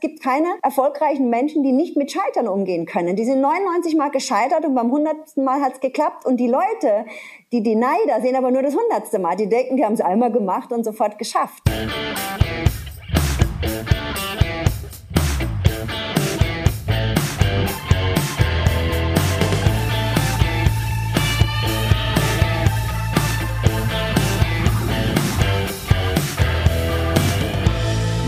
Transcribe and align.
Es 0.00 0.08
gibt 0.08 0.22
keine 0.22 0.46
erfolgreichen 0.62 1.28
Menschen, 1.28 1.64
die 1.64 1.72
nicht 1.72 1.96
mit 1.96 2.12
Scheitern 2.12 2.46
umgehen 2.46 2.86
können. 2.86 3.16
Die 3.16 3.24
sind 3.24 3.40
99 3.40 3.96
Mal 3.96 4.12
gescheitert 4.12 4.64
und 4.64 4.76
beim 4.76 4.86
100. 4.86 5.36
Mal 5.38 5.60
hat's 5.60 5.80
geklappt. 5.80 6.24
Und 6.24 6.36
die 6.36 6.46
Leute, 6.46 7.04
die 7.50 7.64
die 7.64 7.74
Neider 7.74 8.20
sehen 8.22 8.36
aber 8.36 8.52
nur 8.52 8.62
das 8.62 8.76
100. 8.76 9.20
Mal. 9.20 9.34
Die 9.34 9.48
denken, 9.48 9.76
die 9.76 9.84
haben 9.84 9.94
es 9.94 10.00
einmal 10.00 10.30
gemacht 10.30 10.70
und 10.70 10.84
sofort 10.84 11.18
geschafft. 11.18 11.64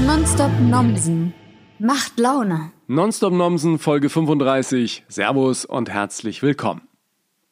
Nonstop 0.04 0.50
Nomsen 0.68 1.32
Macht 1.82 2.20
Laune. 2.20 2.72
Nonstop 2.88 3.32
Nomsen, 3.32 3.78
Folge 3.78 4.10
35. 4.10 5.04
Servus 5.08 5.64
und 5.64 5.88
herzlich 5.88 6.42
willkommen. 6.42 6.82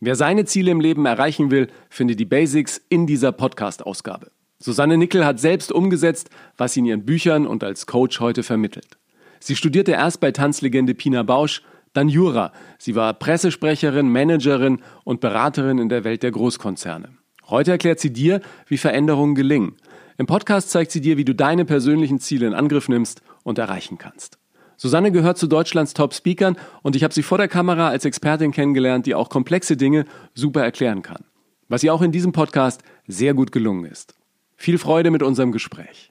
Wer 0.00 0.16
seine 0.16 0.44
Ziele 0.44 0.70
im 0.70 0.82
Leben 0.82 1.06
erreichen 1.06 1.50
will, 1.50 1.68
findet 1.88 2.20
die 2.20 2.26
Basics 2.26 2.78
in 2.90 3.06
dieser 3.06 3.32
Podcast-Ausgabe. 3.32 4.30
Susanne 4.58 4.98
Nickel 4.98 5.24
hat 5.24 5.40
selbst 5.40 5.72
umgesetzt, 5.72 6.28
was 6.58 6.74
sie 6.74 6.80
in 6.80 6.84
ihren 6.86 7.06
Büchern 7.06 7.46
und 7.46 7.64
als 7.64 7.86
Coach 7.86 8.20
heute 8.20 8.42
vermittelt. 8.42 8.98
Sie 9.40 9.56
studierte 9.56 9.92
erst 9.92 10.20
bei 10.20 10.30
Tanzlegende 10.30 10.92
Pina 10.92 11.22
Bausch, 11.22 11.62
dann 11.94 12.10
Jura. 12.10 12.52
Sie 12.76 12.94
war 12.94 13.14
Pressesprecherin, 13.14 14.12
Managerin 14.12 14.82
und 15.04 15.22
Beraterin 15.22 15.78
in 15.78 15.88
der 15.88 16.04
Welt 16.04 16.22
der 16.22 16.32
Großkonzerne. 16.32 17.14
Heute 17.48 17.70
erklärt 17.70 17.98
sie 17.98 18.12
dir, 18.12 18.42
wie 18.66 18.76
Veränderungen 18.76 19.34
gelingen. 19.34 19.76
Im 20.20 20.26
Podcast 20.26 20.70
zeigt 20.70 20.90
sie 20.90 21.00
dir, 21.00 21.16
wie 21.16 21.24
du 21.24 21.32
deine 21.32 21.64
persönlichen 21.64 22.18
Ziele 22.18 22.48
in 22.48 22.52
Angriff 22.52 22.88
nimmst 22.88 23.22
und 23.44 23.56
erreichen 23.56 23.98
kannst. 23.98 24.36
Susanne 24.76 25.12
gehört 25.12 25.38
zu 25.38 25.46
Deutschlands 25.46 25.94
Top-Speakern 25.94 26.56
und 26.82 26.96
ich 26.96 27.04
habe 27.04 27.14
sie 27.14 27.22
vor 27.22 27.38
der 27.38 27.46
Kamera 27.46 27.88
als 27.88 28.04
Expertin 28.04 28.50
kennengelernt, 28.50 29.06
die 29.06 29.14
auch 29.14 29.28
komplexe 29.28 29.76
Dinge 29.76 30.06
super 30.34 30.64
erklären 30.64 31.02
kann. 31.02 31.24
Was 31.68 31.84
ihr 31.84 31.94
auch 31.94 32.02
in 32.02 32.10
diesem 32.10 32.32
Podcast 32.32 32.82
sehr 33.06 33.32
gut 33.32 33.52
gelungen 33.52 33.84
ist. 33.84 34.16
Viel 34.56 34.78
Freude 34.78 35.12
mit 35.12 35.22
unserem 35.22 35.52
Gespräch. 35.52 36.10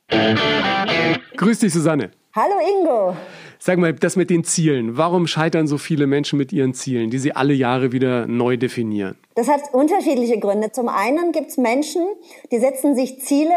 Grüß 1.35 1.59
dich, 1.59 1.73
Susanne. 1.73 2.11
Hallo 2.37 2.53
Ingo. 2.59 3.15
Sag 3.57 3.79
mal, 3.79 3.93
das 3.93 4.15
mit 4.15 4.29
den 4.29 4.43
Zielen. 4.43 4.95
Warum 4.95 5.25
scheitern 5.25 5.65
so 5.65 5.79
viele 5.79 6.05
Menschen 6.05 6.37
mit 6.37 6.53
ihren 6.53 6.75
Zielen, 6.75 7.09
die 7.09 7.17
sie 7.17 7.31
alle 7.31 7.55
Jahre 7.55 7.91
wieder 7.93 8.27
neu 8.27 8.57
definieren? 8.57 9.17
Das 9.33 9.47
hat 9.47 9.73
unterschiedliche 9.73 10.37
Gründe. 10.37 10.71
Zum 10.71 10.87
einen 10.87 11.31
gibt 11.31 11.47
es 11.47 11.57
Menschen, 11.57 12.05
die 12.51 12.59
setzen 12.59 12.95
sich 12.95 13.21
Ziele, 13.21 13.55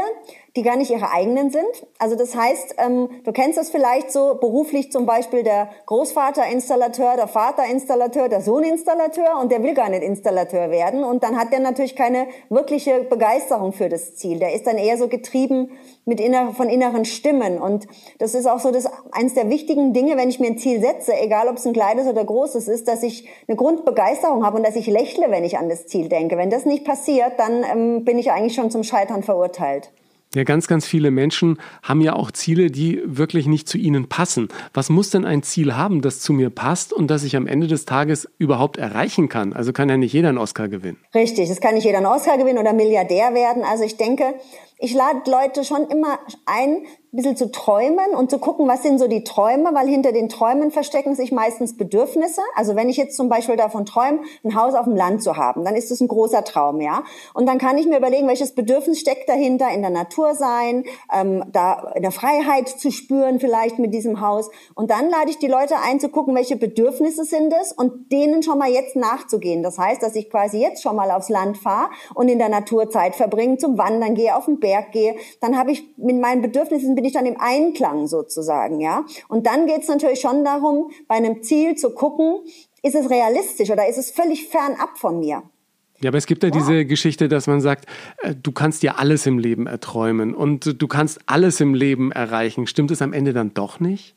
die 0.56 0.62
gar 0.62 0.76
nicht 0.76 0.90
ihre 0.90 1.12
eigenen 1.12 1.50
sind. 1.50 1.86
Also 1.98 2.16
das 2.16 2.34
heißt, 2.34 2.74
ähm, 2.78 3.08
du 3.24 3.32
kennst 3.32 3.56
das 3.56 3.70
vielleicht 3.70 4.10
so 4.10 4.36
beruflich 4.40 4.90
zum 4.90 5.06
Beispiel 5.06 5.42
der 5.42 5.70
Großvaterinstallateur, 5.86 7.16
der 7.16 7.28
Vaterinstallateur, 7.28 8.28
der 8.28 8.40
Sohninstallateur 8.40 9.38
und 9.40 9.52
der 9.52 9.62
will 9.62 9.74
gar 9.74 9.88
nicht 9.88 10.02
Installateur 10.02 10.70
werden 10.70 11.04
und 11.04 11.22
dann 11.22 11.38
hat 11.38 11.52
der 11.52 11.60
natürlich 11.60 11.94
keine 11.94 12.26
wirkliche 12.48 13.04
Begeisterung 13.04 13.72
für 13.72 13.88
das 13.88 14.16
Ziel. 14.16 14.38
Der 14.38 14.54
ist 14.54 14.66
dann 14.66 14.76
eher 14.76 14.98
so 14.98 15.08
getrieben 15.08 15.70
mit 16.04 16.20
inner, 16.20 16.52
von 16.54 16.68
inneren 16.68 17.04
Stimmen 17.04 17.58
und 17.58 17.86
das 18.18 18.34
ist 18.34 18.46
auch 18.46 18.58
so 18.58 18.72
das 18.72 18.88
eins 19.12 19.34
der 19.34 19.50
wichtigen 19.50 19.92
Dinge, 19.92 20.16
wenn 20.16 20.28
ich 20.28 20.40
mir 20.40 20.48
ein 20.48 20.58
Ziel 20.58 20.80
setze, 20.80 21.12
egal 21.16 21.48
ob 21.48 21.56
es 21.56 21.66
ein 21.66 21.72
kleines 21.72 22.08
oder 22.08 22.24
großes 22.24 22.66
ist, 22.66 22.88
dass 22.88 23.04
ich 23.04 23.28
eine 23.46 23.56
Grundbegeisterung 23.56 24.44
habe 24.44 24.56
und 24.56 24.66
dass 24.66 24.74
ich 24.74 24.88
lächle, 24.88 25.30
wenn 25.30 25.44
ich 25.44 25.58
an 25.58 25.68
das 25.68 25.86
Ziel 25.86 26.08
denke. 26.08 26.36
Wenn 26.36 26.50
das 26.50 26.64
nicht 26.64 26.84
passiert, 26.84 27.34
dann 27.38 27.64
ähm, 27.64 28.04
bin 28.04 28.18
ich 28.18 28.32
eigentlich 28.32 28.54
schon 28.54 28.70
zum 28.70 28.82
Scheitern 28.82 29.22
verurteilt. 29.22 29.92
Ja, 30.32 30.44
ganz, 30.44 30.68
ganz 30.68 30.86
viele 30.86 31.10
Menschen 31.10 31.58
haben 31.82 32.00
ja 32.00 32.12
auch 32.12 32.30
Ziele, 32.30 32.70
die 32.70 33.02
wirklich 33.04 33.46
nicht 33.46 33.68
zu 33.68 33.78
ihnen 33.78 34.08
passen. 34.08 34.46
Was 34.72 34.88
muss 34.88 35.10
denn 35.10 35.24
ein 35.24 35.42
Ziel 35.42 35.74
haben, 35.74 36.02
das 36.02 36.20
zu 36.20 36.32
mir 36.32 36.50
passt 36.50 36.92
und 36.92 37.08
das 37.08 37.24
ich 37.24 37.34
am 37.34 37.48
Ende 37.48 37.66
des 37.66 37.84
Tages 37.84 38.28
überhaupt 38.38 38.76
erreichen 38.76 39.28
kann? 39.28 39.52
Also 39.52 39.72
kann 39.72 39.88
ja 39.88 39.96
nicht 39.96 40.12
jeder 40.12 40.28
einen 40.28 40.38
Oscar 40.38 40.68
gewinnen. 40.68 40.98
Richtig, 41.16 41.50
es 41.50 41.60
kann 41.60 41.74
nicht 41.74 41.82
jeder 41.82 41.98
einen 41.98 42.06
Oscar 42.06 42.38
gewinnen 42.38 42.58
oder 42.58 42.72
Milliardär 42.72 43.34
werden. 43.34 43.64
Also 43.64 43.82
ich 43.82 43.96
denke, 43.96 44.34
ich 44.78 44.94
lade 44.94 45.28
Leute 45.28 45.64
schon 45.64 45.88
immer 45.88 46.20
ein, 46.46 46.84
ein 47.12 47.16
bisschen 47.16 47.36
zu 47.36 47.50
träumen 47.50 48.14
und 48.16 48.30
zu 48.30 48.38
gucken, 48.38 48.68
was 48.68 48.84
sind 48.84 49.00
so 49.00 49.08
die 49.08 49.24
Träume, 49.24 49.70
weil 49.72 49.88
hinter 49.88 50.12
den 50.12 50.28
Träumen 50.28 50.70
verstecken 50.70 51.16
sich 51.16 51.32
meistens 51.32 51.76
Bedürfnisse. 51.76 52.40
Also 52.54 52.76
wenn 52.76 52.88
ich 52.88 52.96
jetzt 52.96 53.16
zum 53.16 53.28
Beispiel 53.28 53.56
davon 53.56 53.84
träume, 53.84 54.20
ein 54.44 54.54
Haus 54.54 54.74
auf 54.74 54.84
dem 54.84 54.94
Land 54.94 55.20
zu 55.20 55.36
haben, 55.36 55.64
dann 55.64 55.74
ist 55.74 55.90
das 55.90 56.00
ein 56.00 56.06
großer 56.06 56.44
Traum, 56.44 56.80
ja. 56.80 57.02
Und 57.34 57.46
dann 57.46 57.58
kann 57.58 57.78
ich 57.78 57.86
mir 57.86 57.98
überlegen, 57.98 58.28
welches 58.28 58.54
Bedürfnis 58.54 59.00
steckt 59.00 59.28
dahinter, 59.28 59.70
in 59.70 59.80
der 59.80 59.90
Natur 59.90 60.36
sein, 60.36 60.84
ähm, 61.12 61.42
da 61.50 61.92
in 61.96 62.02
der 62.02 62.12
Freiheit 62.12 62.68
zu 62.68 62.92
spüren 62.92 63.40
vielleicht 63.40 63.80
mit 63.80 63.92
diesem 63.92 64.20
Haus. 64.20 64.48
Und 64.76 64.92
dann 64.92 65.10
lade 65.10 65.30
ich 65.30 65.38
die 65.38 65.48
Leute 65.48 65.74
ein, 65.84 65.98
zu 65.98 66.10
gucken, 66.10 66.36
welche 66.36 66.56
Bedürfnisse 66.56 67.24
sind 67.24 67.52
es 67.60 67.72
und 67.72 68.12
denen 68.12 68.44
schon 68.44 68.58
mal 68.58 68.70
jetzt 68.70 68.94
nachzugehen. 68.94 69.64
Das 69.64 69.78
heißt, 69.78 70.00
dass 70.00 70.14
ich 70.14 70.30
quasi 70.30 70.60
jetzt 70.60 70.82
schon 70.82 70.94
mal 70.94 71.10
aufs 71.10 71.28
Land 71.28 71.58
fahre 71.58 71.90
und 72.14 72.28
in 72.28 72.38
der 72.38 72.48
Natur 72.48 72.88
Zeit 72.88 73.16
verbringe, 73.16 73.56
zum 73.56 73.78
Wandern 73.78 74.14
gehe, 74.14 74.36
auf 74.36 74.44
den 74.44 74.60
Berg 74.60 74.92
gehe. 74.92 75.16
Dann 75.40 75.58
habe 75.58 75.72
ich 75.72 75.82
mit 75.96 76.20
meinen 76.20 76.40
Bedürfnissen 76.40 76.99
bin 77.00 77.06
ich 77.06 77.14
dann 77.14 77.24
im 77.24 77.40
Einklang 77.40 78.06
sozusagen, 78.08 78.78
ja. 78.78 79.06
Und 79.28 79.46
dann 79.46 79.66
geht 79.66 79.80
es 79.80 79.88
natürlich 79.88 80.20
schon 80.20 80.44
darum, 80.44 80.90
bei 81.08 81.14
einem 81.14 81.42
Ziel 81.42 81.74
zu 81.74 81.94
gucken, 81.94 82.40
ist 82.82 82.94
es 82.94 83.08
realistisch 83.08 83.70
oder 83.70 83.88
ist 83.88 83.96
es 83.96 84.10
völlig 84.10 84.48
fernab 84.48 84.98
von 84.98 85.18
mir? 85.18 85.42
Ja, 86.02 86.10
aber 86.10 86.18
es 86.18 86.26
gibt 86.26 86.42
ja 86.42 86.50
wow. 86.50 86.58
diese 86.58 86.84
Geschichte, 86.84 87.28
dass 87.28 87.46
man 87.46 87.62
sagt, 87.62 87.86
äh, 88.18 88.34
du 88.34 88.52
kannst 88.52 88.82
dir 88.82 88.98
alles 88.98 89.24
im 89.24 89.38
Leben 89.38 89.66
erträumen 89.66 90.34
und 90.34 90.82
du 90.82 90.88
kannst 90.88 91.20
alles 91.24 91.58
im 91.62 91.72
Leben 91.72 92.12
erreichen. 92.12 92.66
Stimmt 92.66 92.90
es 92.90 93.00
am 93.00 93.14
Ende 93.14 93.32
dann 93.32 93.54
doch 93.54 93.80
nicht? 93.80 94.14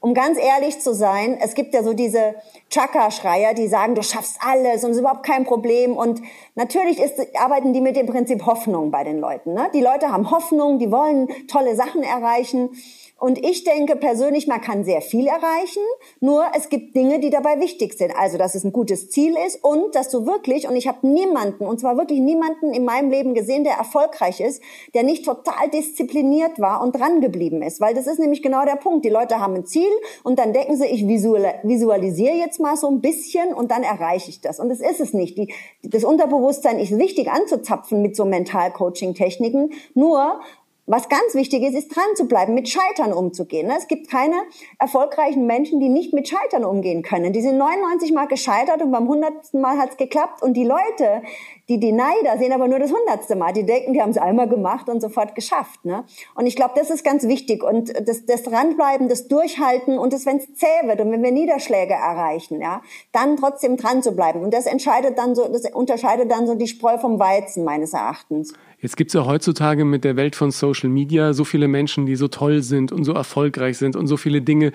Um 0.00 0.14
ganz 0.14 0.38
ehrlich 0.38 0.80
zu 0.80 0.94
sein, 0.94 1.38
es 1.40 1.54
gibt 1.54 1.74
ja 1.74 1.82
so 1.82 1.92
diese 1.92 2.34
Chakra-Schreier, 2.70 3.54
die 3.54 3.68
sagen, 3.68 3.94
du 3.94 4.02
schaffst 4.02 4.38
alles 4.40 4.84
und 4.84 4.90
es 4.90 4.96
ist 4.96 5.00
überhaupt 5.00 5.24
kein 5.24 5.44
Problem. 5.44 5.96
Und 5.96 6.20
natürlich 6.54 6.98
ist, 7.00 7.20
arbeiten 7.36 7.72
die 7.72 7.80
mit 7.80 7.96
dem 7.96 8.06
Prinzip 8.06 8.46
Hoffnung 8.46 8.90
bei 8.90 9.04
den 9.04 9.18
Leuten. 9.18 9.54
Ne? 9.54 9.68
Die 9.74 9.80
Leute 9.80 10.12
haben 10.12 10.30
Hoffnung, 10.30 10.78
die 10.78 10.90
wollen 10.90 11.28
tolle 11.48 11.74
Sachen 11.76 12.02
erreichen. 12.02 12.70
Und 13.18 13.42
ich 13.44 13.64
denke 13.64 13.96
persönlich, 13.96 14.46
man 14.46 14.60
kann 14.60 14.84
sehr 14.84 15.00
viel 15.00 15.26
erreichen, 15.26 15.82
nur 16.20 16.44
es 16.54 16.68
gibt 16.68 16.94
Dinge, 16.94 17.18
die 17.18 17.30
dabei 17.30 17.60
wichtig 17.60 17.94
sind. 17.94 18.14
Also, 18.14 18.36
dass 18.36 18.54
es 18.54 18.62
ein 18.62 18.72
gutes 18.72 19.08
Ziel 19.08 19.34
ist 19.46 19.64
und 19.64 19.94
dass 19.94 20.10
du 20.10 20.26
wirklich, 20.26 20.68
und 20.68 20.76
ich 20.76 20.86
habe 20.86 21.06
niemanden, 21.06 21.64
und 21.64 21.80
zwar 21.80 21.96
wirklich 21.96 22.20
niemanden 22.20 22.74
in 22.74 22.84
meinem 22.84 23.10
Leben 23.10 23.32
gesehen, 23.32 23.64
der 23.64 23.74
erfolgreich 23.74 24.40
ist, 24.40 24.62
der 24.92 25.02
nicht 25.02 25.24
total 25.24 25.70
diszipliniert 25.72 26.60
war 26.60 26.82
und 26.82 26.94
dran 26.94 27.22
geblieben 27.22 27.62
ist. 27.62 27.80
Weil 27.80 27.94
das 27.94 28.06
ist 28.06 28.18
nämlich 28.18 28.42
genau 28.42 28.66
der 28.66 28.76
Punkt. 28.76 29.06
Die 29.06 29.10
Leute 29.10 29.40
haben 29.40 29.54
ein 29.54 29.66
Ziel 29.66 29.90
und 30.22 30.38
dann 30.38 30.52
denken 30.52 30.76
sie, 30.76 30.84
ich 30.84 31.06
visualisiere 31.08 32.34
jetzt 32.34 32.60
mal 32.60 32.76
so 32.76 32.88
ein 32.88 33.00
bisschen 33.00 33.54
und 33.54 33.70
dann 33.70 33.82
erreiche 33.82 34.28
ich 34.28 34.42
das. 34.42 34.60
Und 34.60 34.68
das 34.68 34.80
ist 34.80 35.00
es 35.00 35.14
nicht. 35.14 35.38
Die, 35.38 35.54
das 35.82 36.04
Unterbewusstsein 36.04 36.78
ist 36.78 36.98
wichtig 36.98 37.30
anzuzapfen 37.30 38.02
mit 38.02 38.14
so 38.14 38.26
Mental-Coaching-Techniken. 38.26 39.72
Nur 39.94 40.40
was 40.86 41.08
ganz 41.08 41.34
wichtig 41.34 41.64
ist, 41.64 41.74
ist 41.74 41.94
dran 41.94 42.14
zu 42.14 42.26
bleiben, 42.26 42.54
mit 42.54 42.68
Scheitern 42.68 43.12
umzugehen. 43.12 43.68
Es 43.76 43.88
gibt 43.88 44.08
keine 44.08 44.36
erfolgreichen 44.78 45.44
Menschen, 45.44 45.80
die 45.80 45.88
nicht 45.88 46.12
mit 46.12 46.28
Scheitern 46.28 46.64
umgehen 46.64 47.02
können. 47.02 47.32
Die 47.32 47.42
sind 47.42 47.58
99 47.58 48.12
Mal 48.12 48.26
gescheitert 48.26 48.80
und 48.82 48.92
beim 48.92 49.02
100. 49.02 49.54
Mal 49.54 49.78
hat's 49.78 49.96
geklappt. 49.96 50.42
Und 50.42 50.54
die 50.54 50.64
Leute, 50.64 51.22
die 51.68 51.80
die 51.80 51.90
Neider 51.90 52.38
sehen 52.38 52.52
aber 52.52 52.68
nur 52.68 52.78
das 52.78 52.92
100. 52.92 53.36
Mal. 53.36 53.52
Die 53.52 53.66
denken, 53.66 53.94
die 53.94 54.00
haben 54.00 54.10
es 54.10 54.18
einmal 54.18 54.48
gemacht 54.48 54.88
und 54.88 55.00
sofort 55.00 55.34
geschafft. 55.34 55.84
Ne? 55.84 56.04
Und 56.36 56.46
ich 56.46 56.54
glaube, 56.54 56.74
das 56.76 56.90
ist 56.90 57.02
ganz 57.02 57.26
wichtig. 57.26 57.64
Und 57.64 57.92
das, 58.08 58.24
das 58.24 58.44
Dranbleiben, 58.44 59.08
das 59.08 59.26
Durchhalten 59.26 59.98
und 59.98 60.12
das, 60.12 60.24
wenn 60.24 60.36
es 60.36 60.54
zäh 60.54 60.66
wird 60.84 61.00
und 61.00 61.10
wenn 61.10 61.22
wir 61.22 61.32
Niederschläge 61.32 61.94
erreichen, 61.94 62.60
ja, 62.60 62.80
dann 63.10 63.36
trotzdem 63.36 63.76
dran 63.76 64.04
zu 64.04 64.12
bleiben. 64.12 64.42
Und 64.42 64.54
das 64.54 64.66
entscheidet 64.66 65.18
dann 65.18 65.34
so, 65.34 65.48
das 65.48 65.68
unterscheidet 65.72 66.30
dann 66.30 66.46
so 66.46 66.54
die 66.54 66.68
Spreu 66.68 66.96
vom 66.98 67.18
Weizen 67.18 67.64
meines 67.64 67.92
Erachtens. 67.92 68.54
Jetzt 68.78 68.98
gibt 68.98 69.08
es 69.08 69.14
ja 69.14 69.24
heutzutage 69.24 69.86
mit 69.86 70.04
der 70.04 70.16
Welt 70.16 70.36
von 70.36 70.50
Social 70.50 70.90
Media 70.90 71.32
so 71.32 71.44
viele 71.44 71.66
Menschen, 71.66 72.04
die 72.04 72.14
so 72.14 72.28
toll 72.28 72.62
sind 72.62 72.92
und 72.92 73.04
so 73.04 73.12
erfolgreich 73.12 73.78
sind 73.78 73.96
und 73.96 74.06
so 74.06 74.18
viele 74.18 74.42
Dinge, 74.42 74.72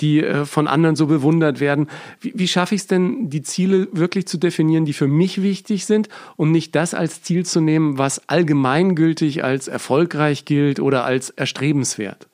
die 0.00 0.20
äh, 0.20 0.46
von 0.46 0.66
anderen 0.66 0.96
so 0.96 1.06
bewundert 1.06 1.60
werden. 1.60 1.88
Wie, 2.20 2.32
wie 2.34 2.48
schaffe 2.48 2.74
ich 2.74 2.82
es 2.82 2.86
denn, 2.86 3.28
die 3.28 3.42
Ziele 3.42 3.88
wirklich 3.92 4.26
zu 4.26 4.38
definieren, 4.38 4.86
die 4.86 4.94
für 4.94 5.06
mich 5.06 5.42
wichtig 5.42 5.84
sind 5.84 6.08
und 6.36 6.50
nicht 6.50 6.74
das 6.74 6.94
als 6.94 7.22
Ziel 7.22 7.44
zu 7.44 7.60
nehmen, 7.60 7.98
was 7.98 8.26
allgemeingültig 8.28 9.44
als 9.44 9.68
erfolgreich 9.68 10.46
gilt 10.46 10.80
oder 10.80 11.04
als 11.04 11.28
erstrebenswert? 11.28 12.28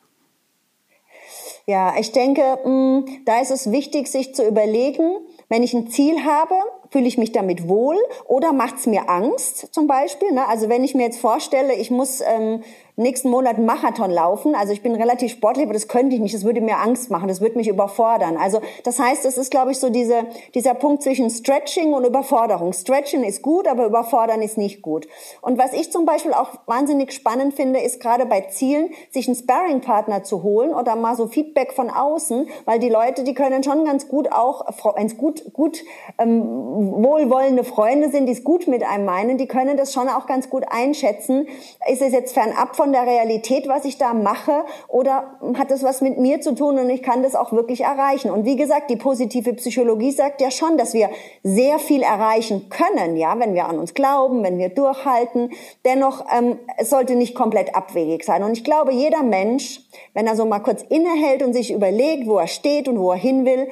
Ja, 1.67 1.95
ich 1.99 2.13
denke, 2.13 2.41
mm, 2.65 3.25
da 3.27 3.41
ist 3.43 3.51
es 3.51 3.71
wichtig, 3.71 4.07
sich 4.09 4.35
zu 4.35 4.47
überlegen, 4.47 5.19
wenn 5.51 5.63
ich 5.63 5.75
ein 5.75 5.91
Ziel 5.91 6.25
habe, 6.25 6.55
fühle 6.91 7.07
ich 7.07 7.19
mich 7.19 7.33
damit 7.33 7.69
wohl 7.69 7.97
oder 8.27 8.53
macht's 8.53 8.87
mir 8.87 9.09
Angst 9.09 9.69
zum 9.73 9.87
Beispiel? 9.87 10.33
Ne? 10.33 10.47
Also 10.49 10.69
wenn 10.69 10.85
ich 10.85 10.95
mir 10.95 11.05
jetzt 11.05 11.21
vorstelle, 11.21 11.75
ich 11.75 11.91
muss 11.91 12.21
ähm, 12.21 12.63
nächsten 12.99 13.31
Monat 13.31 13.57
einen 13.57 13.67
Marathon 13.67 14.11
laufen. 14.11 14.55
Also 14.55 14.73
ich 14.73 14.83
bin 14.83 14.95
relativ 14.95 15.33
sportlich, 15.33 15.65
aber 15.65 15.73
das 15.73 15.89
könnte 15.89 16.17
ich 16.17 16.21
nicht. 16.21 16.35
Das 16.35 16.45
würde 16.45 16.61
mir 16.61 16.79
Angst 16.79 17.11
machen. 17.11 17.29
Das 17.29 17.41
würde 17.41 17.57
mich 17.57 17.69
überfordern. 17.69 18.37
Also 18.37 18.61
das 18.85 18.99
heißt, 18.99 19.25
es 19.25 19.39
ist, 19.39 19.51
glaube 19.51 19.71
ich, 19.71 19.79
so 19.79 19.89
diese, 19.89 20.27
dieser 20.55 20.75
Punkt 20.75 21.03
zwischen 21.03 21.31
Stretching 21.31 21.93
und 21.93 22.05
Überforderung. 22.05 22.73
Stretching 22.73 23.23
ist 23.23 23.43
gut, 23.43 23.69
aber 23.69 23.87
Überfordern 23.87 24.43
ist 24.43 24.59
nicht 24.59 24.83
gut. 24.83 25.07
Und 25.41 25.59
was 25.59 25.73
ich 25.73 25.93
zum 25.93 26.05
Beispiel 26.05 26.33
auch 26.33 26.51
wahnsinnig 26.67 27.13
spannend 27.13 27.55
finde, 27.55 27.81
ist 27.81 28.01
gerade 28.01 28.27
bei 28.27 28.43
Zielen, 28.43 28.91
sich 29.11 29.29
einen 29.29 29.37
Sparring-Partner 29.37 30.25
zu 30.25 30.43
holen 30.43 30.75
oder 30.75 30.97
mal 30.97 31.15
so 31.15 31.29
Feedback 31.29 31.73
von 31.73 31.91
außen, 31.91 32.49
weil 32.65 32.81
die 32.81 32.89
Leute, 32.89 33.23
die 33.23 33.35
können 33.35 33.63
schon 33.63 33.85
ganz 33.85 34.09
gut 34.09 34.33
auch, 34.33 34.67
wenn 34.97 35.07
es 35.07 35.17
gut, 35.17 35.53
gut 35.53 35.85
ähm, 36.19 36.78
wohlwollende 36.79 37.65
Freunde 37.65 38.11
sind, 38.11 38.27
die 38.27 38.33
es 38.33 38.45
gut 38.45 38.69
mit 38.69 38.85
einem 38.85 39.05
meinen, 39.05 39.39
die 39.39 39.47
können 39.47 39.77
das 39.77 39.93
schon 39.93 40.09
auch 40.09 40.27
ganz 40.27 40.49
gut 40.49 40.65
einschätzen. 40.69 41.49
Ist 41.91 42.03
es 42.03 42.13
jetzt 42.13 42.35
fernab 42.35 42.77
von 42.77 42.93
der 42.93 43.07
Realität, 43.07 43.67
was 43.69 43.85
ich 43.85 43.99
da 43.99 44.15
mache, 44.15 44.65
oder 44.87 45.39
hat 45.55 45.71
das 45.71 45.83
was 45.83 46.01
mit 46.01 46.19
mir 46.19 46.41
zu 46.41 46.55
tun 46.55 46.79
und 46.79 46.89
ich 46.91 47.03
kann 47.03 47.23
das 47.23 47.35
auch 47.35 47.53
wirklich 47.53 47.83
erreichen? 47.83 48.31
Und 48.31 48.45
wie 48.45 48.57
gesagt, 48.57 48.91
die 48.91 48.97
positive 48.97 49.53
Psychologie 49.55 50.13
sagt 50.13 50.41
ja 50.41 50.51
schon, 50.51 50.79
dass 50.79 50.95
wir 50.95 51.11
sehr 51.43 51.79
viel 51.79 52.03
erreichen 52.03 52.71
können, 52.71 53.17
ja, 53.17 53.39
wenn 53.39 53.55
wir 53.55 53.67
an 53.67 53.79
uns 53.79 53.95
glauben, 53.95 54.43
wenn 54.45 54.59
wir 54.59 54.69
durchhalten. 54.69 55.51
Dennoch, 55.85 56.25
ähm, 56.37 56.59
es 56.77 56.91
sollte 56.91 57.17
nicht 57.17 57.35
komplett 57.35 57.75
abwegig 57.75 58.25
sein. 58.25 58.43
Und 58.43 58.53
ich 58.53 58.65
glaube, 58.65 58.93
jeder 58.93 59.23
Mensch, 59.23 59.81
wenn 60.15 60.27
er 60.27 60.37
so 60.37 60.45
mal 60.45 60.61
kurz 60.61 60.83
innehält 60.83 61.43
und 61.43 61.53
sich 61.53 61.73
überlegt, 61.73 62.27
wo 62.29 62.39
er 62.39 62.47
steht 62.47 62.89
und 62.89 62.99
wo 63.01 63.11
er 63.11 63.19
hin 63.19 63.45
will, 63.45 63.69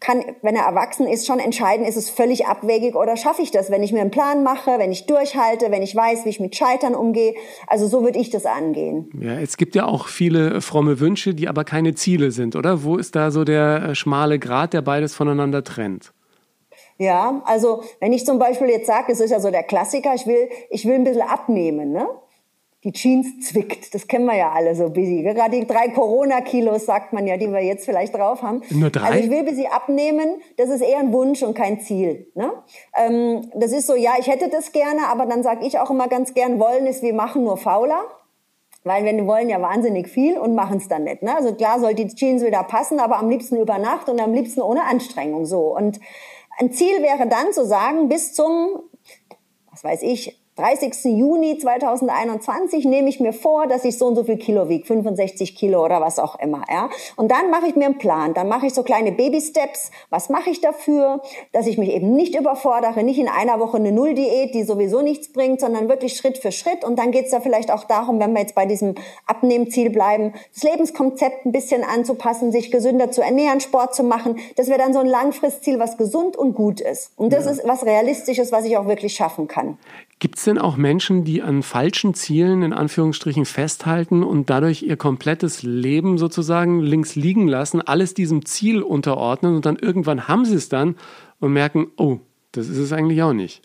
kann, 0.00 0.24
wenn 0.42 0.54
er 0.56 0.64
erwachsen 0.64 1.06
ist, 1.06 1.26
schon 1.26 1.38
entscheiden, 1.38 1.86
ist 1.86 1.96
es 1.96 2.10
völlig 2.10 2.46
abwegig 2.46 2.94
oder 2.94 3.16
schaffe 3.16 3.42
ich 3.42 3.50
das, 3.50 3.70
wenn 3.70 3.82
ich 3.82 3.92
mir 3.92 4.00
einen 4.00 4.10
Plan 4.10 4.42
mache, 4.42 4.78
wenn 4.78 4.92
ich 4.92 5.06
durchhalte, 5.06 5.70
wenn 5.70 5.82
ich 5.82 5.96
weiß, 5.96 6.24
wie 6.24 6.28
ich 6.28 6.40
mit 6.40 6.54
Scheitern 6.54 6.94
umgehe. 6.94 7.34
Also 7.66 7.86
so 7.86 8.02
würde 8.02 8.18
ich 8.18 8.30
das 8.30 8.46
angehen. 8.46 9.10
Ja, 9.20 9.38
es 9.40 9.56
gibt 9.56 9.74
ja 9.74 9.86
auch 9.86 10.08
viele 10.08 10.60
fromme 10.60 11.00
Wünsche, 11.00 11.34
die 11.34 11.48
aber 11.48 11.64
keine 11.64 11.94
Ziele 11.94 12.30
sind, 12.30 12.56
oder? 12.56 12.84
Wo 12.84 12.96
ist 12.96 13.16
da 13.16 13.30
so 13.30 13.44
der 13.44 13.90
äh, 13.90 13.94
schmale 13.94 14.38
Grat, 14.38 14.72
der 14.72 14.82
beides 14.82 15.14
voneinander 15.14 15.64
trennt? 15.64 16.12
Ja, 16.98 17.42
also 17.44 17.82
wenn 18.00 18.12
ich 18.12 18.24
zum 18.24 18.38
Beispiel 18.38 18.68
jetzt 18.68 18.86
sage, 18.86 19.12
es 19.12 19.20
ist 19.20 19.30
ja 19.30 19.40
so 19.40 19.50
der 19.50 19.62
Klassiker, 19.62 20.14
ich 20.14 20.26
will, 20.26 20.48
ich 20.70 20.86
will 20.86 20.94
ein 20.94 21.04
bisschen 21.04 21.22
abnehmen, 21.22 21.92
ne? 21.92 22.08
Die 22.86 22.92
Jeans 22.92 23.40
zwickt. 23.48 23.92
Das 23.94 24.06
kennen 24.06 24.26
wir 24.26 24.36
ja 24.36 24.52
alle 24.52 24.76
so 24.76 24.88
busy. 24.88 25.24
Gerade 25.24 25.58
die 25.58 25.66
drei 25.66 25.88
Corona-Kilos, 25.88 26.86
sagt 26.86 27.12
man 27.12 27.26
ja, 27.26 27.36
die 27.36 27.48
wir 27.48 27.60
jetzt 27.60 27.84
vielleicht 27.84 28.14
drauf 28.14 28.42
haben. 28.42 28.62
Nur 28.70 28.90
drei? 28.90 29.08
Also 29.08 29.18
ich 29.24 29.30
will 29.30 29.42
bis 29.42 29.56
sie 29.56 29.66
abnehmen, 29.66 30.40
das 30.56 30.70
ist 30.70 30.82
eher 30.82 31.00
ein 31.00 31.12
Wunsch 31.12 31.42
und 31.42 31.54
kein 31.54 31.80
Ziel. 31.80 32.30
Ne? 32.36 32.52
Ähm, 32.96 33.50
das 33.56 33.72
ist 33.72 33.88
so, 33.88 33.96
ja, 33.96 34.12
ich 34.20 34.28
hätte 34.28 34.48
das 34.48 34.70
gerne, 34.70 35.08
aber 35.08 35.26
dann 35.26 35.42
sage 35.42 35.66
ich 35.66 35.80
auch 35.80 35.90
immer 35.90 36.06
ganz 36.06 36.32
gern, 36.32 36.60
wollen 36.60 36.86
ist 36.86 37.02
wie 37.02 37.12
machen, 37.12 37.42
nur 37.42 37.56
fauler. 37.56 38.04
Weil 38.84 39.04
wir 39.04 39.26
wollen 39.26 39.48
ja 39.48 39.60
wahnsinnig 39.60 40.06
viel 40.06 40.38
und 40.38 40.54
machen 40.54 40.76
es 40.76 40.86
dann 40.86 41.02
nicht. 41.02 41.20
Ne? 41.24 41.34
Also 41.34 41.52
klar 41.54 41.80
soll 41.80 41.94
die 41.94 42.06
Jeans 42.06 42.44
wieder 42.44 42.62
passen, 42.62 43.00
aber 43.00 43.18
am 43.18 43.28
liebsten 43.28 43.56
über 43.56 43.78
Nacht 43.78 44.08
und 44.08 44.20
am 44.20 44.32
liebsten 44.32 44.62
ohne 44.62 44.84
Anstrengung 44.84 45.44
so. 45.44 45.74
Und 45.76 45.98
ein 46.56 46.70
Ziel 46.70 47.02
wäre 47.02 47.26
dann 47.26 47.52
zu 47.52 47.66
sagen, 47.66 48.08
bis 48.08 48.32
zum, 48.32 48.78
was 49.72 49.82
weiß 49.82 50.02
ich, 50.02 50.40
30. 50.56 51.04
Juni 51.04 51.58
2021 51.58 52.86
nehme 52.86 53.10
ich 53.10 53.20
mir 53.20 53.34
vor, 53.34 53.66
dass 53.66 53.84
ich 53.84 53.98
so 53.98 54.06
und 54.06 54.16
so 54.16 54.24
viel 54.24 54.38
Kilo 54.38 54.70
wiege, 54.70 54.86
65 54.86 55.54
Kilo 55.54 55.84
oder 55.84 56.00
was 56.00 56.18
auch 56.18 56.38
immer. 56.40 56.62
Ja? 56.70 56.88
Und 57.16 57.30
dann 57.30 57.50
mache 57.50 57.66
ich 57.66 57.76
mir 57.76 57.84
einen 57.84 57.98
Plan. 57.98 58.32
Dann 58.32 58.48
mache 58.48 58.66
ich 58.66 58.72
so 58.72 58.82
kleine 58.82 59.12
Baby-Steps. 59.12 59.90
Was 60.08 60.30
mache 60.30 60.48
ich 60.48 60.62
dafür? 60.62 61.20
Dass 61.52 61.66
ich 61.66 61.76
mich 61.76 61.90
eben 61.90 62.14
nicht 62.14 62.34
überfordere, 62.34 63.02
nicht 63.02 63.18
in 63.18 63.28
einer 63.28 63.60
Woche 63.60 63.76
eine 63.76 63.92
Null-Diät, 63.92 64.54
die 64.54 64.62
sowieso 64.62 65.02
nichts 65.02 65.30
bringt, 65.30 65.60
sondern 65.60 65.90
wirklich 65.90 66.16
Schritt 66.16 66.38
für 66.38 66.52
Schritt. 66.52 66.84
Und 66.84 66.98
dann 66.98 67.10
geht 67.10 67.26
es 67.26 67.32
da 67.32 67.40
vielleicht 67.40 67.70
auch 67.70 67.84
darum, 67.84 68.18
wenn 68.18 68.32
wir 68.32 68.40
jetzt 68.40 68.54
bei 68.54 68.64
diesem 68.64 68.94
Abnehmziel 69.26 69.90
bleiben, 69.90 70.32
das 70.54 70.62
Lebenskonzept 70.62 71.44
ein 71.44 71.52
bisschen 71.52 71.84
anzupassen, 71.84 72.50
sich 72.50 72.70
gesünder 72.70 73.10
zu 73.10 73.20
ernähren, 73.20 73.60
Sport 73.60 73.94
zu 73.94 74.04
machen, 74.04 74.38
dass 74.56 74.68
wir 74.68 74.78
dann 74.78 74.94
so 74.94 75.00
ein 75.00 75.06
Langfristziel, 75.06 75.78
was 75.78 75.98
gesund 75.98 76.34
und 76.34 76.54
gut 76.54 76.80
ist. 76.80 77.12
Und 77.16 77.34
das 77.34 77.44
ja. 77.44 77.50
ist 77.50 77.68
was 77.68 77.84
Realistisches, 77.84 78.52
was 78.52 78.64
ich 78.64 78.78
auch 78.78 78.86
wirklich 78.86 79.12
schaffen 79.12 79.48
kann. 79.48 79.76
Gibt 80.18 80.38
es 80.38 80.44
denn 80.44 80.58
auch 80.58 80.76
Menschen, 80.76 81.24
die 81.24 81.42
an 81.42 81.62
falschen 81.62 82.14
Zielen 82.14 82.62
in 82.62 82.72
Anführungsstrichen 82.72 83.44
festhalten 83.44 84.22
und 84.22 84.48
dadurch 84.48 84.82
ihr 84.82 84.96
komplettes 84.96 85.62
Leben 85.62 86.16
sozusagen 86.16 86.80
links 86.80 87.16
liegen 87.16 87.46
lassen, 87.46 87.82
alles 87.82 88.14
diesem 88.14 88.46
Ziel 88.46 88.82
unterordnen 88.82 89.56
und 89.56 89.66
dann 89.66 89.76
irgendwann 89.76 90.26
haben 90.26 90.46
sie 90.46 90.54
es 90.54 90.70
dann 90.70 90.96
und 91.38 91.52
merken, 91.52 91.88
oh, 91.98 92.18
das 92.52 92.68
ist 92.68 92.78
es 92.78 92.92
eigentlich 92.94 93.22
auch 93.22 93.34
nicht? 93.34 93.62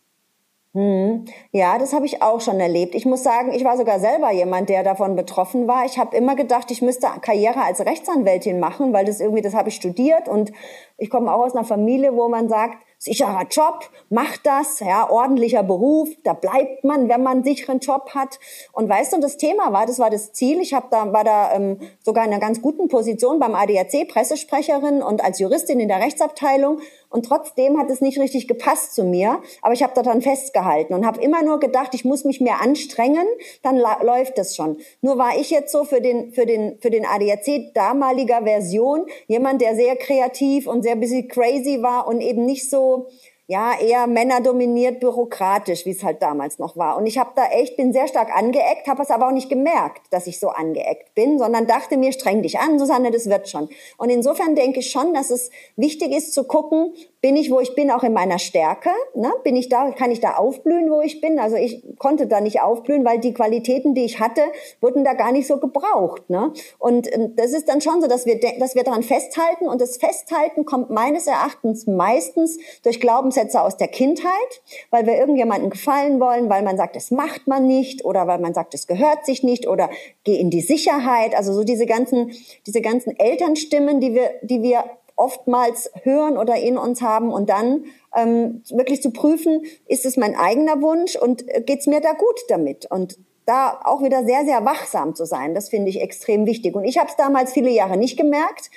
Hm. 0.74 1.26
Ja, 1.52 1.78
das 1.78 1.92
habe 1.94 2.06
ich 2.06 2.22
auch 2.22 2.40
schon 2.40 2.60
erlebt. 2.60 2.96
Ich 2.96 3.06
muss 3.06 3.24
sagen, 3.24 3.52
ich 3.54 3.64
war 3.66 3.78
sogar 3.78 4.00
selber 4.00 4.32
jemand, 4.32 4.70
der 4.70 4.84
davon 4.84 5.18
betroffen 5.18 5.68
war. 5.68 5.86
Ich 5.86 5.98
habe 5.98 6.16
immer 6.16 6.36
gedacht, 6.36 6.72
ich 6.72 6.82
müsste 6.82 7.08
Karriere 7.22 7.62
als 7.62 7.82
Rechtsanwältin 7.82 8.60
machen, 8.60 8.94
weil 8.94 9.04
das 9.04 9.20
irgendwie, 9.20 9.42
das 9.42 9.54
habe 9.54 9.68
ich 9.70 9.76
studiert 9.76 10.30
und 10.30 10.52
ich 10.98 11.10
komme 11.10 11.34
auch 11.34 11.46
aus 11.46 11.56
einer 11.56 11.66
Familie, 11.66 12.16
wo 12.16 12.30
man 12.30 12.48
sagt, 12.48 12.84
sicherer 13.02 13.48
Job, 13.50 13.90
macht 14.10 14.46
das, 14.46 14.80
ja, 14.80 15.10
ordentlicher 15.10 15.64
Beruf, 15.64 16.10
da 16.24 16.34
bleibt 16.34 16.84
man, 16.84 17.10
wenn 17.10 17.24
man 17.24 17.38
einen 17.38 17.44
sicheren 17.44 17.80
Job 17.80 18.12
hat. 18.14 18.40
Und 18.74 18.90
weißt 18.90 19.14
du, 19.14 19.20
das 19.20 19.38
Thema 19.38 19.74
war, 19.74 19.88
das 19.88 19.98
war 19.98 20.12
das 20.12 20.34
Ziel. 20.34 20.62
Ich 20.62 20.76
habe 20.76 20.86
da 20.92 21.12
war 21.12 21.24
da 21.24 21.52
ähm, 21.56 21.80
sogar 22.04 22.26
in 22.26 22.32
einer 22.32 22.40
ganz 22.40 22.62
guten 22.62 22.90
Position 22.90 23.40
beim 23.40 23.56
ADAC 23.56 24.08
Pressesprecherin 24.08 25.02
und 25.02 25.24
als 25.24 25.40
Juristin 25.40 25.80
in 25.80 25.88
der 25.88 26.00
Rechtsabteilung 26.00 26.80
und 27.12 27.26
trotzdem 27.26 27.78
hat 27.78 27.90
es 27.90 28.02
nicht 28.02 28.20
richtig 28.20 28.48
gepasst 28.48 28.96
zu 28.96 29.04
mir. 29.04 29.42
Aber 29.62 29.74
ich 29.74 29.84
habe 29.84 29.94
da 29.94 30.02
dann 30.02 30.22
festgehalten 30.22 30.94
und 30.94 31.06
habe 31.06 31.22
immer 31.22 31.44
nur 31.44 31.60
gedacht, 31.60 31.94
ich 31.94 32.06
muss 32.06 32.24
mich 32.24 32.42
mehr 32.42 32.62
anstrengen, 32.62 33.28
dann 33.62 33.78
läuft 33.78 34.40
es 34.40 34.56
schon. 34.56 34.78
Nur 35.02 35.18
war 35.18 35.38
ich 35.38 35.50
jetzt 35.50 35.72
so 35.72 35.84
für 35.84 36.02
den, 36.02 36.32
für 36.34 36.46
den, 36.46 36.78
für 36.80 36.90
den 36.90 37.06
ADAC 37.06 37.74
damaliger 37.74 38.44
Version 38.44 39.06
jemand, 39.28 39.62
der 39.62 39.76
sehr 39.76 39.96
kreativ 39.96 40.68
und 40.68 40.84
sehr 40.84 40.96
busy 40.96 41.28
crazy 41.28 41.82
war 41.82 42.08
und 42.08 42.22
eben 42.22 42.46
nicht 42.46 42.70
so 42.70 43.08
ja, 43.52 43.74
eher 43.78 44.08
männerdominiert, 44.08 45.02
bürokratisch, 45.02 45.86
wie 45.86 45.90
es 45.90 46.06
halt 46.06 46.22
damals 46.22 46.58
noch 46.58 46.78
war. 46.78 46.96
Und 46.96 47.06
ich 47.06 47.18
habe 47.18 47.32
da 47.36 47.48
echt, 47.48 47.76
bin 47.76 47.92
sehr 47.92 48.08
stark 48.08 48.34
angeeckt, 48.34 48.88
habe 48.88 49.02
es 49.02 49.10
aber 49.10 49.28
auch 49.28 49.34
nicht 49.34 49.50
gemerkt, 49.50 50.04
dass 50.10 50.26
ich 50.26 50.40
so 50.40 50.48
angeeckt 50.48 51.14
bin, 51.16 51.38
sondern 51.38 51.68
dachte 51.68 51.98
mir, 51.98 52.14
streng 52.14 52.44
dich 52.44 52.60
an, 52.60 52.80
Susanne, 52.80 53.12
das 53.12 53.30
wird 53.30 53.50
schon. 53.50 53.68
Und 53.98 54.10
insofern 54.10 54.56
denke 54.56 54.80
ich 54.80 54.90
schon, 54.90 55.14
dass 55.14 55.32
es 55.32 55.50
wichtig 55.76 56.16
ist 56.16 56.34
zu 56.34 56.46
gucken, 56.46 56.94
bin 57.20 57.36
ich, 57.36 57.52
wo 57.52 57.60
ich 57.60 57.76
bin, 57.76 57.92
auch 57.92 58.04
in 58.04 58.14
meiner 58.14 58.40
Stärke? 58.40 58.90
Ne? 59.16 59.32
Bin 59.44 59.58
ich 59.58 59.68
da, 59.68 59.92
kann 59.92 60.12
ich 60.12 60.22
da 60.22 60.36
aufblühen, 60.36 60.90
wo 60.90 61.02
ich 61.02 61.20
bin? 61.20 61.38
Also 61.38 61.58
ich 61.58 61.84
konnte 62.00 62.28
da 62.28 62.40
nicht 62.42 62.62
aufblühen, 62.62 63.04
weil 63.04 63.20
die 63.20 63.34
Qualitäten, 63.34 63.94
die 63.94 64.06
ich 64.06 64.20
hatte, 64.22 64.42
wurden 64.80 65.04
da 65.04 65.14
gar 65.14 65.32
nicht 65.32 65.46
so 65.46 65.58
gebraucht. 65.58 66.30
Ne? 66.30 66.54
Und 66.80 67.12
äh, 67.12 67.30
das 67.36 67.52
ist 67.52 67.68
dann 67.68 67.82
schon 67.82 68.02
so, 68.02 68.08
dass 68.08 68.26
wir, 68.26 68.40
dass 68.60 68.76
wir 68.76 68.84
daran 68.84 69.04
festhalten. 69.04 69.68
Und 69.68 69.82
das 69.82 69.98
Festhalten 69.98 70.66
kommt 70.66 70.90
meines 70.90 71.28
Erachtens 71.28 71.86
meistens 71.86 72.58
durch 72.84 73.00
Glaubenssätze 73.42 73.62
aus 73.62 73.78
der 73.78 73.88
Kindheit, 73.88 74.62
weil 74.90 75.06
wir 75.06 75.16
irgendjemandem 75.16 75.70
gefallen 75.70 76.20
wollen, 76.20 76.50
weil 76.50 76.64
man 76.64 76.78
sagt, 76.78 76.96
das 76.96 77.12
macht 77.12 77.48
man 77.48 77.68
nicht 77.68 78.06
oder 78.06 78.28
weil 78.28 78.40
man 78.40 78.54
sagt, 78.54 78.74
es 78.74 78.88
gehört 78.88 79.26
sich 79.26 79.44
nicht 79.44 79.68
oder 79.68 79.90
geh 80.24 80.36
in 80.36 80.50
die 80.50 80.62
Sicherheit. 80.62 81.36
Also 81.36 81.54
so 81.54 81.64
diese 81.64 81.86
ganzen, 81.86 82.32
diese 82.66 82.82
ganzen 82.82 83.18
Elternstimmen, 83.18 84.00
die 84.00 84.14
wir, 84.14 84.32
die 84.42 84.62
wir 84.62 84.84
oftmals 85.16 85.92
hören 86.04 86.38
oder 86.38 86.56
in 86.56 86.78
uns 86.78 87.02
haben 87.02 87.32
und 87.32 87.50
dann 87.50 87.86
ähm, 88.16 88.64
wirklich 88.70 89.02
zu 89.02 89.12
prüfen, 89.12 89.64
ist 89.88 90.06
es 90.06 90.18
mein 90.18 90.36
eigener 90.36 90.82
Wunsch 90.82 91.16
und 91.16 91.48
äh, 91.48 91.62
geht's 91.62 91.88
mir 91.88 92.02
da 92.02 92.14
gut 92.14 92.40
damit? 92.48 92.90
Und 92.90 93.18
da 93.46 93.80
auch 93.84 94.02
wieder 94.02 94.24
sehr, 94.24 94.46
sehr 94.46 94.64
wachsam 94.66 95.16
zu 95.16 95.26
sein, 95.26 95.54
das 95.54 95.70
finde 95.70 95.90
ich 95.90 96.00
extrem 96.00 96.46
wichtig. 96.46 96.76
Und 96.76 96.86
ich 96.86 96.98
habe 96.98 97.10
es 97.10 97.16
damals 97.16 97.52
viele 97.52 97.70
Jahre 97.72 97.98
nicht 97.98 98.18
gemerkt. 98.18 98.70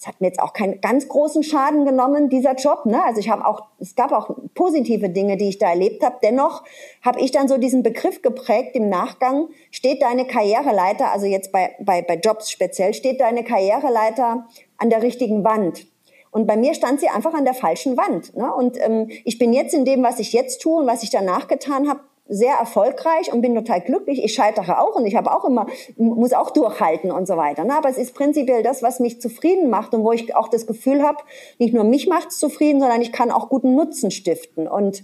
Es 0.00 0.06
hat 0.06 0.20
mir 0.20 0.28
jetzt 0.28 0.38
auch 0.38 0.52
keinen 0.52 0.80
ganz 0.80 1.08
großen 1.08 1.42
Schaden 1.42 1.84
genommen, 1.84 2.28
dieser 2.28 2.54
Job. 2.54 2.86
Ne? 2.86 3.02
Also 3.02 3.18
ich 3.18 3.30
habe 3.30 3.44
auch, 3.44 3.64
es 3.80 3.96
gab 3.96 4.12
auch 4.12 4.30
positive 4.54 5.10
Dinge, 5.10 5.36
die 5.36 5.48
ich 5.48 5.58
da 5.58 5.70
erlebt 5.70 6.04
habe. 6.04 6.18
Dennoch 6.22 6.62
habe 7.02 7.20
ich 7.20 7.32
dann 7.32 7.48
so 7.48 7.58
diesen 7.58 7.82
Begriff 7.82 8.22
geprägt 8.22 8.76
im 8.76 8.88
Nachgang, 8.88 9.48
steht 9.72 10.02
deine 10.02 10.24
Karriereleiter, 10.24 11.10
also 11.10 11.26
jetzt 11.26 11.50
bei, 11.50 11.74
bei, 11.80 12.02
bei 12.02 12.14
Jobs 12.14 12.48
speziell, 12.48 12.94
steht 12.94 13.20
deine 13.20 13.42
Karriereleiter 13.42 14.46
an 14.76 14.88
der 14.88 15.02
richtigen 15.02 15.42
Wand. 15.42 15.88
Und 16.30 16.46
bei 16.46 16.56
mir 16.56 16.74
stand 16.74 17.00
sie 17.00 17.08
einfach 17.08 17.34
an 17.34 17.44
der 17.44 17.54
falschen 17.54 17.96
Wand. 17.96 18.36
Ne? 18.36 18.54
Und 18.54 18.78
ähm, 18.80 19.08
ich 19.24 19.38
bin 19.38 19.52
jetzt 19.52 19.74
in 19.74 19.84
dem, 19.84 20.04
was 20.04 20.20
ich 20.20 20.32
jetzt 20.32 20.62
tue 20.62 20.80
und 20.80 20.86
was 20.86 21.02
ich 21.02 21.10
danach 21.10 21.48
getan 21.48 21.88
habe, 21.88 22.00
sehr 22.28 22.54
erfolgreich 22.54 23.32
und 23.32 23.40
bin 23.40 23.54
total 23.54 23.80
glücklich. 23.80 24.22
Ich 24.22 24.34
scheitere 24.34 24.80
auch 24.80 24.94
und 24.94 25.06
ich 25.06 25.16
habe 25.16 25.32
auch 25.32 25.44
immer, 25.44 25.66
muss 25.96 26.32
auch 26.32 26.50
durchhalten 26.50 27.10
und 27.10 27.26
so 27.26 27.36
weiter. 27.36 27.64
Ne? 27.64 27.74
Aber 27.74 27.88
es 27.88 27.98
ist 27.98 28.14
prinzipiell 28.14 28.62
das, 28.62 28.82
was 28.82 29.00
mich 29.00 29.20
zufrieden 29.20 29.70
macht 29.70 29.94
und 29.94 30.04
wo 30.04 30.12
ich 30.12 30.34
auch 30.36 30.48
das 30.48 30.66
Gefühl 30.66 31.02
habe, 31.02 31.18
nicht 31.58 31.74
nur 31.74 31.84
mich 31.84 32.06
macht 32.06 32.28
es 32.28 32.38
zufrieden, 32.38 32.80
sondern 32.80 33.00
ich 33.00 33.12
kann 33.12 33.30
auch 33.30 33.48
guten 33.48 33.74
Nutzen 33.74 34.10
stiften. 34.10 34.68
Und 34.68 35.02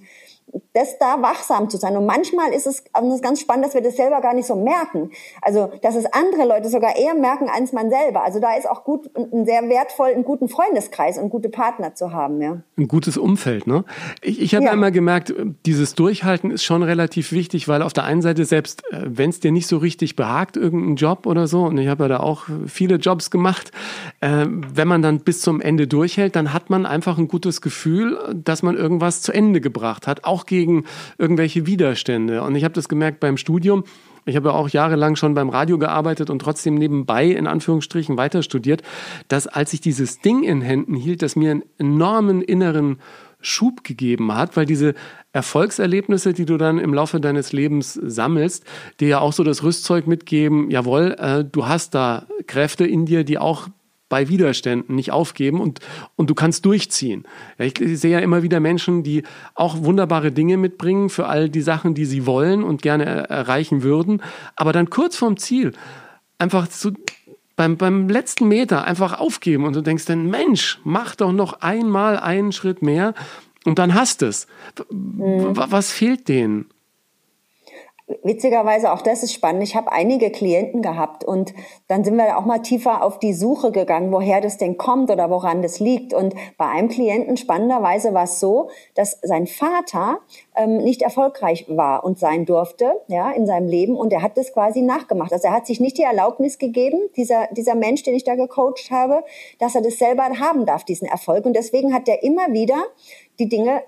das 0.75 0.99
da 0.99 1.23
wachsam 1.23 1.71
zu 1.71 1.77
sein. 1.77 1.97
Und 1.97 2.05
manchmal 2.05 2.53
ist 2.53 2.67
es 2.67 2.85
ganz 3.23 3.41
spannend, 3.41 3.65
dass 3.65 3.75
wir 3.75 3.81
das 3.81 3.97
selber 3.97 4.21
gar 4.21 4.35
nicht 4.35 4.47
so 4.47 4.57
merken. 4.57 5.11
Also, 5.41 5.71
dass 5.83 5.95
es 5.95 6.05
andere 6.07 6.47
Leute 6.47 6.69
sogar 6.69 6.97
eher 6.97 7.15
merken 7.15 7.49
als 7.49 7.73
man 7.73 7.91
selber. 7.91 8.25
Also 8.25 8.41
da 8.41 8.55
ist 8.57 8.69
auch 8.69 8.83
gut, 8.83 9.09
ein 9.17 9.47
sehr 9.47 9.69
wertvoll, 9.69 10.09
einen 10.09 10.25
guten 10.25 10.49
Freundeskreis 10.49 11.17
und 11.17 11.31
gute 11.31 11.49
Partner 11.49 11.95
zu 11.95 12.13
haben, 12.13 12.43
ja. 12.43 12.59
Ein 12.77 12.89
gutes 12.89 13.17
Umfeld, 13.17 13.69
ne? 13.69 13.85
Ich, 14.21 14.41
ich 14.41 14.55
habe 14.57 14.65
ja. 14.65 14.73
immer 14.73 14.91
gemerkt, 14.91 15.33
dieses 15.65 15.95
Durchhalten 15.95 16.51
ist 16.51 16.65
schon 16.65 16.83
relativ 16.83 17.31
wichtig, 17.31 17.69
weil 17.69 17.81
auf 17.81 17.93
der 17.93 18.03
einen 18.05 18.23
Seite 18.23 18.45
selbst, 18.45 18.83
äh, 18.91 19.03
wenn 19.05 19.31
es 19.31 19.39
dir 19.39 19.53
nicht 19.53 19.69
so 19.69 19.79
richtig 19.79 20.17
behagt, 20.17 20.57
irgendein 20.57 20.97
Job 20.97 21.27
oder 21.27 21.47
so, 21.47 21.63
und 21.63 21.79
ich 21.79 21.87
habe 21.87 22.05
ja 22.05 22.09
da 22.09 22.21
auch 22.21 22.47
viele 22.67 22.97
Jobs 22.97 23.31
gemacht, 23.31 23.71
äh, 24.21 24.47
wenn 24.49 24.89
man 24.89 25.03
dann 25.03 25.21
bis 25.21 25.41
zum 25.41 25.61
Ende 25.61 25.87
durchhält, 25.87 26.35
dann 26.35 26.53
hat 26.53 26.69
man 26.69 26.85
einfach 26.85 27.17
ein 27.17 27.29
gutes 27.29 27.61
Gefühl, 27.61 28.19
dass 28.35 28.65
man 28.65 28.77
irgendwas 28.77 29.23
zu 29.23 29.31
Ende 29.31 29.61
gebracht 29.61 30.09
hat, 30.09 30.25
auch 30.25 30.34
gegen 30.45 30.85
irgendwelche 31.19 31.67
Widerstände. 31.67 32.43
Und 32.43 32.57
ich 32.57 32.65
habe 32.65 32.75
das 32.75 32.89
gemerkt 32.89 33.21
beim 33.21 33.37
Studium. 33.37 33.85
Ich 34.27 34.37
habe 34.37 34.49
ja 34.49 34.55
auch 34.55 34.69
jahrelang 34.69 35.17
schon 35.17 35.35
beim 35.35 35.51
Radio 35.51 35.79
gearbeitet 35.79 36.31
und 36.31 36.41
trotzdem 36.41 36.75
nebenbei 36.75 37.27
in 37.27 37.47
Anführungsstrichen 37.47 38.17
weiter 38.17 38.43
studiert, 38.43 38.83
dass 39.29 39.47
als 39.47 39.73
ich 39.73 39.81
dieses 39.81 40.21
Ding 40.21 40.43
in 40.43 40.63
Händen 40.63 40.97
hielt, 40.97 41.23
das 41.23 41.37
mir 41.37 41.51
einen 41.51 41.63
enormen 41.79 42.43
inneren 42.43 42.99
Schub 43.41 43.85
gegeben 43.85 44.35
hat, 44.35 44.57
weil 44.57 44.65
diese 44.65 44.95
Erfolgserlebnisse, 45.33 46.33
die 46.33 46.47
du 46.47 46.57
dann 46.57 46.79
im 46.79 46.95
Laufe 46.95 47.21
deines 47.21 47.53
Lebens 47.53 47.93
sammelst, 47.93 48.65
dir 49.01 49.09
ja 49.09 49.19
auch 49.21 49.33
so 49.33 49.45
das 49.45 49.63
Rüstzeug 49.63 50.07
mitgeben, 50.07 50.71
jawohl, 50.71 51.15
äh, 51.19 51.45
du 51.45 51.67
hast 51.67 51.95
da 51.95 52.27
Kräfte 52.47 52.87
in 52.87 53.05
dir, 53.05 53.25
die 53.25 53.39
auch 53.39 53.69
bei 54.15 54.29
Widerständen 54.29 54.95
nicht 54.95 55.11
aufgeben 55.11 55.61
und, 55.61 55.81
und 56.15 56.31
du 56.31 56.37
kannst 56.37 56.65
durchziehen. 56.67 57.25
Ja, 57.59 57.65
ich 57.65 57.75
sehe 57.99 58.13
ja 58.13 58.21
immer 58.21 58.45
wieder 58.45 58.61
Menschen, 58.61 59.03
die 59.03 59.25
auch 59.57 59.83
wunderbare 59.83 60.31
Dinge 60.31 60.57
mitbringen 60.57 61.09
für 61.09 61.27
all 61.27 61.49
die 61.49 61.63
Sachen, 61.63 61.95
die 61.95 62.05
sie 62.05 62.25
wollen 62.25 62.63
und 62.63 62.81
gerne 62.81 63.07
erreichen 63.29 63.83
würden, 63.83 64.23
aber 64.55 64.73
dann 64.73 64.89
kurz 64.89 65.17
vorm 65.17 65.37
Ziel 65.37 65.73
einfach 66.39 66.69
zu, 66.69 66.93
beim, 67.57 67.77
beim 67.77 68.09
letzten 68.09 68.47
Meter 68.47 68.85
einfach 68.85 69.19
aufgeben 69.19 69.65
und 69.65 69.75
du 69.75 69.81
denkst 69.81 70.05
dann, 70.05 70.31
Mensch, 70.31 70.79
mach 70.85 71.17
doch 71.17 71.33
noch 71.33 71.63
einmal 71.63 72.17
einen 72.17 72.53
Schritt 72.53 72.83
mehr 72.83 73.15
und 73.65 73.81
dann 73.81 73.95
hast 73.95 74.23
es. 74.23 74.47
Mhm. 74.93 75.57
Was 75.57 75.91
fehlt 75.91 76.29
denen? 76.29 76.67
Witzigerweise, 78.23 78.93
auch 78.93 79.01
das 79.01 79.23
ist 79.23 79.33
spannend. 79.33 79.63
Ich 79.63 79.77
habe 79.77 79.91
einige 79.91 80.31
Klienten 80.31 80.83
gehabt 80.83 81.25
und 81.25 81.55
dann 81.89 82.05
sind 82.05 82.17
wir 82.17 82.37
auch 82.37 82.45
mal 82.45 82.59
tiefer 82.59 83.03
auf 83.03 83.19
die 83.19 83.33
Suche 83.33 83.73
gegangen, 83.73 84.13
woher 84.13 84.43
das 84.43 84.59
denn 84.59 84.77
kommt 84.77 85.11
oder 85.11 85.31
woran 85.31 85.63
das 85.63 85.81
liegt. 85.81 86.13
Und 86.13 86.35
bei 86.59 86.67
einem 86.67 86.89
Klienten 86.89 87.39
spannenderweise 87.39 88.13
war 88.13 88.25
es 88.25 88.41
so, 88.41 88.69
dass 88.95 89.19
sein 89.23 89.47
Vater 89.47 90.19
ähm, 90.55 90.77
nicht 90.79 91.01
erfolgreich 91.01 91.65
war 91.69 92.05
und 92.05 92.19
sein 92.19 92.45
durfte, 92.45 92.93
ja, 93.09 93.31
in 93.31 93.47
seinem 93.47 93.69
Leben 93.69 93.97
und 93.97 94.13
er 94.13 94.21
hat 94.21 94.37
das 94.37 94.53
quasi 94.53 94.83
nachgemacht. 94.83 95.33
Also 95.33 95.49
er 95.49 95.55
hat 95.55 95.67
sich 95.67 95.81
nicht 95.81 95.97
die 95.97 96.03
Erlaubnis 96.03 96.59
gegeben, 96.59 96.99
dieser 97.17 97.47
dieser 97.53 97.75
Mensch, 97.75 98.03
den 98.03 98.15
ich 98.15 98.25
da 98.25 98.35
gecoacht 98.35 98.91
habe, 98.91 99.25
dass 99.59 99.75
er 99.75 99.81
das 99.81 99.97
selber 99.97 100.25
haben 100.25 100.67
darf, 100.67 100.85
diesen 100.85 101.09
Erfolg. 101.09 101.47
Und 101.47 101.57
deswegen 101.57 101.95
hat 101.95 102.07
er 102.07 102.23
immer 102.23 102.53
wieder 102.53 102.85
die 103.39 103.49
Dinge 103.49 103.83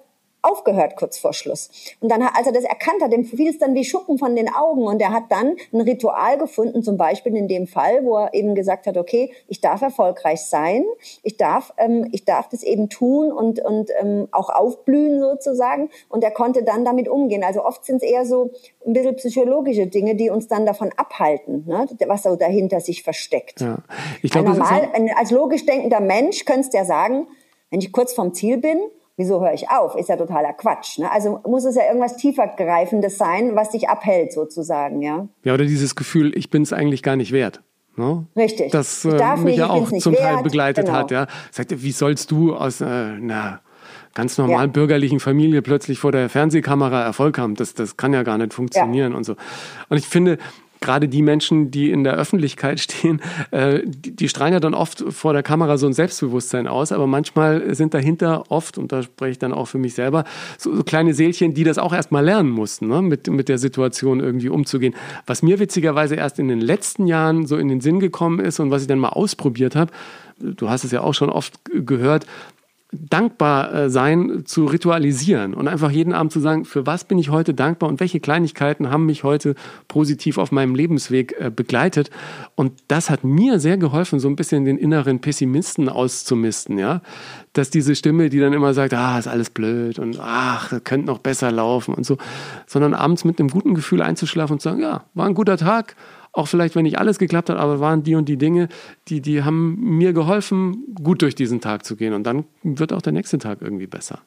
aufgehört 0.47 0.97
kurz 0.97 1.19
vor 1.19 1.33
Schluss. 1.33 1.71
Und 2.01 2.11
dann, 2.11 2.23
als 2.23 2.47
er 2.47 2.53
das 2.53 2.65
erkannt 2.65 3.03
hat, 3.03 3.13
dem 3.13 3.25
fiel 3.25 3.49
es 3.49 3.59
dann 3.59 3.75
wie 3.75 3.85
Schuppen 3.85 4.19
von 4.19 4.37
den 4.37 4.53
Augen 4.53 4.85
und 4.85 5.01
er 5.01 5.13
hat 5.13 5.25
dann 5.31 5.57
ein 5.73 5.81
Ritual 5.81 6.39
gefunden, 6.39 6.83
zum 6.83 6.97
Beispiel 6.97 7.37
in 7.37 7.49
dem 7.49 7.67
Fall, 7.67 8.05
wo 8.05 8.17
er 8.17 8.35
eben 8.35 8.55
gesagt 8.55 8.87
hat, 8.87 8.97
okay, 8.97 9.33
ich 9.49 9.61
darf 9.61 9.83
erfolgreich 9.83 10.43
sein, 10.43 10.85
ich 11.23 11.37
darf, 11.37 11.73
ähm, 11.79 12.09
ich 12.13 12.25
darf 12.25 12.49
das 12.49 12.63
eben 12.63 12.89
tun 12.89 13.33
und, 13.33 13.65
und 13.65 13.91
ähm, 14.01 14.29
auch 14.33 14.49
aufblühen 14.49 15.21
sozusagen 15.21 15.91
und 16.09 16.23
er 16.23 16.31
konnte 16.31 16.63
dann 16.63 16.85
damit 16.85 17.09
umgehen. 17.09 17.45
Also 17.45 17.65
oft 17.65 17.85
sind 17.85 17.97
es 17.97 18.03
eher 18.03 18.25
so 18.25 18.51
ein 18.87 18.93
bisschen 18.93 19.17
psychologische 19.17 19.87
Dinge, 19.87 20.15
die 20.15 20.31
uns 20.31 20.49
dann 20.49 20.67
davon 20.67 20.91
abhalten, 20.97 21.65
ne? 21.67 21.87
was 22.07 22.23
so 22.23 22.37
dahinter 22.37 22.81
sich 22.81 23.03
versteckt. 23.03 23.61
Ja. 23.61 23.79
Ich 24.23 24.31
glaub, 24.31 24.47
normal, 24.47 24.89
als 25.17 25.31
logisch 25.31 25.67
denkender 25.67 26.01
Mensch 26.01 26.45
könntest 26.45 26.73
du 26.73 26.79
ja 26.79 26.85
sagen, 26.85 27.27
wenn 27.71 27.81
ich 27.81 27.93
kurz 27.93 28.13
vom 28.13 28.33
Ziel 28.33 28.59
bin 28.59 28.79
wieso 29.17 29.41
höre 29.41 29.55
ich 29.55 29.71
auf? 29.71 29.97
Ist 29.97 30.09
ja 30.09 30.17
totaler 30.17 30.53
Quatsch. 30.53 30.99
Ne? 30.99 31.11
Also 31.11 31.41
muss 31.47 31.65
es 31.65 31.77
ja 31.77 31.83
irgendwas 31.87 32.17
tiefergreifendes 32.17 33.19
sein, 33.19 33.57
was 33.57 33.71
dich 33.71 33.89
abhält 33.89 34.33
sozusagen, 34.33 35.03
ja. 35.03 35.29
Ja, 35.43 35.55
oder 35.55 35.65
dieses 35.65 35.95
Gefühl, 35.97 36.37
ich 36.37 36.51
bin 36.51 36.63
es 36.63 36.73
eigentlich 36.73 37.03
gar 37.03 37.17
nicht 37.17 37.33
wert. 37.33 37.63
Ne? 37.97 38.27
Richtig. 38.37 38.73
Das 38.73 39.05
äh, 39.05 39.37
mich 39.37 39.45
nicht, 39.45 39.59
ja 39.59 39.71
auch 39.71 39.91
zum 39.91 40.13
wert. 40.13 40.23
Teil 40.23 40.43
begleitet 40.43 40.87
genau. 40.87 40.99
hat. 40.99 41.11
Ja. 41.11 41.27
Sagte, 41.51 41.83
wie 41.83 41.93
sollst 41.93 42.31
du 42.31 42.55
aus 42.55 42.81
äh, 42.81 42.85
einer 42.85 43.61
ganz 44.15 44.37
normalen 44.39 44.69
ja. 44.69 44.73
bürgerlichen 44.73 45.19
Familie 45.19 45.63
plötzlich 45.63 45.99
vor 45.99 46.13
der 46.13 46.29
Fernsehkamera 46.29 47.03
Erfolg 47.03 47.39
haben? 47.39 47.55
Das, 47.55 47.73
das 47.73 47.97
kann 47.97 48.13
ja 48.13 48.23
gar 48.23 48.37
nicht 48.37 48.53
funktionieren 48.53 49.13
ja. 49.13 49.17
und 49.17 49.25
so. 49.25 49.37
Und 49.89 49.97
ich 49.97 50.07
finde, 50.07 50.37
gerade 50.87 51.09
die 51.09 51.23
Menschen, 51.23 51.71
die 51.71 51.91
in 51.91 52.05
der 52.05 52.15
Öffentlichkeit 52.15 52.81
stehen, 52.87 53.21
äh, 53.51 53.81
die, 53.85 54.15
die, 54.15 54.29
strahlen 54.29 54.55
ja 54.55 54.61
dann 54.61 54.75
oft 54.75 55.05
vor 55.11 55.33
der 55.33 55.43
Kamera 55.43 55.77
so 55.77 55.87
ein 55.87 55.93
Selbstbewusstsein 55.93 56.67
aus, 56.67 56.93
aber 56.93 57.07
manchmal 57.07 57.75
sind 57.75 57.93
dahinter 57.93 58.45
oft, 58.49 58.79
und 58.79 58.93
da 58.93 59.03
spreche 59.03 59.33
ich 59.33 59.39
dann 59.39 59.53
auch 59.53 59.67
für 59.67 59.79
mich 59.79 59.95
selber, 59.95 60.25
so, 60.59 60.75
so 60.75 60.85
kleine 60.85 61.13
Seelchen, 61.13 61.55
die 61.55 61.65
das 61.65 61.79
auch 61.79 61.93
erstmal 61.93 62.25
lernen 62.25 62.51
mussten, 62.51 62.87
ne? 62.89 63.03
mit, 63.03 63.29
mit 63.29 63.49
der 63.49 63.59
Situation 63.59 64.21
irgendwie 64.21 64.49
umzugehen. 64.49 64.95
Was 65.27 65.43
mir 65.43 65.59
witzigerweise 65.59 66.15
erst 66.15 66.39
in 66.39 66.49
den 66.49 66.61
letzten 66.61 67.07
Jahren 67.07 67.47
so 67.47 67.57
in 67.57 67.69
den 67.69 67.81
Sinn 67.81 68.01
gekommen 68.01 68.41
ist 68.41 68.61
und 68.61 68.71
was 68.71 68.83
ich 68.83 68.89
dann 68.89 69.01
mal 69.01 69.11
ausprobiert 69.11 69.75
habe, 69.75 69.91
du 70.39 70.69
hast 70.69 70.85
es 70.85 70.93
ja 70.93 71.01
auch 71.01 71.15
schon 71.15 71.31
oft 71.31 71.59
gehört, 71.65 72.27
dankbar 72.93 73.75
äh, 73.75 73.91
sein 73.91 74.43
zu 74.45 74.67
ritualisieren 74.67 75.55
und 75.55 75.67
einfach 75.67 75.91
jeden 75.91 76.13
Abend 76.13 76.33
zu 76.33 76.41
sagen, 76.41 76.65
für 76.65 76.87
was 76.87 77.05
bin 77.05 77.19
ich 77.19 77.31
heute 77.31 77.53
dankbar 77.53 77.89
und 77.89 77.99
welche 77.99 78.21
Kleinigkeiten 78.21 78.91
haben 78.91 79.07
mich 79.07 79.25
heute 79.25 79.55
positiv 79.89 80.39
auf 80.39 80.53
meinem 80.53 80.75
Lebensweg 80.75 81.35
äh, 81.39 81.51
begleitet. 81.51 82.11
Und 82.55 82.73
das 82.89 83.11
hat 83.11 83.25
mir 83.25 83.59
sehr 83.59 83.77
geholfen, 83.77 84.21
so 84.21 84.29
ein 84.29 84.37
bisschen 84.37 84.65
den 84.65 84.79
inneren 84.79 85.21
Pessimisten 85.21 85.89
auszumisten, 85.89 86.79
ja. 86.79 87.03
Dass 87.53 87.71
diese 87.71 87.97
Stimme, 87.97 88.31
die 88.31 88.39
dann 88.39 88.53
immer 88.53 88.73
sagt, 88.73 88.95
ah, 88.95 89.19
ist 89.19 89.29
alles 89.29 89.51
blöd 89.51 89.99
und 89.99 90.19
ach, 90.21 90.69
das 90.69 90.85
könnte 90.85 91.07
noch 91.07 91.19
besser 91.19 91.51
laufen 91.51 91.93
und 91.93 92.07
so, 92.07 92.19
sondern 92.67 92.95
abends 92.95 93.25
mit 93.25 93.41
einem 93.41 93.49
guten 93.49 93.75
Gefühl 93.75 94.01
einzuschlafen 94.01 94.55
und 94.55 94.61
zu 94.61 94.69
sagen, 94.69 94.83
ja, 94.83 95.05
war 95.15 95.27
ein 95.27 95.35
guter 95.35 95.57
Tag, 95.57 95.97
auch 96.37 96.49
vielleicht, 96.49 96.75
wenn 96.75 96.83
nicht 96.83 96.99
alles 96.99 97.19
geklappt 97.19 97.51
hat, 97.51 97.57
aber 97.57 97.81
waren 97.81 98.03
die 98.03 98.15
und 98.15 98.29
die 98.29 98.37
Dinge, 98.37 98.69
die, 99.09 99.21
die 99.21 99.43
haben 99.43 99.77
mir 99.97 100.13
geholfen, 100.13 100.95
gut 101.03 101.23
durch 101.23 101.35
diesen 101.35 101.61
Tag 101.61 101.85
zu 101.85 101.97
gehen. 101.97 102.13
Und 102.13 102.25
dann 102.25 102.45
wird 102.63 102.93
auch 102.93 103.03
der 103.03 103.13
nächste 103.13 103.39
Tag 103.39 103.63
irgendwie 103.63 103.87
besser. 103.87 104.21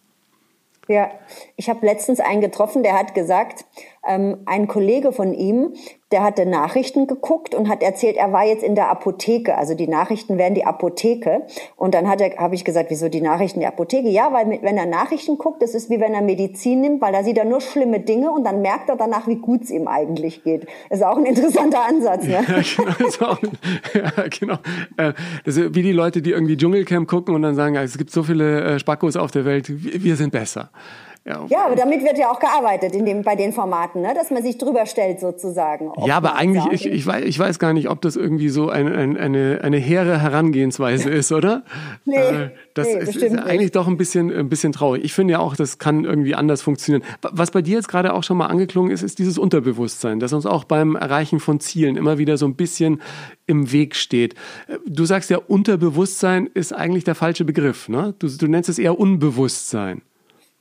Ja, 0.87 1.11
ich 1.55 1.69
habe 1.69 1.85
letztens 1.85 2.19
einen 2.19 2.41
getroffen, 2.41 2.81
der 2.81 2.97
hat 2.97 3.13
gesagt, 3.13 3.63
ähm, 4.07 4.37
ein 4.45 4.67
Kollege 4.67 5.11
von 5.11 5.33
ihm, 5.33 5.73
der 6.11 6.23
hatte 6.23 6.45
Nachrichten 6.45 7.05
geguckt 7.05 7.53
und 7.53 7.69
hat 7.69 7.83
erzählt, 7.83 8.17
er 8.17 8.31
war 8.33 8.43
jetzt 8.43 8.63
in 8.63 8.73
der 8.73 8.89
Apotheke. 8.89 9.55
Also 9.55 9.75
die 9.75 9.87
Nachrichten 9.87 10.39
wären 10.39 10.55
die 10.55 10.65
Apotheke. 10.65 11.43
Und 11.75 11.93
dann 11.93 12.07
habe 12.07 12.55
ich 12.55 12.65
gesagt, 12.65 12.89
wieso 12.89 13.09
die 13.09 13.21
Nachrichten 13.21 13.59
die 13.59 13.67
Apotheke? 13.67 14.09
Ja, 14.09 14.33
weil 14.33 14.47
mit, 14.47 14.63
wenn 14.63 14.77
er 14.77 14.87
Nachrichten 14.87 15.37
guckt, 15.37 15.61
das 15.61 15.75
ist 15.75 15.89
wie 15.91 15.99
wenn 15.99 16.15
er 16.15 16.21
Medizin 16.21 16.81
nimmt, 16.81 17.01
weil 17.01 17.13
da 17.13 17.23
sieht 17.23 17.37
er 17.37 17.45
nur 17.45 17.61
schlimme 17.61 17.99
Dinge 17.99 18.31
und 18.31 18.43
dann 18.43 18.61
merkt 18.61 18.89
er 18.89 18.95
danach, 18.95 19.27
wie 19.27 19.35
gut 19.35 19.63
es 19.63 19.69
ihm 19.69 19.87
eigentlich 19.87 20.43
geht. 20.43 20.65
Ist 20.89 21.03
auch 21.03 21.17
ein 21.17 21.25
interessanter 21.25 21.85
Ansatz. 21.87 22.23
Ne? 22.25 22.39
Ja, 22.49 22.61
genau. 22.61 23.31
Auch, 23.31 23.39
ja, 23.93 24.23
genau. 24.39 24.53
Äh, 24.97 25.13
das 25.45 25.57
ist 25.57 25.75
wie 25.75 25.83
die 25.83 25.91
Leute, 25.91 26.21
die 26.21 26.31
irgendwie 26.31 26.57
Dschungelcamp 26.57 27.07
gucken 27.07 27.35
und 27.35 27.41
dann 27.41 27.55
sagen, 27.55 27.75
es 27.75 27.97
gibt 27.97 28.11
so 28.11 28.23
viele 28.23 28.61
äh, 28.61 28.79
Spackos 28.79 29.15
auf 29.15 29.31
der 29.31 29.45
Welt, 29.45 29.69
wir 29.69 30.15
sind 30.15 30.31
besser. 30.31 30.71
Ja, 31.29 31.45
ja, 31.48 31.65
aber 31.67 31.75
damit 31.75 32.03
wird 32.03 32.17
ja 32.17 32.31
auch 32.31 32.39
gearbeitet 32.39 32.95
in 32.95 33.05
dem, 33.05 33.21
bei 33.21 33.36
den 33.36 33.53
Formaten, 33.53 34.01
ne? 34.01 34.15
dass 34.15 34.31
man 34.31 34.41
sich 34.41 34.57
drüber 34.57 34.88
stellt 34.88 35.19
sozusagen. 35.19 35.91
Ja, 36.03 36.17
aber 36.17 36.36
eigentlich, 36.36 36.65
ich, 36.71 36.91
ich, 36.91 37.05
weiß, 37.05 37.24
ich 37.24 37.38
weiß 37.38 37.59
gar 37.59 37.71
nicht, 37.74 37.88
ob 37.88 38.01
das 38.01 38.15
irgendwie 38.15 38.50
so 38.50 38.69
ein, 38.69 38.91
ein, 38.91 39.15
eine, 39.15 39.59
eine 39.62 39.77
hehre 39.77 40.19
Herangehensweise 40.19 41.07
ist, 41.12 41.31
oder? 41.31 41.62
nee, 42.05 42.15
äh, 42.15 42.50
das 42.74 42.88
nee, 42.88 42.93
ist, 42.95 43.15
ist 43.15 43.38
eigentlich 43.38 43.59
nicht. 43.59 43.75
doch 43.75 43.88
ein 43.88 43.98
bisschen, 43.98 44.36
ein 44.36 44.50
bisschen 44.50 44.71
traurig. 44.71 45.03
Ich 45.03 45.13
finde 45.13 45.33
ja 45.33 45.39
auch, 45.39 45.55
das 45.55 45.77
kann 45.77 46.03
irgendwie 46.03 46.33
anders 46.33 46.63
funktionieren. 46.63 47.03
Was 47.21 47.51
bei 47.51 47.62
dir 47.62 47.75
jetzt 47.75 47.89
gerade 47.89 48.15
auch 48.15 48.24
schon 48.24 48.38
mal 48.38 48.48
angeklungen 48.48 48.89
ist, 48.89 49.03
ist 49.03 49.19
dieses 49.19 49.38
Unterbewusstsein, 49.38 50.19
das 50.19 50.33
uns 50.33 50.48
auch 50.48 50.63
beim 50.63 50.95
Erreichen 50.95 51.39
von 51.39 51.59
Zielen 51.59 51.95
immer 51.95 52.17
wieder 52.17 52.38
so 52.38 52.48
ein 52.48 52.55
bisschen 52.55 53.03
im 53.45 53.71
Weg 53.71 53.95
steht. 53.95 54.33
Du 54.88 55.05
sagst 55.05 55.29
ja, 55.29 55.38
Unterbewusstsein 55.38 56.50
ist 56.51 56.74
eigentlich 56.74 57.03
der 57.03 57.13
falsche 57.13 57.45
Begriff. 57.45 57.88
Ne? 57.88 58.15
Du, 58.17 58.27
du 58.27 58.48
nennst 58.48 58.67
es 58.67 58.79
eher 58.79 59.00
Unbewusstsein. 59.00 60.01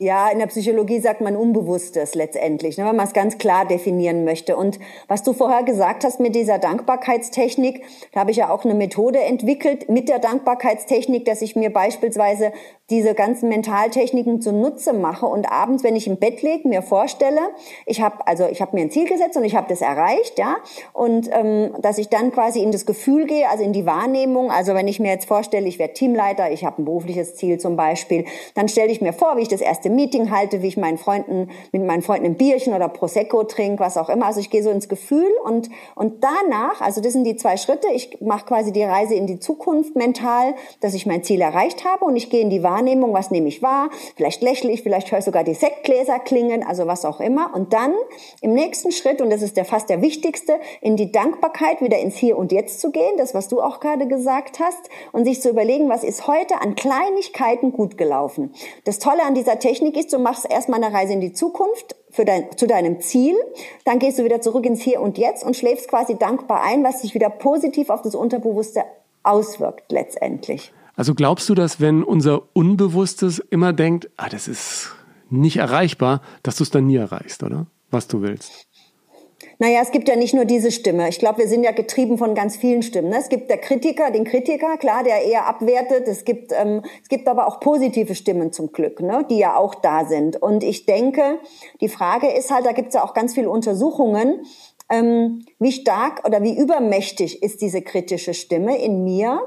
Ja, 0.01 0.29
in 0.29 0.39
der 0.39 0.47
Psychologie 0.47 1.01
sagt 1.01 1.21
man 1.23 1.35
Unbewusstes 1.35 2.15
letztendlich, 2.15 2.79
ne, 2.79 2.85
wenn 2.85 2.95
man 2.95 3.09
es 3.09 3.13
ganz 3.13 3.37
klar 3.37 3.67
definieren 3.67 4.25
möchte. 4.25 4.57
Und 4.57 4.79
was 5.09 5.25
du 5.25 5.33
vorher 5.33 5.65
gesagt 5.65 6.05
hast 6.05 6.21
mit 6.21 6.37
dieser 6.37 6.61
Dankbarkeitstechnik, 6.61 7.83
da 8.13 8.21
habe 8.21 8.31
ich 8.31 8.37
ja 8.37 8.49
auch 8.49 8.65
eine 8.65 8.75
Methode 8.75 9.19
entwickelt 9.19 9.89
mit 9.89 10.09
der 10.09 10.21
Dankbarkeitstechnik, 10.21 11.25
dass 11.25 11.43
ich 11.43 11.57
mir 11.57 11.73
beispielsweise 11.73 12.53
diese 12.91 13.15
ganzen 13.15 13.49
Mentaltechniken 13.49 14.41
zunutze 14.41 14.93
mache 14.93 15.27
und 15.27 15.51
abends, 15.51 15.83
wenn 15.83 15.95
ich 15.95 16.07
im 16.07 16.17
Bett 16.17 16.43
lege, 16.43 16.67
mir 16.69 16.81
vorstelle, 16.81 17.41
ich 17.85 18.01
habe 18.01 18.27
also 18.27 18.47
ich 18.47 18.63
habe 18.63 18.77
mir 18.77 18.83
ein 18.83 18.91
Ziel 18.91 19.07
gesetzt 19.07 19.37
und 19.37 19.45
ich 19.45 19.57
habe 19.57 19.67
das 19.69 19.83
erreicht, 19.83 20.39
ja, 20.39 20.57
und 20.95 21.29
ähm, 21.33 21.75
dass 21.83 21.99
ich 21.99 22.09
dann 22.09 22.33
quasi 22.33 22.63
in 22.63 22.73
das 22.73 22.87
Gefühl 22.87 23.27
gehe, 23.27 23.49
also 23.51 23.63
in 23.63 23.73
die 23.73 23.85
Wahrnehmung. 23.85 24.51
Also 24.51 24.75
wenn 24.75 24.89
ich 24.89 25.01
mir 25.01 25.11
jetzt 25.11 25.27
vorstelle, 25.27 25.67
ich 25.67 25.79
werde 25.79 25.93
Teamleiter, 25.93 26.51
ich 26.51 26.65
habe 26.65 26.81
ein 26.81 26.85
berufliches 26.87 27.35
Ziel 27.35 27.59
zum 27.59 27.77
Beispiel, 27.77 28.25
dann 28.55 28.69
stelle 28.69 28.91
ich 28.91 29.03
mir 29.03 29.13
vor, 29.13 29.37
wie 29.37 29.43
ich 29.43 29.49
das 29.49 29.61
erste 29.61 29.88
erste 29.89 29.91
Meeting 29.91 30.31
halte, 30.31 30.63
wie 30.63 30.69
ich 30.69 30.77
meinen 30.77 30.99
Freunden, 30.99 31.51
mit 31.73 31.85
meinen 31.85 32.03
Freunden 32.03 32.27
ein 32.27 32.37
Bierchen 32.37 32.75
oder 32.75 32.89
Prosecco 32.89 33.45
trinke, 33.45 33.83
was 33.83 33.97
auch 33.97 34.09
immer. 34.09 34.27
Also 34.27 34.41
ich 34.41 34.51
gehe 34.51 34.63
so 34.63 34.71
ins 34.71 34.89
Gefühl 34.89 35.31
und, 35.45 35.69
und 35.95 36.23
danach, 36.23 36.81
also 36.81 37.01
das 37.01 37.13
sind 37.13 37.25
die 37.25 37.37
zwei 37.37 37.57
Schritte, 37.57 37.89
ich 37.93 38.21
mache 38.21 38.47
quasi 38.47 38.73
die 38.73 38.83
Reise 38.83 39.15
in 39.15 39.27
die 39.27 39.39
Zukunft 39.39 39.97
mental, 39.97 40.55
dass 40.81 40.95
ich 40.95 41.07
mein 41.07 41.23
Ziel 41.23 41.41
erreicht 41.41 41.85
habe 41.85 42.05
und 42.05 42.17
ich 42.17 42.31
gehe 42.31 42.41
in 42.41 42.51
die 42.51 42.63
Wahrnehmung, 42.63 43.13
was 43.13 43.31
nehme 43.31 43.49
ich 43.49 43.63
wahr, 43.63 43.91
vielleicht 44.17 44.43
lächle 44.43 44.71
ich, 44.71 44.83
vielleicht 44.83 45.11
höre 45.11 45.19
ich 45.19 45.25
sogar 45.25 45.45
die 45.45 45.55
Sektgläser 45.55 46.19
klingen, 46.19 46.63
also 46.63 46.87
was 46.87 47.05
auch 47.05 47.21
immer. 47.21 47.55
Und 47.55 47.73
dann 47.73 47.95
im 48.41 48.53
nächsten 48.53 48.93
Schritt, 48.93 49.21
und 49.21 49.31
das 49.31 49.43
ist 49.43 49.57
der 49.57 49.65
fast 49.65 49.89
der 49.89 50.03
wichtigste, 50.03 50.55
in 50.81 50.97
die 50.97 51.13
Dankbarkeit 51.13 51.81
wieder 51.81 51.99
ins 51.99 52.17
Hier 52.17 52.37
und 52.37 52.53
Jetzt 52.53 52.81
zu 52.81 52.91
gehen, 52.91 53.17
das, 53.17 53.35
was 53.35 53.49
du 53.49 53.61
auch 53.61 53.81
gerade 53.81 54.07
gesagt 54.07 54.61
hast, 54.61 54.91
und 55.13 55.25
sich 55.25 55.41
zu 55.41 55.49
überlegen, 55.49 55.89
was 55.89 56.05
ist 56.05 56.27
heute 56.27 56.61
an 56.61 56.75
Kleinigkeiten 56.75 57.73
gut 57.73 57.97
gelaufen. 57.97 58.53
Das 58.85 58.99
Tolle 58.99 59.23
an 59.23 59.35
dieser 59.35 59.59
Technik 59.59 59.78
ist, 59.81 60.13
du 60.13 60.19
machst 60.19 60.51
erstmal 60.51 60.83
eine 60.83 60.95
Reise 60.95 61.13
in 61.13 61.21
die 61.21 61.33
Zukunft 61.33 61.97
für 62.11 62.25
dein, 62.25 62.57
zu 62.57 62.67
deinem 62.67 63.01
Ziel, 63.01 63.35
dann 63.85 63.99
gehst 63.99 64.19
du 64.19 64.25
wieder 64.25 64.41
zurück 64.41 64.65
ins 64.67 64.81
Hier 64.81 65.01
und 65.01 65.19
Jetzt 65.19 65.45
und 65.45 65.57
schläfst 65.57 65.89
quasi 65.89 66.17
dankbar 66.17 66.63
ein, 66.63 66.85
was 66.85 67.03
sich 67.03 67.15
wieder 67.15 67.31
positiv 67.31 67.91
auf 67.91 68.03
das 68.03 68.15
Unterbewusste 68.15 68.85
auswirkt 69.23 69.91
letztendlich. 69.93 70.73
Also 70.97 71.15
glaubst 71.15 71.49
du, 71.49 71.55
dass 71.55 71.81
wenn 71.81 72.03
unser 72.03 72.43
Unbewusstes 72.55 73.39
immer 73.39 73.73
denkt, 73.73 74.11
ah, 74.17 74.29
das 74.29 74.49
ist 74.49 74.93
nicht 75.31 75.59
erreichbar, 75.59 76.23
dass 76.43 76.57
du 76.57 76.65
es 76.65 76.71
dann 76.71 76.87
nie 76.87 76.97
erreichst, 76.97 77.43
oder? 77.43 77.67
Was 77.91 78.09
du 78.09 78.21
willst. 78.21 78.68
Naja, 79.61 79.81
es 79.83 79.93
gibt 79.93 80.09
ja 80.09 80.17
nicht 80.17 80.35
nur 80.35 80.45
diese 80.45 80.73
Stimme. 80.73 81.09
Ich 81.09 81.19
glaube, 81.19 81.39
wir 81.39 81.49
sind 81.49 81.63
ja 81.63 81.71
getrieben 81.71 82.19
von 82.19 82.35
ganz 82.35 82.57
vielen 82.57 82.83
Stimmen. 82.83 83.11
Ne? 83.11 83.19
Es 83.19 83.29
gibt 83.29 83.51
der 83.51 83.59
Kritiker, 83.59 84.11
den 84.11 84.25
Kritiker, 84.25 84.77
klar, 84.79 85.05
der 85.05 85.23
eher 85.23 85.47
abwertet. 85.47 86.09
Es 86.09 86.25
gibt, 86.25 86.53
ähm, 86.53 86.83
es 87.03 87.09
gibt 87.09 87.29
aber 87.29 87.47
auch 87.47 87.61
positive 87.61 88.15
Stimmen 88.15 88.53
zum 88.53 88.73
Glück, 88.73 89.01
ne? 89.01 89.25
die 89.31 89.39
ja 89.39 89.57
auch 89.57 89.77
da 89.77 90.05
sind. 90.07 90.41
Und 90.41 90.65
ich 90.65 90.87
denke, 90.87 91.39
die 91.81 91.89
Frage 91.89 92.29
ist 92.29 92.51
halt, 92.51 92.67
da 92.67 92.73
gibt 92.73 92.89
es 92.89 92.95
ja 92.95 93.05
auch 93.05 93.15
ganz 93.15 93.35
viele 93.35 93.51
Untersuchungen, 93.51 94.45
ähm, 94.91 95.45
wie 95.59 95.73
stark 95.73 96.27
oder 96.27 96.43
wie 96.43 96.57
übermächtig 96.57 97.43
ist 97.43 97.61
diese 97.61 97.83
kritische 97.83 98.35
Stimme 98.35 98.79
in 98.79 99.05
mir 99.05 99.41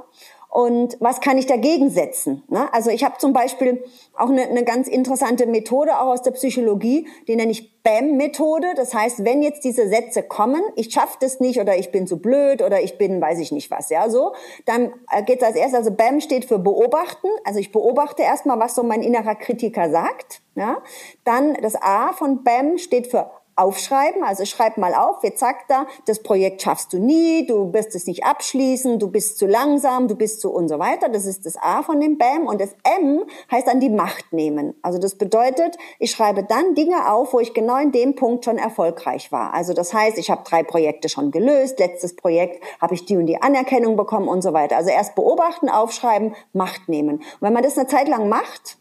und 0.52 0.98
was 1.00 1.22
kann 1.22 1.38
ich 1.38 1.46
dagegen 1.46 1.90
setzen? 1.90 2.44
Ne? 2.50 2.72
Also 2.74 2.90
ich 2.90 3.06
habe 3.06 3.18
zum 3.18 3.32
Beispiel 3.32 3.86
auch 4.18 4.30
eine, 4.30 4.42
eine 4.44 4.66
ganz 4.66 4.90
interessante 4.90 5.46
Methode 5.46 5.98
auch 5.98 6.08
aus 6.08 6.24
der 6.24 6.32
Psychologie, 6.32 7.08
die 7.30 7.38
nenne 7.38 7.52
ich 7.52 7.82
BAM-Methode. 7.84 8.74
Das 8.76 8.94
heißt, 8.94 9.24
wenn 9.24 9.42
jetzt 9.42 9.64
diese 9.64 9.88
Sätze 9.88 10.24
kommen, 10.24 10.62
ich 10.76 10.92
schaffe 10.92 11.16
das 11.22 11.40
nicht 11.40 11.62
oder 11.62 11.78
ich 11.78 11.94
bin 11.94 12.06
zu 12.06 12.18
blöd 12.18 12.62
oder 12.62 12.82
ich 12.82 12.98
bin, 12.98 13.22
weiß 13.22 13.40
ich 13.40 13.54
nicht 13.54 13.72
was, 13.72 13.90
ja, 13.90 14.10
so, 14.10 14.34
dann 14.66 14.92
äh, 15.10 15.24
geht 15.24 15.42
es 15.42 15.48
als 15.48 15.56
erstes, 15.56 15.80
also 15.80 15.92
BAM 15.92 16.20
steht 16.20 16.44
für 16.44 16.60
beobachten. 16.60 17.28
Also 17.46 17.60
ich 17.60 17.72
beobachte 17.72 18.22
erstmal, 18.22 18.60
was 18.60 18.76
so 18.76 18.84
mein 18.84 19.04
innerer 19.04 19.36
Kritiker 19.36 19.90
sagt. 19.90 20.42
Ja? 20.56 20.80
Dann 21.24 21.54
das 21.62 21.82
A 21.82 22.12
von 22.12 22.44
BAM 22.44 22.78
steht 22.78 23.08
für 23.08 23.32
aufschreiben. 23.62 24.24
Also 24.24 24.46
schreib 24.46 24.78
mal 24.78 24.94
auf, 24.94 25.24
jetzt 25.24 25.40
sagt 25.40 25.70
er, 25.70 25.86
das 26.06 26.24
Projekt 26.24 26.62
schaffst 26.62 26.94
du 26.94 27.00
nie, 27.00 27.46
du 27.46 27.72
wirst 27.74 27.96
es 27.96 28.08
nicht 28.08 28.24
abschließen, 28.24 29.00
du 29.00 29.10
bist 29.10 29.38
zu 29.38 29.46
langsam, 29.46 30.08
du 30.08 30.16
bist 30.16 30.42
zu 30.42 30.52
und 30.52 30.68
so 30.68 30.80
weiter. 30.80 31.10
Das 31.10 31.26
ist 31.26 31.46
das 31.46 31.58
A 31.58 31.84
von 31.84 32.00
dem 32.00 32.18
BAM. 32.18 32.48
Und 32.48 32.60
das 32.60 32.76
M 32.84 33.24
heißt 33.52 33.68
dann 33.68 33.80
die 33.80 33.90
Macht 33.90 34.34
nehmen. 34.34 34.74
Also 34.82 35.00
das 35.00 35.16
bedeutet, 35.16 35.78
ich 36.00 36.12
schreibe 36.12 36.44
dann 36.44 36.76
Dinge 36.76 37.12
auf, 37.12 37.34
wo 37.34 37.40
ich 37.40 37.54
genau 37.54 37.78
in 37.78 37.92
dem 37.92 38.16
Punkt 38.16 38.46
schon 38.46 38.58
erfolgreich 38.58 39.32
war. 39.32 39.54
Also 39.54 39.74
das 39.74 39.94
heißt, 39.94 40.18
ich 40.18 40.30
habe 40.30 40.44
drei 40.44 40.64
Projekte 40.64 41.10
schon 41.10 41.32
gelöst, 41.32 41.80
letztes 41.80 42.16
Projekt 42.16 42.64
habe 42.82 42.96
ich 42.96 43.06
die 43.06 43.18
und 43.18 43.26
die 43.26 43.42
Anerkennung 43.42 43.96
bekommen 43.96 44.28
und 44.28 44.42
so 44.42 44.54
weiter. 44.54 44.78
Also 44.78 44.90
erst 44.90 45.16
beobachten, 45.16 45.70
aufschreiben, 45.70 46.36
Macht 46.54 46.90
nehmen. 46.90 47.18
Und 47.18 47.42
wenn 47.42 47.54
man 47.54 47.64
das 47.64 47.78
eine 47.78 47.88
Zeit 47.88 48.08
lang 48.08 48.28
macht, 48.28 48.78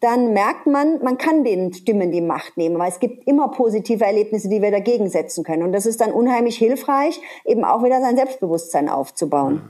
dann 0.00 0.32
merkt 0.32 0.66
man, 0.66 1.02
man 1.02 1.18
kann 1.18 1.44
den 1.44 1.74
Stimmen 1.74 2.10
die 2.10 2.22
Macht 2.22 2.56
nehmen, 2.56 2.78
weil 2.78 2.90
es 2.90 3.00
gibt 3.00 3.28
immer 3.28 3.48
positive 3.48 4.02
Erlebnisse, 4.02 4.48
die 4.48 4.62
wir 4.62 4.70
dagegen 4.70 5.10
setzen 5.10 5.44
können. 5.44 5.62
Und 5.62 5.72
das 5.72 5.84
ist 5.84 6.00
dann 6.00 6.10
unheimlich 6.10 6.56
hilfreich, 6.56 7.20
eben 7.44 7.64
auch 7.64 7.84
wieder 7.84 8.00
sein 8.00 8.16
Selbstbewusstsein 8.16 8.88
aufzubauen. 8.88 9.60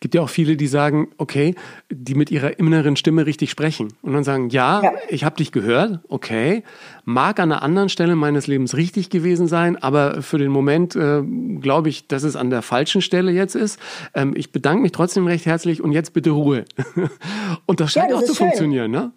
Gibt 0.00 0.14
ja 0.14 0.22
auch 0.22 0.28
viele, 0.28 0.56
die 0.56 0.66
sagen, 0.66 1.08
okay, 1.16 1.54
die 1.90 2.14
mit 2.14 2.30
ihrer 2.30 2.58
inneren 2.58 2.96
Stimme 2.96 3.24
richtig 3.24 3.50
sprechen 3.50 3.94
und 4.02 4.12
dann 4.12 4.24
sagen, 4.24 4.50
ja, 4.50 4.82
ja. 4.82 4.92
ich 5.08 5.24
habe 5.24 5.36
dich 5.36 5.52
gehört, 5.52 6.00
okay, 6.08 6.64
mag 7.06 7.40
an 7.40 7.50
einer 7.50 7.62
anderen 7.62 7.88
Stelle 7.88 8.14
meines 8.14 8.46
Lebens 8.46 8.76
richtig 8.76 9.08
gewesen 9.08 9.48
sein, 9.48 9.76
aber 9.76 10.20
für 10.20 10.36
den 10.36 10.50
Moment 10.50 10.96
äh, 10.96 11.22
glaube 11.60 11.88
ich, 11.88 12.08
dass 12.08 12.24
es 12.24 12.36
an 12.36 12.50
der 12.50 12.60
falschen 12.60 13.00
Stelle 13.00 13.32
jetzt 13.32 13.54
ist. 13.54 13.80
Ähm, 14.14 14.34
ich 14.36 14.52
bedanke 14.52 14.82
mich 14.82 14.92
trotzdem 14.92 15.26
recht 15.26 15.46
herzlich 15.46 15.82
und 15.82 15.92
jetzt 15.92 16.12
bitte 16.12 16.30
Ruhe. 16.30 16.66
und 17.66 17.80
das 17.80 17.92
scheint 17.92 18.10
ja, 18.10 18.16
das 18.16 18.24
auch 18.24 18.26
zu 18.26 18.34
schön. 18.34 18.48
funktionieren, 18.48 18.90
ne? 18.90 19.12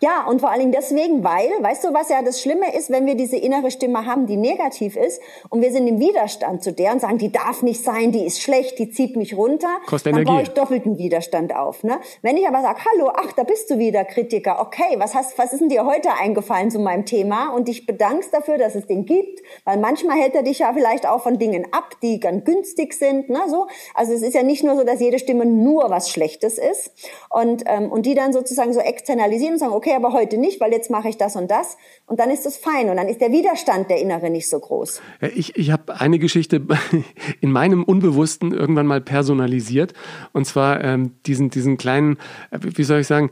Ja, 0.00 0.26
und 0.26 0.40
vor 0.40 0.50
allen 0.50 0.60
Dingen 0.60 0.72
deswegen, 0.72 1.24
weil, 1.24 1.50
weißt 1.60 1.84
du, 1.84 1.92
was 1.92 2.08
ja 2.08 2.22
das 2.22 2.40
Schlimme 2.40 2.74
ist, 2.76 2.88
wenn 2.90 3.04
wir 3.06 3.16
diese 3.16 3.36
innere 3.36 3.70
Stimme 3.70 4.06
haben, 4.06 4.26
die 4.26 4.36
negativ 4.36 4.96
ist, 4.96 5.20
und 5.50 5.60
wir 5.60 5.72
sind 5.72 5.88
im 5.88 5.98
Widerstand 5.98 6.62
zu 6.62 6.72
der 6.72 6.92
und 6.92 7.00
sagen, 7.00 7.18
die 7.18 7.32
darf 7.32 7.62
nicht 7.62 7.82
sein, 7.82 8.12
die 8.12 8.24
ist 8.24 8.40
schlecht, 8.40 8.78
die 8.78 8.90
zieht 8.90 9.16
mich 9.16 9.36
runter, 9.36 9.68
Kostet 9.86 10.12
dann 10.12 10.20
Energie. 10.20 10.32
baue 10.32 10.42
ich 10.42 10.50
doppelten 10.50 10.98
Widerstand 10.98 11.54
auf. 11.54 11.82
Ne? 11.82 11.98
Wenn 12.22 12.36
ich 12.36 12.46
aber 12.46 12.62
sage, 12.62 12.78
hallo, 12.92 13.10
ach, 13.14 13.32
da 13.32 13.42
bist 13.42 13.70
du 13.70 13.78
wieder, 13.78 14.04
Kritiker, 14.04 14.60
okay, 14.60 14.96
was, 14.98 15.14
hast, 15.14 15.36
was 15.36 15.52
ist 15.52 15.60
denn 15.60 15.68
dir 15.68 15.84
heute 15.84 16.10
eingefallen 16.12 16.70
zu 16.70 16.78
meinem 16.78 17.04
Thema? 17.04 17.52
Und 17.54 17.66
dich 17.66 17.86
bedankst 17.86 18.32
dafür, 18.32 18.56
dass 18.58 18.76
es 18.76 18.86
den 18.86 19.04
gibt, 19.04 19.40
weil 19.64 19.78
manchmal 19.78 20.18
hält 20.18 20.34
er 20.34 20.42
dich 20.42 20.60
ja 20.60 20.72
vielleicht 20.72 21.08
auch 21.08 21.22
von 21.22 21.38
Dingen 21.38 21.66
ab, 21.72 21.96
die 22.02 22.20
ganz 22.20 22.44
günstig 22.44 22.94
sind. 22.94 23.28
Ne? 23.30 23.40
So. 23.48 23.66
Also 23.94 24.12
es 24.12 24.22
ist 24.22 24.34
ja 24.34 24.42
nicht 24.42 24.62
nur 24.62 24.76
so, 24.76 24.84
dass 24.84 25.00
jede 25.00 25.18
Stimme 25.18 25.44
nur 25.44 25.90
was 25.90 26.10
Schlechtes 26.10 26.58
ist. 26.58 26.92
Und, 27.30 27.64
ähm, 27.66 27.90
und 27.90 28.06
die 28.06 28.14
dann 28.14 28.32
sozusagen 28.32 28.72
so 28.72 28.80
externalisieren 28.80 29.54
und 29.54 29.58
sagen, 29.58 29.72
okay, 29.72 29.87
okay, 29.88 29.96
aber 29.96 30.12
heute 30.12 30.38
nicht, 30.38 30.60
weil 30.60 30.72
jetzt 30.72 30.90
mache 30.90 31.08
ich 31.08 31.16
das 31.16 31.36
und 31.36 31.50
das. 31.50 31.76
Und 32.06 32.20
dann 32.20 32.30
ist 32.30 32.46
es 32.46 32.56
fein 32.56 32.88
und 32.88 32.96
dann 32.96 33.08
ist 33.08 33.20
der 33.20 33.30
Widerstand 33.30 33.90
der 33.90 34.00
Innere 34.00 34.30
nicht 34.30 34.48
so 34.48 34.58
groß. 34.58 35.00
Ich, 35.34 35.56
ich 35.56 35.70
habe 35.70 36.00
eine 36.00 36.18
Geschichte 36.18 36.62
in 37.40 37.52
meinem 37.52 37.82
Unbewussten 37.84 38.52
irgendwann 38.52 38.86
mal 38.86 39.00
personalisiert. 39.00 39.92
Und 40.32 40.46
zwar 40.46 40.82
ähm, 40.82 41.12
diesen, 41.26 41.50
diesen 41.50 41.76
kleinen, 41.76 42.18
äh, 42.50 42.58
wie 42.60 42.84
soll 42.84 43.00
ich 43.00 43.06
sagen, 43.06 43.30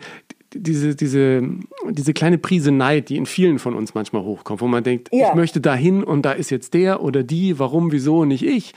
diese, 0.54 0.94
diese, 0.94 1.42
diese 1.90 2.14
kleine 2.14 2.38
Prise 2.38 2.70
Neid, 2.70 3.10
die 3.10 3.16
in 3.16 3.26
vielen 3.26 3.58
von 3.58 3.74
uns 3.74 3.94
manchmal 3.94 4.22
hochkommt, 4.22 4.60
wo 4.60 4.68
man 4.68 4.84
denkt, 4.84 5.08
ja. 5.12 5.28
ich 5.28 5.34
möchte 5.34 5.60
dahin 5.60 6.02
und 6.02 6.22
da 6.22 6.32
ist 6.32 6.50
jetzt 6.50 6.72
der 6.72 7.02
oder 7.02 7.22
die, 7.22 7.58
warum, 7.58 7.92
wieso, 7.92 8.24
nicht 8.24 8.44
ich. 8.44 8.72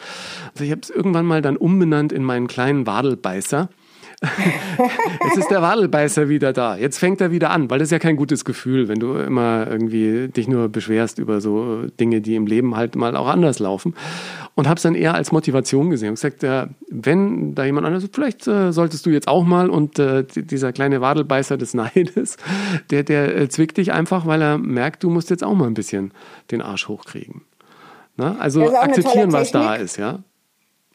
Also 0.52 0.66
ich 0.66 0.72
habe 0.72 0.82
es 0.82 0.90
irgendwann 0.90 1.26
mal 1.26 1.42
dann 1.42 1.56
umbenannt 1.56 2.12
in 2.12 2.24
meinen 2.24 2.48
kleinen 2.48 2.86
Wadelbeißer. 2.86 3.70
Jetzt 4.22 5.38
ist 5.38 5.48
der 5.50 5.62
Wadelbeißer 5.62 6.28
wieder 6.28 6.52
da. 6.52 6.76
Jetzt 6.76 6.98
fängt 6.98 7.22
er 7.22 7.32
wieder 7.32 7.52
an, 7.52 7.70
weil 7.70 7.80
das 7.80 7.88
ist 7.88 7.92
ja 7.92 8.00
kein 8.00 8.18
gutes 8.18 8.44
Gefühl, 8.44 8.90
wenn 8.90 9.00
du 9.00 9.16
immer 9.16 9.66
irgendwie 9.70 10.28
dich 10.28 10.48
nur 10.50 10.68
beschwerst 10.68 11.20
über 11.20 11.40
so 11.40 11.86
Dinge, 12.00 12.20
die 12.20 12.36
im 12.36 12.46
Leben 12.46 12.76
halt 12.76 12.96
mal 12.96 13.16
auch 13.16 13.28
anders 13.28 13.60
laufen. 13.60 13.96
Und 14.56 14.68
habe 14.68 14.76
es 14.76 14.84
dann 14.84 14.96
eher 14.96 15.14
als 15.14 15.32
Motivation 15.32 15.90
gesehen 15.90 16.10
und 16.10 16.16
gesagt, 16.16 16.44
äh, 16.44 16.68
wenn 16.90 17.56
da 17.56 17.64
jemand 17.64 17.88
anders, 17.88 18.04
vielleicht 18.12 18.46
äh, 18.48 18.74
solltest 18.74 19.06
du 19.06 19.10
jetzt 19.10 19.30
auch 19.30 19.46
mal 19.46 19.70
und 19.70 20.00
äh, 20.00 20.26
dieser 20.26 20.74
kleine 20.74 21.00
Wadelbeißer 21.00 21.58
des 21.58 21.74
Neides, 21.80 22.36
der, 22.90 23.04
der 23.04 23.38
äh, 23.38 23.50
zwickt 23.50 23.78
dich 23.78 23.94
einfach, 23.94 24.26
weil 24.26 24.42
er 24.42 24.58
merkt, 24.58 25.04
du 25.04 25.10
musst 25.10 25.30
jetzt 25.30 25.46
auch 25.46 25.56
mal 25.56 25.68
ein 25.68 25.76
bisschen 25.76 26.12
den 26.52 26.62
Arsch 26.62 26.90
hochkriegen. 26.90 27.42
Na? 28.18 28.36
Also 28.38 28.76
akzeptieren, 28.76 29.32
was 29.32 29.52
da 29.52 29.76
ist, 29.76 29.98
ja. 29.98 30.20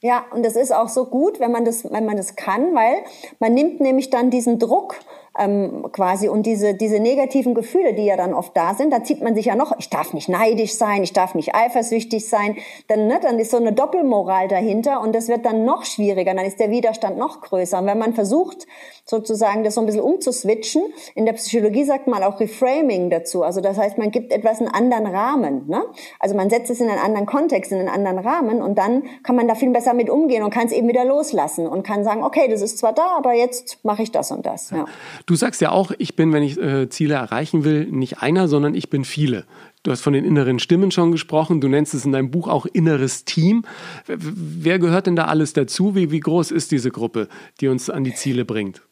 Ja, 0.04 0.26
und 0.32 0.44
das 0.44 0.54
ist 0.54 0.70
auch 0.70 0.90
so 0.90 1.06
gut, 1.06 1.40
wenn 1.40 1.50
man 1.50 1.64
das, 1.64 1.90
wenn 1.90 2.04
man 2.04 2.18
das 2.18 2.36
kann, 2.36 2.74
weil 2.74 3.04
man 3.38 3.54
nimmt 3.54 3.80
nämlich 3.80 4.10
dann 4.10 4.28
diesen 4.28 4.58
Druck 4.58 4.96
ähm, 5.38 5.86
quasi 5.92 6.28
und 6.28 6.44
diese, 6.46 6.74
diese 6.74 7.00
negativen 7.00 7.54
Gefühle, 7.54 7.94
die 7.94 8.04
ja 8.04 8.16
dann 8.16 8.34
oft 8.34 8.56
da 8.56 8.74
sind, 8.74 8.92
da 8.92 9.02
zieht 9.02 9.22
man 9.22 9.34
sich 9.34 9.46
ja 9.46 9.56
noch, 9.56 9.76
ich 9.78 9.90
darf 9.90 10.12
nicht 10.12 10.28
neidisch 10.28 10.74
sein, 10.74 11.02
ich 11.02 11.12
darf 11.12 11.34
nicht 11.34 11.54
eifersüchtig 11.54 12.28
sein, 12.28 12.56
dann, 12.88 13.06
ne, 13.06 13.18
dann 13.20 13.38
ist 13.38 13.50
so 13.50 13.56
eine 13.56 13.72
Doppelmoral 13.72 14.48
dahinter 14.48 15.00
und 15.00 15.14
das 15.14 15.28
wird 15.28 15.44
dann 15.44 15.64
noch 15.64 15.84
schwieriger, 15.84 16.34
dann 16.34 16.44
ist 16.44 16.60
der 16.60 16.70
Widerstand 16.70 17.18
noch 17.18 17.40
größer. 17.40 17.78
Und 17.78 17.86
wenn 17.86 17.98
man 17.98 18.14
versucht, 18.14 18.66
sozusagen 19.04 19.64
das 19.64 19.74
so 19.74 19.80
ein 19.80 19.86
bisschen 19.86 20.02
umzuswitchen, 20.02 20.82
in 21.14 21.26
der 21.26 21.32
Psychologie 21.34 21.84
sagt 21.84 22.06
man 22.06 22.22
auch 22.22 22.38
Reframing 22.40 23.10
dazu, 23.10 23.42
also 23.42 23.60
das 23.60 23.76
heißt, 23.76 23.98
man 23.98 24.10
gibt 24.10 24.32
etwas 24.32 24.60
einen 24.60 24.68
anderen 24.68 25.06
Rahmen, 25.06 25.68
ne? 25.68 25.84
also 26.20 26.36
man 26.36 26.48
setzt 26.48 26.70
es 26.70 26.80
in 26.80 26.88
einen 26.88 27.00
anderen 27.00 27.26
Kontext, 27.26 27.72
in 27.72 27.80
einen 27.80 27.88
anderen 27.88 28.18
Rahmen 28.18 28.62
und 28.62 28.78
dann 28.78 29.02
kann 29.22 29.36
man 29.36 29.48
da 29.48 29.54
viel 29.54 29.70
besser 29.70 29.94
mit 29.94 30.08
umgehen 30.08 30.42
und 30.42 30.50
kann 30.50 30.66
es 30.66 30.72
eben 30.72 30.88
wieder 30.88 31.04
loslassen 31.04 31.66
und 31.66 31.82
kann 31.82 32.04
sagen, 32.04 32.22
okay, 32.22 32.48
das 32.48 32.62
ist 32.62 32.78
zwar 32.78 32.92
da, 32.92 33.16
aber 33.16 33.32
jetzt 33.32 33.84
mache 33.84 34.02
ich 34.02 34.12
das 34.12 34.30
und 34.30 34.46
das. 34.46 34.70
Ja. 34.70 34.84
Du 35.26 35.36
sagst 35.36 35.60
ja 35.62 35.70
auch, 35.70 35.90
ich 35.98 36.16
bin, 36.16 36.32
wenn 36.32 36.42
ich 36.42 36.58
äh, 36.58 36.88
Ziele 36.90 37.14
erreichen 37.14 37.64
will, 37.64 37.86
nicht 37.86 38.18
einer, 38.20 38.46
sondern 38.46 38.74
ich 38.74 38.90
bin 38.90 39.04
viele. 39.04 39.44
Du 39.82 39.90
hast 39.90 40.02
von 40.02 40.12
den 40.12 40.24
inneren 40.24 40.58
Stimmen 40.58 40.90
schon 40.90 41.12
gesprochen. 41.12 41.60
Du 41.60 41.68
nennst 41.68 41.94
es 41.94 42.04
in 42.04 42.12
deinem 42.12 42.30
Buch 42.30 42.48
auch 42.48 42.66
inneres 42.66 43.24
Team. 43.24 43.64
Wer 44.06 44.78
gehört 44.78 45.06
denn 45.06 45.16
da 45.16 45.24
alles 45.24 45.54
dazu? 45.54 45.94
Wie, 45.94 46.10
wie 46.10 46.20
groß 46.20 46.50
ist 46.50 46.72
diese 46.72 46.90
Gruppe, 46.90 47.28
die 47.60 47.68
uns 47.68 47.88
an 47.88 48.04
die 48.04 48.14
Ziele 48.14 48.44
bringt? 48.44 48.82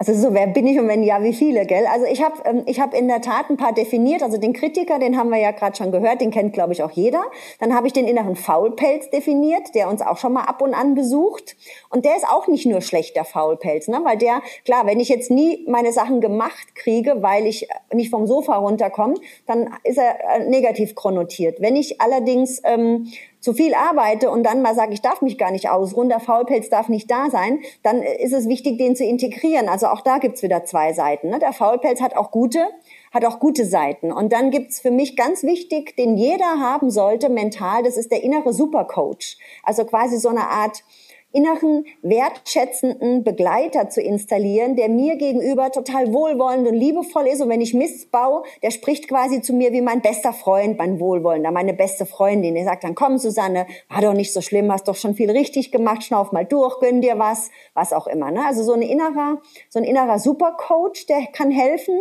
Also 0.00 0.14
so, 0.14 0.32
wer 0.32 0.46
bin 0.46 0.64
ich 0.68 0.78
und 0.78 0.86
wenn 0.86 1.02
ja, 1.02 1.24
wie 1.24 1.32
viele, 1.32 1.66
gell? 1.66 1.84
Also 1.92 2.06
ich 2.06 2.22
habe 2.22 2.36
ähm, 2.44 2.62
ich 2.66 2.78
hab 2.78 2.94
in 2.94 3.08
der 3.08 3.20
Tat 3.20 3.50
ein 3.50 3.56
paar 3.56 3.72
definiert. 3.72 4.22
Also 4.22 4.38
den 4.38 4.52
Kritiker, 4.52 5.00
den 5.00 5.18
haben 5.18 5.28
wir 5.28 5.38
ja 5.38 5.50
gerade 5.50 5.76
schon 5.76 5.90
gehört, 5.90 6.20
den 6.20 6.30
kennt, 6.30 6.52
glaube 6.52 6.72
ich, 6.72 6.84
auch 6.84 6.92
jeder. 6.92 7.24
Dann 7.58 7.74
habe 7.74 7.88
ich 7.88 7.92
den 7.92 8.06
inneren 8.06 8.36
Faulpelz 8.36 9.10
definiert, 9.10 9.74
der 9.74 9.88
uns 9.88 10.00
auch 10.00 10.16
schon 10.16 10.34
mal 10.34 10.44
ab 10.44 10.62
und 10.62 10.72
an 10.72 10.94
besucht. 10.94 11.56
Und 11.90 12.04
der 12.04 12.14
ist 12.14 12.28
auch 12.28 12.46
nicht 12.46 12.64
nur 12.64 12.80
schlechter 12.80 13.24
Faulpelz, 13.24 13.88
ne? 13.88 14.00
weil 14.04 14.18
der, 14.18 14.40
klar, 14.64 14.86
wenn 14.86 15.00
ich 15.00 15.08
jetzt 15.08 15.32
nie 15.32 15.64
meine 15.66 15.92
Sachen 15.92 16.20
gemacht 16.20 16.76
kriege, 16.76 17.20
weil 17.20 17.46
ich 17.46 17.66
nicht 17.92 18.10
vom 18.10 18.28
Sofa 18.28 18.54
runterkomme, 18.54 19.14
dann 19.46 19.74
ist 19.82 19.98
er 19.98 20.16
äh, 20.36 20.48
negativ 20.48 20.94
konnotiert. 20.94 21.60
Wenn 21.60 21.74
ich 21.74 22.00
allerdings 22.00 22.62
ähm, 22.62 23.08
zu 23.40 23.52
viel 23.52 23.74
arbeite 23.74 24.30
und 24.30 24.42
dann 24.42 24.62
mal 24.62 24.74
sage, 24.74 24.92
ich 24.92 25.02
darf 25.02 25.22
mich 25.22 25.38
gar 25.38 25.50
nicht 25.50 25.70
ausruhen, 25.70 26.08
der 26.08 26.20
Faulpelz 26.20 26.68
darf 26.68 26.88
nicht 26.88 27.10
da 27.10 27.30
sein, 27.30 27.60
dann 27.82 28.02
ist 28.02 28.32
es 28.32 28.48
wichtig, 28.48 28.78
den 28.78 28.96
zu 28.96 29.04
integrieren. 29.04 29.68
Also 29.68 29.86
auch 29.86 30.00
da 30.00 30.18
gibt's 30.18 30.42
wieder 30.42 30.64
zwei 30.64 30.92
Seiten. 30.92 31.30
Ne? 31.30 31.38
Der 31.38 31.52
Faulpelz 31.52 32.00
hat 32.00 32.16
auch 32.16 32.30
gute, 32.30 32.66
hat 33.12 33.24
auch 33.24 33.38
gute 33.38 33.64
Seiten. 33.64 34.12
Und 34.12 34.32
dann 34.32 34.50
gibt's 34.50 34.80
für 34.80 34.90
mich 34.90 35.16
ganz 35.16 35.42
wichtig, 35.42 35.96
den 35.96 36.16
jeder 36.16 36.58
haben 36.58 36.90
sollte 36.90 37.28
mental, 37.28 37.82
das 37.82 37.96
ist 37.96 38.10
der 38.10 38.22
innere 38.22 38.52
Supercoach. 38.52 39.38
Also 39.62 39.84
quasi 39.84 40.18
so 40.18 40.28
eine 40.28 40.48
Art 40.48 40.82
inneren, 41.32 41.84
wertschätzenden 42.00 43.22
Begleiter 43.22 43.90
zu 43.90 44.00
installieren, 44.00 44.76
der 44.76 44.88
mir 44.88 45.16
gegenüber 45.16 45.70
total 45.70 46.12
wohlwollend 46.12 46.66
und 46.66 46.74
liebevoll 46.74 47.26
ist. 47.26 47.42
Und 47.42 47.50
wenn 47.50 47.60
ich 47.60 47.74
Mist 47.74 48.10
baue, 48.10 48.44
der 48.62 48.70
spricht 48.70 49.08
quasi 49.08 49.42
zu 49.42 49.52
mir 49.52 49.72
wie 49.72 49.82
mein 49.82 50.00
bester 50.00 50.32
Freund, 50.32 50.78
mein 50.78 50.98
Wohlwollender, 50.98 51.50
meine 51.50 51.74
beste 51.74 52.06
Freundin. 52.06 52.54
Der 52.54 52.64
sagt 52.64 52.84
dann, 52.84 52.94
komm 52.94 53.18
Susanne, 53.18 53.66
war 53.90 54.00
doch 54.00 54.14
nicht 54.14 54.32
so 54.32 54.40
schlimm, 54.40 54.72
hast 54.72 54.88
doch 54.88 54.96
schon 54.96 55.14
viel 55.14 55.30
richtig 55.30 55.70
gemacht, 55.70 56.02
schnauf 56.02 56.32
mal 56.32 56.46
durch, 56.46 56.80
gönn 56.80 57.02
dir 57.02 57.18
was, 57.18 57.50
was 57.74 57.92
auch 57.92 58.06
immer. 58.06 58.30
Ne? 58.30 58.44
Also 58.46 58.62
so 58.62 58.72
ein 58.72 58.82
innerer, 58.82 59.42
so 59.68 59.78
ein 59.78 59.84
innerer 59.84 60.18
Supercoach, 60.18 61.06
der 61.08 61.26
kann 61.26 61.50
helfen. 61.50 62.00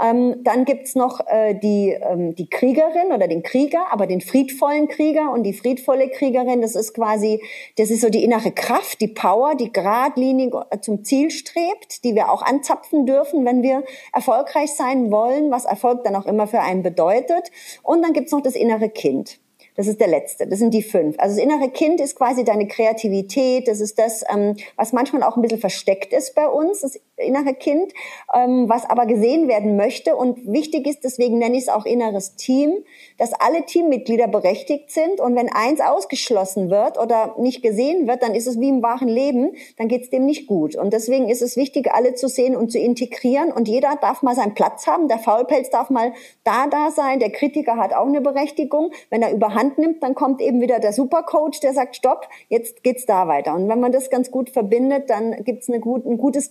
Ähm, 0.00 0.42
dann 0.44 0.64
gibt's 0.64 0.94
noch 0.94 1.20
äh, 1.26 1.54
die, 1.54 1.90
ähm, 1.90 2.34
die 2.34 2.48
Kriegerin 2.48 3.12
oder 3.12 3.28
den 3.28 3.42
Krieger, 3.42 3.86
aber 3.90 4.06
den 4.06 4.20
friedvollen 4.20 4.88
Krieger 4.88 5.32
und 5.32 5.42
die 5.42 5.52
friedvolle 5.52 6.08
Kriegerin, 6.08 6.60
das 6.60 6.76
ist 6.76 6.94
quasi, 6.94 7.42
das 7.76 7.90
ist 7.90 8.02
so 8.02 8.10
die 8.10 8.22
innere 8.24 8.52
Kraft, 8.52 9.00
die 9.00 9.08
Power, 9.08 9.54
die 9.54 9.72
geradlinig 9.72 10.54
zum 10.80 11.04
Ziel 11.04 11.30
strebt, 11.30 12.04
die 12.04 12.14
wir 12.14 12.30
auch 12.30 12.42
anzapfen 12.42 13.06
dürfen, 13.06 13.44
wenn 13.44 13.62
wir 13.62 13.82
erfolgreich 14.12 14.72
sein 14.72 15.10
wollen, 15.10 15.50
was 15.50 15.64
Erfolg 15.64 16.04
dann 16.04 16.16
auch 16.16 16.26
immer 16.26 16.46
für 16.46 16.60
einen 16.60 16.82
bedeutet. 16.82 17.50
Und 17.82 18.02
dann 18.02 18.12
gibt's 18.12 18.32
noch 18.32 18.42
das 18.42 18.54
innere 18.54 18.88
Kind. 18.88 19.40
Das 19.78 19.86
ist 19.86 20.00
der 20.00 20.08
letzte. 20.08 20.48
Das 20.48 20.58
sind 20.58 20.74
die 20.74 20.82
fünf. 20.82 21.14
Also 21.20 21.36
das 21.36 21.44
innere 21.44 21.70
Kind 21.70 22.00
ist 22.00 22.16
quasi 22.16 22.42
deine 22.44 22.66
Kreativität. 22.66 23.68
Das 23.68 23.78
ist 23.78 23.96
das, 23.96 24.24
ähm, 24.28 24.56
was 24.74 24.92
manchmal 24.92 25.22
auch 25.22 25.36
ein 25.36 25.42
bisschen 25.42 25.60
versteckt 25.60 26.12
ist 26.12 26.34
bei 26.34 26.48
uns, 26.48 26.80
das 26.80 26.98
innere 27.18 27.54
Kind, 27.54 27.92
ähm, 28.34 28.68
was 28.68 28.88
aber 28.88 29.06
gesehen 29.06 29.46
werden 29.46 29.76
möchte. 29.76 30.16
Und 30.16 30.50
wichtig 30.50 30.86
ist, 30.86 31.04
deswegen 31.04 31.38
nenne 31.38 31.56
ich 31.56 31.64
es 31.64 31.68
auch 31.68 31.84
inneres 31.84 32.36
Team, 32.36 32.72
dass 33.18 33.32
alle 33.32 33.64
Teammitglieder 33.66 34.28
berechtigt 34.28 34.90
sind. 34.90 35.20
Und 35.20 35.36
wenn 35.36 35.52
eins 35.52 35.80
ausgeschlossen 35.80 36.70
wird 36.70 36.98
oder 36.98 37.34
nicht 37.38 37.62
gesehen 37.62 38.08
wird, 38.08 38.22
dann 38.22 38.34
ist 38.34 38.46
es 38.46 38.58
wie 38.58 38.70
im 38.70 38.82
wahren 38.82 39.08
Leben, 39.08 39.52
dann 39.76 39.88
geht 39.88 40.04
es 40.04 40.10
dem 40.10 40.24
nicht 40.24 40.46
gut. 40.46 40.76
Und 40.76 40.92
deswegen 40.92 41.28
ist 41.28 41.42
es 41.42 41.56
wichtig, 41.56 41.92
alle 41.92 42.14
zu 42.14 42.28
sehen 42.28 42.56
und 42.56 42.72
zu 42.72 42.78
integrieren. 42.78 43.52
Und 43.52 43.68
jeder 43.68 43.96
darf 44.00 44.22
mal 44.22 44.34
seinen 44.34 44.54
Platz 44.54 44.86
haben. 44.86 45.08
Der 45.08 45.18
Faulpelz 45.18 45.70
darf 45.70 45.90
mal 45.90 46.12
da, 46.44 46.66
da 46.68 46.90
sein. 46.90 47.20
Der 47.20 47.30
Kritiker 47.30 47.76
hat 47.76 47.92
auch 47.92 48.06
eine 48.06 48.20
Berechtigung. 48.20 48.92
Wenn 49.10 49.22
er 49.22 49.32
überhand 49.32 49.58
Hand 49.58 49.78
nimmt, 49.78 50.02
dann 50.02 50.14
kommt 50.14 50.40
eben 50.40 50.60
wieder 50.60 50.78
der 50.78 50.92
Supercoach, 50.92 51.60
der 51.60 51.74
sagt, 51.74 51.96
stopp, 51.96 52.28
jetzt 52.48 52.82
geht's 52.82 53.06
da 53.06 53.26
weiter. 53.26 53.54
Und 53.54 53.68
wenn 53.68 53.80
man 53.80 53.92
das 53.92 54.08
ganz 54.08 54.30
gut 54.30 54.50
verbindet, 54.50 55.10
dann 55.10 55.44
gibt's 55.44 55.68
eine 55.68 55.80
gut, 55.80 56.06
ein 56.06 56.16
gutes 56.16 56.48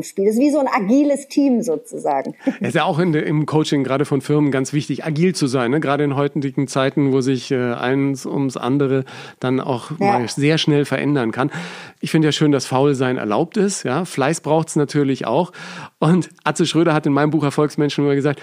Teamzusammenspiel. 0.00 0.26
Das 0.26 0.34
ist 0.34 0.40
wie 0.40 0.50
so 0.50 0.58
ein 0.58 0.68
agiles 0.68 1.28
Team 1.28 1.62
sozusagen. 1.62 2.34
Es 2.60 2.68
ist 2.68 2.74
ja 2.74 2.84
auch 2.84 2.98
in, 2.98 3.14
im 3.14 3.46
Coaching 3.46 3.84
gerade 3.84 4.04
von 4.04 4.20
Firmen 4.20 4.50
ganz 4.50 4.72
wichtig, 4.72 5.04
agil 5.04 5.34
zu 5.34 5.46
sein. 5.46 5.70
Ne? 5.70 5.80
Gerade 5.80 6.04
in 6.04 6.16
heutigen 6.16 6.68
Zeiten, 6.68 7.12
wo 7.12 7.20
sich 7.20 7.50
äh, 7.50 7.74
eins 7.74 8.26
ums 8.26 8.56
andere 8.56 9.04
dann 9.40 9.60
auch 9.60 9.90
ja. 9.92 10.18
mal 10.18 10.28
sehr 10.28 10.58
schnell 10.58 10.84
verändern 10.84 11.32
kann. 11.32 11.50
Ich 12.00 12.10
finde 12.10 12.28
ja 12.28 12.32
schön, 12.32 12.52
dass 12.52 12.66
Faulsein 12.66 13.18
erlaubt 13.18 13.56
ist. 13.56 13.84
Ja? 13.84 14.04
Fleiß 14.04 14.40
braucht's 14.40 14.76
natürlich 14.76 15.26
auch. 15.26 15.52
Und 15.98 16.30
Atze 16.44 16.66
Schröder 16.66 16.94
hat 16.94 17.06
in 17.06 17.12
meinem 17.12 17.30
Buch 17.30 17.44
Erfolgsmenschen 17.44 18.04
immer 18.04 18.14
gesagt, 18.14 18.40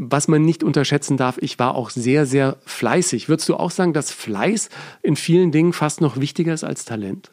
was 0.00 0.28
man 0.28 0.42
nicht 0.42 0.62
unterschätzen 0.62 1.16
darf, 1.16 1.38
ich 1.40 1.58
war 1.58 1.74
auch 1.74 1.90
sehr, 1.90 2.24
sehr 2.24 2.58
fleißig. 2.64 3.28
Würdest 3.28 3.48
du 3.48 3.56
auch 3.56 3.72
sagen, 3.72 3.92
dass 3.92 4.12
Fleiß 4.12 4.68
in 5.02 5.16
vielen 5.16 5.50
Dingen 5.50 5.72
fast 5.72 6.00
noch 6.00 6.20
wichtiger 6.20 6.54
ist 6.54 6.62
als 6.62 6.84
Talent? 6.84 7.32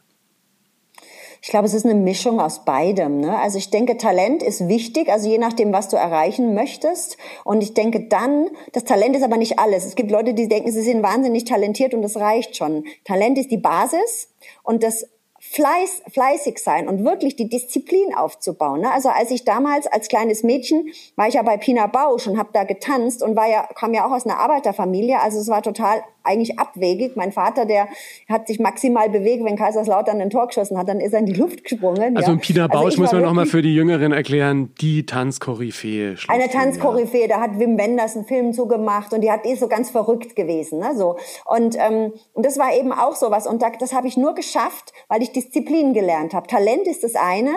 Ich 1.45 1.51
glaube, 1.51 1.67
es 1.67 1.75
ist 1.75 1.85
eine 1.85 1.93
Mischung 1.93 2.39
aus 2.39 2.65
beidem. 2.65 3.19
Ne? 3.19 3.37
Also 3.37 3.59
ich 3.59 3.69
denke, 3.69 3.97
Talent 3.97 4.41
ist 4.41 4.67
wichtig, 4.67 5.09
also 5.09 5.29
je 5.29 5.37
nachdem, 5.37 5.73
was 5.73 5.87
du 5.89 5.95
erreichen 5.95 6.55
möchtest. 6.55 7.17
Und 7.43 7.61
ich 7.61 7.75
denke 7.75 8.07
dann, 8.07 8.49
das 8.73 8.83
Talent 8.83 9.15
ist 9.15 9.21
aber 9.21 9.37
nicht 9.37 9.59
alles. 9.59 9.85
Es 9.85 9.93
gibt 9.93 10.09
Leute, 10.09 10.33
die 10.33 10.47
denken, 10.47 10.71
sie 10.71 10.81
sind 10.81 11.03
wahnsinnig 11.03 11.45
talentiert 11.45 11.93
und 11.93 12.01
das 12.01 12.17
reicht 12.17 12.57
schon. 12.57 12.85
Talent 13.03 13.37
ist 13.37 13.51
die 13.51 13.59
Basis 13.59 14.33
und 14.63 14.81
das 14.81 15.07
Fleiß, 15.39 16.01
fleißig 16.11 16.57
sein 16.57 16.87
und 16.87 17.05
wirklich 17.05 17.35
die 17.35 17.47
Disziplin 17.47 18.15
aufzubauen. 18.15 18.81
Ne? 18.81 18.91
Also 18.91 19.09
als 19.09 19.29
ich 19.29 19.45
damals 19.45 19.85
als 19.85 20.07
kleines 20.07 20.41
Mädchen 20.41 20.91
war 21.15 21.27
ich 21.27 21.35
ja 21.35 21.43
bei 21.43 21.57
Pina 21.57 21.85
Bausch 21.85 22.25
und 22.25 22.39
habe 22.39 22.49
da 22.53 22.63
getanzt 22.63 23.21
und 23.21 23.35
war 23.35 23.47
ja 23.47 23.69
kam 23.75 23.93
ja 23.93 24.07
auch 24.07 24.11
aus 24.11 24.25
einer 24.25 24.39
Arbeiterfamilie. 24.39 25.19
Also 25.21 25.37
es 25.37 25.47
war 25.47 25.61
total 25.61 26.03
eigentlich 26.25 26.59
abwegig. 26.59 27.15
Mein 27.15 27.31
Vater, 27.31 27.65
der 27.65 27.87
hat 28.27 28.47
sich 28.47 28.59
maximal 28.59 29.09
bewegt, 29.09 29.43
wenn 29.45 29.55
Kaiserslautern 29.55 30.21
ein 30.21 30.29
Tor 30.29 30.47
geschossen 30.47 30.77
hat, 30.77 30.89
dann 30.89 30.99
ist 30.99 31.13
er 31.13 31.19
in 31.19 31.25
die 31.25 31.33
Luft 31.33 31.63
gesprungen. 31.63 32.17
Also 32.17 32.31
ja. 32.31 32.37
Pina 32.37 32.63
also 32.63 32.73
Bausch 32.73 32.85
also 32.85 33.01
muss 33.01 33.11
man 33.13 33.21
nochmal 33.21 33.45
für 33.45 33.61
die 33.61 33.73
Jüngeren 33.73 34.11
erklären, 34.11 34.73
die 34.81 35.05
Tanzkoryphäe. 35.05 36.15
Eine 36.27 36.49
Tanzkoryphäe, 36.49 37.27
da 37.27 37.39
hat 37.39 37.59
Wim 37.59 37.77
Wenders 37.77 38.15
einen 38.15 38.25
Film 38.25 38.53
zugemacht 38.53 39.13
und 39.13 39.21
die 39.21 39.31
hat 39.31 39.45
ist 39.45 39.59
so 39.59 39.67
ganz 39.67 39.89
verrückt 39.89 40.35
gewesen. 40.35 40.79
Ne? 40.79 40.95
So. 40.95 41.17
Und, 41.45 41.77
ähm, 41.79 42.13
und 42.33 42.45
das 42.45 42.57
war 42.57 42.73
eben 42.75 42.91
auch 42.91 43.15
sowas. 43.15 43.47
Und 43.47 43.61
das 43.79 43.93
habe 43.93 44.07
ich 44.07 44.17
nur 44.17 44.35
geschafft, 44.35 44.93
weil 45.07 45.21
ich 45.21 45.31
Disziplin 45.31 45.93
gelernt 45.93 46.33
habe. 46.33 46.47
Talent 46.47 46.87
ist 46.87 47.03
das 47.03 47.15
eine 47.15 47.55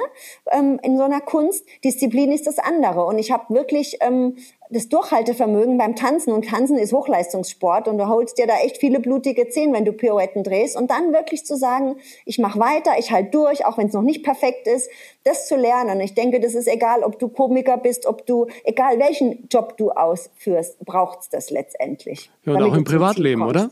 ähm, 0.53 0.79
in 0.83 0.97
so 0.97 1.05
einer 1.05 1.21
Kunst, 1.21 1.65
Disziplin 1.85 2.33
ist 2.33 2.47
das 2.47 2.59
andere. 2.59 3.05
Und 3.05 3.19
ich 3.19 3.31
habe 3.31 3.53
wirklich 3.55 3.99
ähm, 4.01 4.37
das 4.71 4.89
Durchhaltevermögen 4.89 5.79
beim 5.79 5.97
Tanzen 5.97 6.33
und 6.33 6.47
Tanzen 6.47 6.79
ist 6.79 6.93
Hochleistungssport 6.93 7.89
und 7.89 7.99
du 7.99 8.07
holst 8.07 8.39
dir 8.39 8.47
da 8.47 8.59
echt 8.59 8.79
viele 8.79 9.01
blutige 9.01 9.49
Zehen, 9.49 9.73
wenn 9.73 9.85
du 9.85 9.93
Pirouetten 9.93 10.43
drehst 10.43 10.77
und 10.77 10.91
dann 10.91 11.13
wirklich 11.13 11.45
zu 11.47 11.57
sagen, 11.57 11.97
ich 12.25 12.39
mache 12.39 12.59
weiter, 12.59 12.93
ich 12.99 13.11
halte 13.11 13.31
durch, 13.31 13.65
auch 13.65 13.79
wenn 13.79 13.87
es 13.87 13.95
noch 13.95 14.03
nicht 14.03 14.23
perfekt 14.23 14.67
ist, 14.67 14.91
das 15.25 15.47
zu 15.47 15.57
lernen. 15.57 16.01
Ich 16.01 16.15
denke, 16.15 16.41
das 16.41 16.55
ist 16.55 16.69
egal, 16.69 17.03
ob 17.03 17.19
du 17.19 17.29
Komiker 17.29 17.79
bist, 17.79 18.07
ob 18.07 18.27
du, 18.27 18.47
egal 18.65 18.99
welchen 18.99 19.49
Job 19.49 19.77
du 19.77 19.91
ausführst, 19.91 20.79
braucht's 20.85 21.29
das 21.29 21.51
letztendlich. 21.51 22.31
Ja, 22.45 22.55
und 22.55 22.63
auch 22.63 22.75
im 22.75 22.85
Privatleben, 22.85 23.43
oder? 23.43 23.71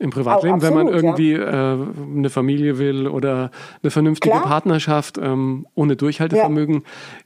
Im 0.00 0.10
Privatleben, 0.10 0.54
absolut, 0.54 0.76
wenn 0.76 0.84
man 0.84 0.94
irgendwie 0.94 1.32
ja. 1.32 1.74
äh, 1.74 1.86
eine 2.16 2.30
Familie 2.30 2.78
will 2.78 3.08
oder 3.08 3.50
eine 3.82 3.90
vernünftige 3.90 4.30
Klar. 4.30 4.46
Partnerschaft 4.46 5.18
ähm, 5.18 5.66
ohne 5.74 5.96
Durchhaltevermögen, 5.96 6.76
ja. 6.76 6.80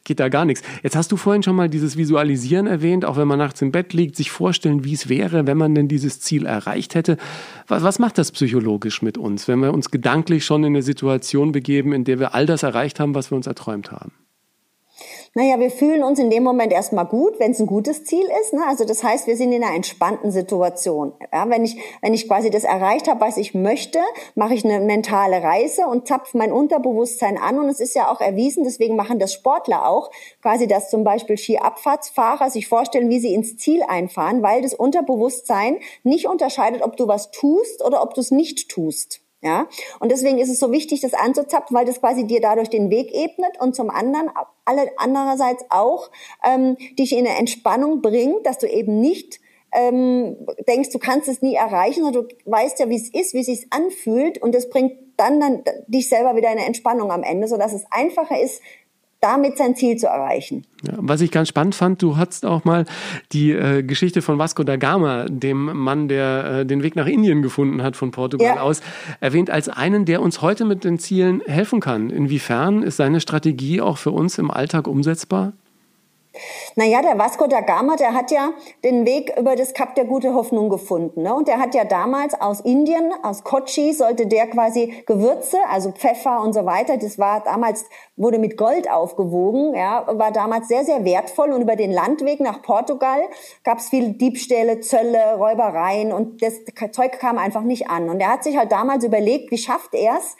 geht 0.04 0.20
da 0.20 0.30
gar 0.30 0.46
nichts. 0.46 0.62
Jetzt 0.82 0.96
hast 0.96 1.12
du 1.12 1.18
vorhin 1.18 1.42
schon 1.42 1.54
mal 1.54 1.68
dieses 1.68 1.98
Visualisieren 1.98 2.66
erwähnt, 2.66 3.04
auch 3.04 3.18
wenn 3.18 3.28
man 3.28 3.38
nachts 3.38 3.60
im 3.60 3.72
Bett 3.72 3.92
liegt, 3.92 4.16
sich 4.16 4.30
vorstellen, 4.30 4.84
wie 4.84 4.94
es 4.94 5.10
wäre, 5.10 5.46
wenn 5.46 5.58
man 5.58 5.74
denn 5.74 5.86
dieses 5.86 6.20
Ziel 6.20 6.46
erreicht 6.46 6.94
hätte. 6.94 7.18
Was, 7.68 7.82
was 7.82 7.98
macht 7.98 8.16
das 8.16 8.32
psychologisch 8.32 9.02
mit 9.02 9.18
uns, 9.18 9.48
wenn 9.48 9.60
wir 9.60 9.74
uns 9.74 9.90
gedanklich 9.90 10.46
schon 10.46 10.64
in 10.64 10.72
eine 10.72 10.82
Situation 10.82 11.52
begeben, 11.52 11.92
in 11.92 12.04
der 12.04 12.20
wir 12.20 12.34
all 12.34 12.46
das 12.46 12.62
erreicht 12.62 13.00
haben, 13.00 13.14
was 13.14 13.30
wir 13.30 13.36
uns 13.36 13.46
erträumt 13.46 13.92
haben? 13.92 14.12
Naja, 15.34 15.58
wir 15.58 15.70
fühlen 15.70 16.02
uns 16.02 16.18
in 16.18 16.28
dem 16.28 16.42
Moment 16.42 16.74
erstmal 16.74 17.06
gut, 17.06 17.40
wenn 17.40 17.52
es 17.52 17.58
ein 17.58 17.66
gutes 17.66 18.04
Ziel 18.04 18.26
ist. 18.42 18.52
Ne? 18.52 18.60
Also 18.68 18.84
das 18.84 19.02
heißt, 19.02 19.26
wir 19.26 19.34
sind 19.34 19.50
in 19.52 19.64
einer 19.64 19.74
entspannten 19.74 20.30
Situation. 20.30 21.14
Ja, 21.32 21.48
wenn, 21.48 21.64
ich, 21.64 21.78
wenn 22.02 22.12
ich 22.12 22.28
quasi 22.28 22.50
das 22.50 22.64
erreicht 22.64 23.08
habe, 23.08 23.22
was 23.22 23.38
ich 23.38 23.54
möchte, 23.54 23.98
mache 24.34 24.52
ich 24.52 24.62
eine 24.62 24.80
mentale 24.80 25.42
Reise 25.42 25.86
und 25.86 26.06
zapfe 26.06 26.36
mein 26.36 26.52
Unterbewusstsein 26.52 27.38
an. 27.38 27.58
Und 27.58 27.70
es 27.70 27.80
ist 27.80 27.94
ja 27.94 28.12
auch 28.12 28.20
erwiesen, 28.20 28.64
deswegen 28.64 28.94
machen 28.94 29.18
das 29.18 29.32
Sportler 29.32 29.88
auch, 29.88 30.10
quasi, 30.42 30.66
dass 30.66 30.90
zum 30.90 31.02
Beispiel 31.02 31.38
Skiabfahrtsfahrer 31.38 32.50
sich 32.50 32.68
vorstellen, 32.68 33.08
wie 33.08 33.20
sie 33.20 33.32
ins 33.32 33.56
Ziel 33.56 33.82
einfahren, 33.88 34.42
weil 34.42 34.60
das 34.60 34.74
Unterbewusstsein 34.74 35.78
nicht 36.02 36.28
unterscheidet, 36.28 36.82
ob 36.82 36.98
du 36.98 37.08
was 37.08 37.30
tust 37.30 37.82
oder 37.82 38.02
ob 38.02 38.12
du 38.12 38.20
es 38.20 38.32
nicht 38.32 38.68
tust. 38.68 39.22
Ja, 39.44 39.66
und 39.98 40.12
deswegen 40.12 40.38
ist 40.38 40.48
es 40.48 40.60
so 40.60 40.70
wichtig, 40.70 41.00
das 41.00 41.14
anzuzapfen, 41.14 41.76
weil 41.76 41.84
das 41.84 41.98
quasi 41.98 42.24
dir 42.28 42.40
dadurch 42.40 42.70
den 42.70 42.90
Weg 42.90 43.12
ebnet 43.12 43.60
und 43.60 43.74
zum 43.74 43.90
anderen 43.90 44.30
alle 44.64 44.92
andererseits 44.98 45.64
auch 45.68 46.10
ähm, 46.44 46.76
dich 46.96 47.12
in 47.12 47.26
eine 47.26 47.36
Entspannung 47.36 48.02
bringt, 48.02 48.46
dass 48.46 48.58
du 48.58 48.68
eben 48.68 49.00
nicht 49.00 49.40
ähm, 49.72 50.36
denkst, 50.68 50.90
du 50.90 51.00
kannst 51.00 51.28
es 51.28 51.42
nie 51.42 51.54
erreichen, 51.54 52.04
sondern 52.04 52.28
du 52.28 52.34
weißt 52.44 52.78
ja, 52.78 52.88
wie 52.88 52.96
es 52.96 53.12
ist, 53.12 53.34
wie 53.34 53.40
es 53.40 53.46
sich 53.46 53.66
anfühlt 53.70 54.40
und 54.40 54.54
das 54.54 54.68
bringt 54.70 54.92
dann, 55.16 55.40
dann 55.40 55.64
dich 55.88 56.08
selber 56.08 56.36
wieder 56.36 56.52
in 56.52 56.58
eine 56.58 56.66
Entspannung 56.66 57.10
am 57.10 57.24
Ende, 57.24 57.48
so 57.48 57.56
dass 57.56 57.72
es 57.72 57.84
einfacher 57.90 58.40
ist, 58.40 58.62
damit 59.22 59.56
sein 59.56 59.76
Ziel 59.76 59.96
zu 59.96 60.08
erreichen. 60.08 60.64
Ja, 60.86 60.94
was 60.98 61.20
ich 61.20 61.30
ganz 61.30 61.48
spannend 61.48 61.76
fand, 61.76 62.02
du 62.02 62.16
hast 62.16 62.44
auch 62.44 62.64
mal 62.64 62.86
die 63.30 63.52
äh, 63.52 63.82
Geschichte 63.84 64.20
von 64.20 64.38
Vasco 64.38 64.64
da 64.64 64.76
Gama, 64.76 65.26
dem 65.28 65.64
Mann, 65.76 66.08
der 66.08 66.44
äh, 66.44 66.66
den 66.66 66.82
Weg 66.82 66.96
nach 66.96 67.06
Indien 67.06 67.40
gefunden 67.40 67.82
hat 67.82 67.94
von 67.96 68.10
Portugal 68.10 68.56
ja. 68.56 68.62
aus, 68.62 68.82
erwähnt 69.20 69.48
als 69.48 69.68
einen, 69.68 70.04
der 70.04 70.20
uns 70.20 70.42
heute 70.42 70.64
mit 70.64 70.82
den 70.82 70.98
Zielen 70.98 71.40
helfen 71.46 71.80
kann. 71.80 72.10
Inwiefern 72.10 72.82
ist 72.82 72.96
seine 72.96 73.20
Strategie 73.20 73.80
auch 73.80 73.96
für 73.96 74.10
uns 74.10 74.38
im 74.38 74.50
Alltag 74.50 74.88
umsetzbar? 74.88 75.52
Naja, 76.76 77.02
der 77.02 77.18
Vasco 77.18 77.46
da 77.46 77.60
Gama, 77.60 77.96
der 77.96 78.14
hat 78.14 78.30
ja 78.30 78.50
den 78.84 79.04
Weg 79.04 79.36
über 79.38 79.54
das 79.54 79.74
Kap 79.74 79.94
der 79.94 80.06
Gute 80.06 80.34
Hoffnung 80.34 80.70
gefunden. 80.70 81.22
Ne? 81.22 81.34
Und 81.34 81.48
der 81.48 81.58
hat 81.58 81.74
ja 81.74 81.84
damals 81.84 82.40
aus 82.40 82.60
Indien, 82.60 83.12
aus 83.22 83.44
Kochi, 83.44 83.92
sollte 83.92 84.26
der 84.26 84.46
quasi 84.46 85.02
Gewürze, 85.06 85.58
also 85.68 85.92
Pfeffer 85.92 86.40
und 86.40 86.54
so 86.54 86.64
weiter, 86.64 86.96
das 86.96 87.18
war 87.18 87.42
damals, 87.42 87.84
wurde 88.16 88.38
mit 88.38 88.56
Gold 88.56 88.90
aufgewogen, 88.90 89.74
ja, 89.74 90.06
war 90.06 90.32
damals 90.32 90.68
sehr, 90.68 90.84
sehr 90.84 91.04
wertvoll. 91.04 91.52
Und 91.52 91.62
über 91.62 91.76
den 91.76 91.92
Landweg 91.92 92.40
nach 92.40 92.62
Portugal 92.62 93.20
gab 93.64 93.78
es 93.78 93.90
viele 93.90 94.10
Diebstähle, 94.10 94.80
Zölle, 94.80 95.34
Räubereien 95.36 96.12
und 96.12 96.42
das 96.42 96.54
Zeug 96.92 97.18
kam 97.18 97.38
einfach 97.38 97.62
nicht 97.62 97.90
an. 97.90 98.08
Und 98.08 98.20
er 98.20 98.32
hat 98.32 98.44
sich 98.44 98.56
halt 98.56 98.72
damals 98.72 99.04
überlegt, 99.04 99.50
wie 99.50 99.58
schafft 99.58 99.94
er 99.94 100.16
es, 100.18 100.36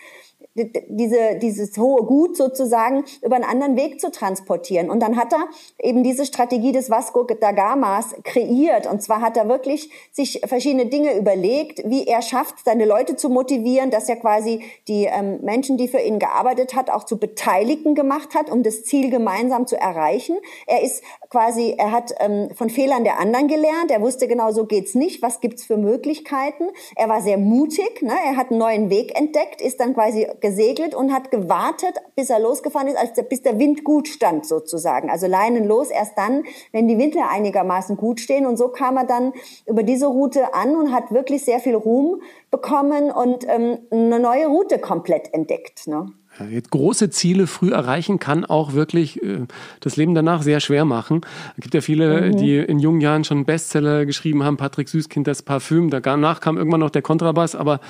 diese, 0.54 1.36
dieses 1.40 1.76
hohe 1.78 2.02
Gut 2.04 2.36
sozusagen 2.36 3.04
über 3.22 3.36
einen 3.36 3.44
anderen 3.44 3.76
Weg 3.76 4.00
zu 4.00 4.10
transportieren. 4.10 4.90
Und 4.90 5.00
dann 5.00 5.16
hat 5.16 5.32
er 5.32 5.48
eben 5.78 6.02
diese 6.02 6.26
Strategie 6.26 6.72
des 6.72 6.90
Vasco 6.90 7.24
da 7.24 7.52
Gamas 7.52 8.14
kreiert. 8.24 8.86
Und 8.86 9.02
zwar 9.02 9.20
hat 9.20 9.36
er 9.36 9.48
wirklich 9.48 9.90
sich 10.12 10.42
verschiedene 10.44 10.86
Dinge 10.86 11.16
überlegt, 11.16 11.82
wie 11.88 12.06
er 12.06 12.22
schafft, 12.22 12.64
seine 12.64 12.84
Leute 12.84 13.16
zu 13.16 13.30
motivieren, 13.30 13.90
dass 13.90 14.08
er 14.08 14.16
quasi 14.16 14.62
die 14.88 15.04
ähm, 15.04 15.40
Menschen, 15.42 15.76
die 15.76 15.88
für 15.88 16.00
ihn 16.00 16.18
gearbeitet 16.18 16.74
hat, 16.74 16.90
auch 16.90 17.04
zu 17.04 17.18
Beteiligten 17.18 17.94
gemacht 17.94 18.34
hat, 18.34 18.50
um 18.50 18.62
das 18.62 18.84
Ziel 18.84 19.10
gemeinsam 19.10 19.66
zu 19.66 19.76
erreichen. 19.76 20.38
Er 20.66 20.82
ist 20.82 21.02
quasi, 21.32 21.74
er 21.78 21.92
hat 21.92 22.12
ähm, 22.20 22.50
von 22.54 22.68
Fehlern 22.68 23.04
der 23.04 23.18
anderen 23.18 23.48
gelernt. 23.48 23.90
Er 23.90 24.02
wusste 24.02 24.28
genau, 24.28 24.52
so 24.52 24.66
geht's 24.66 24.94
nicht. 24.94 25.22
Was 25.22 25.40
gibt's 25.40 25.64
für 25.64 25.78
Möglichkeiten? 25.78 26.64
Er 26.94 27.08
war 27.08 27.22
sehr 27.22 27.38
mutig. 27.38 28.02
Ne? 28.02 28.12
Er 28.26 28.36
hat 28.36 28.50
einen 28.50 28.58
neuen 28.58 28.90
Weg 28.90 29.18
entdeckt, 29.18 29.62
ist 29.62 29.80
dann 29.80 29.94
quasi 29.94 30.28
gesegelt 30.40 30.94
und 30.94 31.10
hat 31.10 31.30
gewartet, 31.30 31.94
bis 32.16 32.28
er 32.28 32.38
losgefahren 32.38 32.86
ist, 32.86 32.98
als 32.98 33.14
der, 33.14 33.22
bis 33.22 33.40
der 33.40 33.58
Wind 33.58 33.82
gut 33.82 34.08
stand 34.08 34.44
sozusagen. 34.44 35.08
Also 35.08 35.26
Leinen 35.26 35.64
los 35.66 35.88
erst 35.88 36.18
dann, 36.18 36.44
wenn 36.70 36.86
die 36.86 36.98
Winter 36.98 37.30
einigermaßen 37.30 37.96
gut 37.96 38.20
stehen. 38.20 38.44
Und 38.44 38.58
so 38.58 38.68
kam 38.68 38.98
er 38.98 39.06
dann 39.06 39.32
über 39.64 39.84
diese 39.84 40.08
Route 40.08 40.52
an 40.52 40.76
und 40.76 40.92
hat 40.92 41.12
wirklich 41.12 41.46
sehr 41.46 41.60
viel 41.60 41.76
Ruhm 41.76 42.20
bekommen 42.52 43.10
und 43.10 43.44
ähm, 43.48 43.78
eine 43.90 44.20
neue 44.20 44.46
Route 44.46 44.78
komplett 44.78 45.34
entdeckt. 45.34 45.88
Ne? 45.88 46.06
Jetzt 46.50 46.70
große 46.70 47.10
Ziele 47.10 47.46
früh 47.46 47.72
erreichen 47.72 48.18
kann 48.18 48.44
auch 48.44 48.74
wirklich 48.74 49.22
äh, 49.22 49.46
das 49.80 49.96
Leben 49.96 50.14
danach 50.14 50.42
sehr 50.42 50.60
schwer 50.60 50.84
machen. 50.84 51.22
Es 51.56 51.62
gibt 51.62 51.74
ja 51.74 51.80
viele, 51.80 52.28
mhm. 52.30 52.36
die 52.36 52.58
in 52.58 52.78
jungen 52.78 53.00
Jahren 53.00 53.24
schon 53.24 53.44
Bestseller 53.44 54.06
geschrieben 54.06 54.42
haben. 54.44 54.56
Patrick 54.58 54.88
Süßkind, 54.88 55.26
das 55.26 55.42
Parfüm. 55.42 55.90
Danach 55.90 56.40
kam 56.40 56.56
irgendwann 56.56 56.80
noch 56.80 56.90
der 56.90 57.02
Kontrabass, 57.02 57.54
aber 57.54 57.80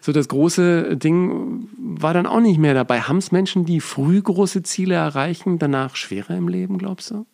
so 0.00 0.12
das 0.12 0.28
große 0.28 0.96
Ding 0.96 1.68
war 1.78 2.12
dann 2.12 2.26
auch 2.26 2.40
nicht 2.40 2.58
mehr 2.58 2.74
dabei. 2.74 3.00
Haben 3.00 3.18
es 3.18 3.32
Menschen, 3.32 3.64
die 3.64 3.80
früh 3.80 4.20
große 4.20 4.62
Ziele 4.62 4.96
erreichen, 4.96 5.58
danach 5.58 5.96
schwerer 5.96 6.36
im 6.36 6.48
Leben, 6.48 6.78
glaubst 6.78 7.12
du? 7.12 7.26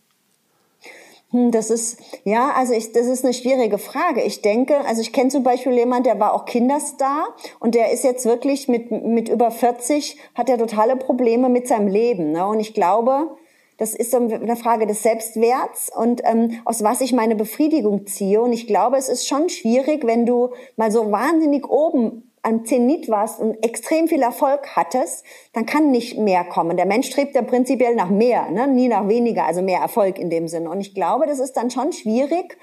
Hm, 1.30 1.50
das 1.50 1.70
ist, 1.70 1.98
ja, 2.24 2.50
also 2.50 2.72
ich, 2.72 2.92
das 2.92 3.06
ist 3.06 3.24
eine 3.24 3.34
schwierige 3.34 3.78
Frage. 3.78 4.22
Ich 4.22 4.42
denke, 4.42 4.78
also 4.86 5.00
ich 5.00 5.12
kenne 5.12 5.30
zum 5.30 5.42
Beispiel 5.42 5.72
jemanden, 5.72 6.04
der 6.04 6.20
war 6.20 6.34
auch 6.34 6.44
Kinderstar 6.44 7.28
und 7.58 7.74
der 7.74 7.92
ist 7.92 8.04
jetzt 8.04 8.26
wirklich 8.26 8.68
mit, 8.68 8.90
mit 8.90 9.28
über 9.28 9.50
40, 9.50 10.16
hat 10.34 10.48
er 10.48 10.58
totale 10.58 10.96
Probleme 10.96 11.48
mit 11.48 11.66
seinem 11.66 11.88
Leben. 11.88 12.32
Ne? 12.32 12.46
Und 12.46 12.60
ich 12.60 12.74
glaube, 12.74 13.36
das 13.78 13.94
ist 13.94 14.12
so 14.12 14.18
eine 14.18 14.56
Frage 14.56 14.86
des 14.86 15.02
Selbstwerts 15.02 15.90
und 15.94 16.22
ähm, 16.24 16.60
aus 16.64 16.82
was 16.82 17.00
ich 17.00 17.12
meine 17.12 17.36
Befriedigung 17.36 18.06
ziehe. 18.06 18.40
Und 18.40 18.52
ich 18.52 18.66
glaube, 18.66 18.96
es 18.96 19.08
ist 19.08 19.26
schon 19.26 19.48
schwierig, 19.48 20.06
wenn 20.06 20.24
du 20.24 20.50
mal 20.76 20.90
so 20.90 21.10
wahnsinnig 21.10 21.68
oben 21.68 22.30
am 22.46 22.64
Zenit 22.64 23.08
warst 23.08 23.40
und 23.40 23.62
extrem 23.64 24.06
viel 24.06 24.22
Erfolg 24.22 24.76
hattest, 24.76 25.24
dann 25.52 25.66
kann 25.66 25.90
nicht 25.90 26.16
mehr 26.16 26.44
kommen. 26.44 26.76
Der 26.76 26.86
Mensch 26.86 27.08
strebt 27.08 27.34
ja 27.34 27.42
prinzipiell 27.42 27.96
nach 27.96 28.08
mehr, 28.08 28.48
ne? 28.50 28.68
nie 28.68 28.86
nach 28.86 29.08
weniger, 29.08 29.46
also 29.46 29.62
mehr 29.62 29.80
Erfolg 29.80 30.18
in 30.18 30.30
dem 30.30 30.46
Sinne. 30.46 30.70
Und 30.70 30.80
ich 30.80 30.94
glaube, 30.94 31.26
das 31.26 31.40
ist 31.40 31.54
dann 31.54 31.70
schon 31.70 31.92
schwierig, 31.92 32.56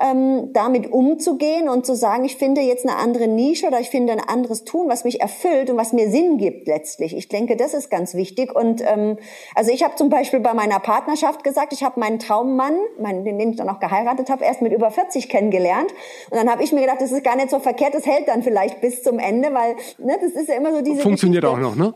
ähm, 0.00 0.52
damit 0.52 0.92
umzugehen 0.92 1.68
und 1.68 1.84
zu 1.84 1.94
sagen, 1.94 2.24
ich 2.24 2.36
finde 2.36 2.60
jetzt 2.60 2.86
eine 2.86 2.96
andere 2.96 3.28
Nische 3.28 3.66
oder 3.66 3.80
ich 3.80 3.90
finde 3.90 4.12
ein 4.12 4.20
anderes 4.20 4.64
Tun, 4.64 4.88
was 4.88 5.04
mich 5.04 5.20
erfüllt 5.20 5.70
und 5.70 5.76
was 5.76 5.92
mir 5.92 6.10
Sinn 6.10 6.38
gibt 6.38 6.68
letztlich. 6.68 7.16
Ich 7.16 7.28
denke, 7.28 7.56
das 7.56 7.74
ist 7.74 7.90
ganz 7.90 8.14
wichtig. 8.14 8.54
Und 8.54 8.82
ähm, 8.82 9.18
also 9.54 9.70
ich 9.70 9.82
habe 9.82 9.96
zum 9.96 10.08
Beispiel 10.08 10.40
bei 10.40 10.54
meiner 10.54 10.80
Partnerschaft 10.80 11.44
gesagt, 11.44 11.72
ich 11.72 11.82
habe 11.82 12.00
meinen 12.00 12.18
Traummann, 12.18 12.76
meinen, 12.98 13.24
den 13.24 13.38
ich 13.40 13.56
dann 13.56 13.68
auch 13.68 13.80
geheiratet 13.80 14.30
habe, 14.30 14.44
erst 14.44 14.62
mit 14.62 14.72
über 14.72 14.90
40 14.90 15.28
kennengelernt. 15.28 15.92
Und 16.30 16.36
dann 16.36 16.50
habe 16.50 16.62
ich 16.62 16.72
mir 16.72 16.80
gedacht, 16.80 17.00
das 17.00 17.12
ist 17.12 17.24
gar 17.24 17.36
nicht 17.36 17.50
so 17.50 17.58
verkehrt, 17.58 17.94
das 17.94 18.06
hält 18.06 18.28
dann 18.28 18.42
vielleicht 18.42 18.80
bis 18.80 19.02
zum 19.02 19.18
Ende, 19.18 19.52
weil 19.52 19.76
ne, 19.98 20.18
das 20.20 20.32
ist 20.32 20.48
ja 20.48 20.56
immer 20.56 20.72
so 20.72 20.80
diese 20.82 21.02
Funktioniert 21.02 21.42
Geschichte. 21.42 21.66
auch 21.66 21.76
noch, 21.76 21.76
ne? 21.76 21.94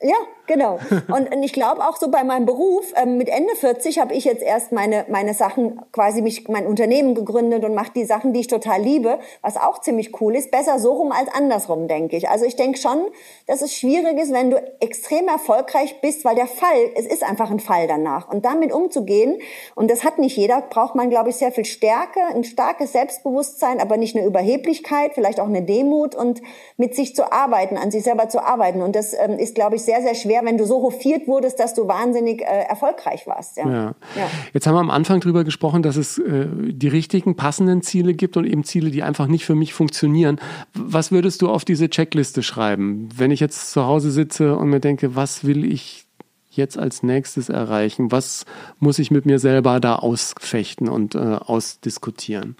Ja, 0.00 0.14
genau. 0.46 0.78
Und, 1.08 1.34
und 1.34 1.42
ich 1.42 1.52
glaube 1.52 1.80
auch 1.86 1.96
so 1.96 2.08
bei 2.10 2.22
meinem 2.22 2.46
Beruf, 2.46 2.92
ähm, 2.94 3.16
mit 3.16 3.28
Ende 3.28 3.54
40 3.54 3.98
habe 3.98 4.14
ich 4.14 4.24
jetzt 4.24 4.42
erst 4.42 4.70
meine, 4.70 5.06
meine 5.08 5.34
Sachen, 5.34 5.80
quasi 5.92 6.22
mich, 6.22 6.46
mein 6.48 6.66
Unternehmen 6.66 7.14
gegründet 7.14 7.64
und 7.64 7.74
mache 7.74 7.92
die 7.94 8.04
Sachen, 8.04 8.32
die 8.32 8.40
ich 8.40 8.46
total 8.46 8.80
liebe, 8.80 9.18
was 9.42 9.56
auch 9.56 9.80
ziemlich 9.80 10.20
cool 10.20 10.36
ist. 10.36 10.50
Besser 10.50 10.78
so 10.78 10.92
rum 10.92 11.10
als 11.10 11.28
andersrum, 11.32 11.88
denke 11.88 12.16
ich. 12.16 12.28
Also 12.28 12.44
ich 12.44 12.54
denke 12.54 12.78
schon, 12.78 13.06
dass 13.46 13.62
es 13.62 13.74
schwierig 13.74 14.18
ist, 14.18 14.32
wenn 14.32 14.50
du 14.50 14.62
extrem 14.80 15.26
erfolgreich 15.26 16.00
bist, 16.00 16.24
weil 16.24 16.36
der 16.36 16.46
Fall, 16.46 16.90
es 16.94 17.06
ist 17.06 17.24
einfach 17.24 17.50
ein 17.50 17.60
Fall 17.60 17.88
danach. 17.88 18.28
Und 18.28 18.44
damit 18.44 18.72
umzugehen, 18.72 19.40
und 19.74 19.90
das 19.90 20.04
hat 20.04 20.18
nicht 20.18 20.36
jeder, 20.36 20.60
braucht 20.62 20.94
man, 20.94 21.10
glaube 21.10 21.30
ich, 21.30 21.36
sehr 21.36 21.50
viel 21.50 21.64
Stärke, 21.64 22.20
ein 22.34 22.44
starkes 22.44 22.92
Selbstbewusstsein, 22.92 23.80
aber 23.80 23.96
nicht 23.96 24.16
eine 24.16 24.26
Überheblichkeit, 24.26 25.12
vielleicht 25.14 25.40
auch 25.40 25.48
eine 25.48 25.62
Demut 25.62 26.14
und 26.14 26.40
mit 26.76 26.94
sich 26.94 27.16
zu 27.16 27.32
arbeiten, 27.32 27.76
an 27.76 27.90
sich 27.90 28.04
selber 28.04 28.28
zu 28.28 28.44
arbeiten. 28.44 28.82
Und 28.82 28.94
das 28.94 29.14
ähm, 29.14 29.38
ist, 29.38 29.54
glaube 29.54 29.76
ich, 29.76 29.87
sehr, 29.88 30.02
sehr 30.02 30.14
schwer, 30.14 30.42
wenn 30.44 30.58
du 30.58 30.66
so 30.66 30.82
hofiert 30.82 31.26
wurdest, 31.26 31.58
dass 31.58 31.72
du 31.72 31.88
wahnsinnig 31.88 32.42
äh, 32.42 32.44
erfolgreich 32.44 33.26
warst. 33.26 33.56
Ja. 33.56 33.66
Ja. 33.66 33.84
ja. 34.16 34.30
Jetzt 34.52 34.66
haben 34.66 34.74
wir 34.74 34.80
am 34.80 34.90
Anfang 34.90 35.20
darüber 35.20 35.44
gesprochen, 35.44 35.82
dass 35.82 35.96
es 35.96 36.18
äh, 36.18 36.46
die 36.50 36.88
richtigen, 36.88 37.36
passenden 37.36 37.80
Ziele 37.80 38.12
gibt 38.12 38.36
und 38.36 38.44
eben 38.44 38.64
Ziele, 38.64 38.90
die 38.90 39.02
einfach 39.02 39.28
nicht 39.28 39.46
für 39.46 39.54
mich 39.54 39.72
funktionieren. 39.72 40.40
Was 40.74 41.10
würdest 41.10 41.40
du 41.40 41.48
auf 41.48 41.64
diese 41.64 41.88
Checkliste 41.88 42.42
schreiben, 42.42 43.08
wenn 43.16 43.30
ich 43.30 43.40
jetzt 43.40 43.72
zu 43.72 43.86
Hause 43.86 44.10
sitze 44.10 44.56
und 44.56 44.68
mir 44.68 44.80
denke, 44.80 45.16
was 45.16 45.46
will 45.46 45.64
ich 45.64 46.04
jetzt 46.50 46.78
als 46.78 47.02
nächstes 47.02 47.48
erreichen? 47.48 48.12
Was 48.12 48.44
muss 48.80 48.98
ich 48.98 49.10
mit 49.10 49.24
mir 49.24 49.38
selber 49.38 49.80
da 49.80 49.96
ausfechten 49.96 50.90
und 50.90 51.14
äh, 51.14 51.18
ausdiskutieren? 51.18 52.56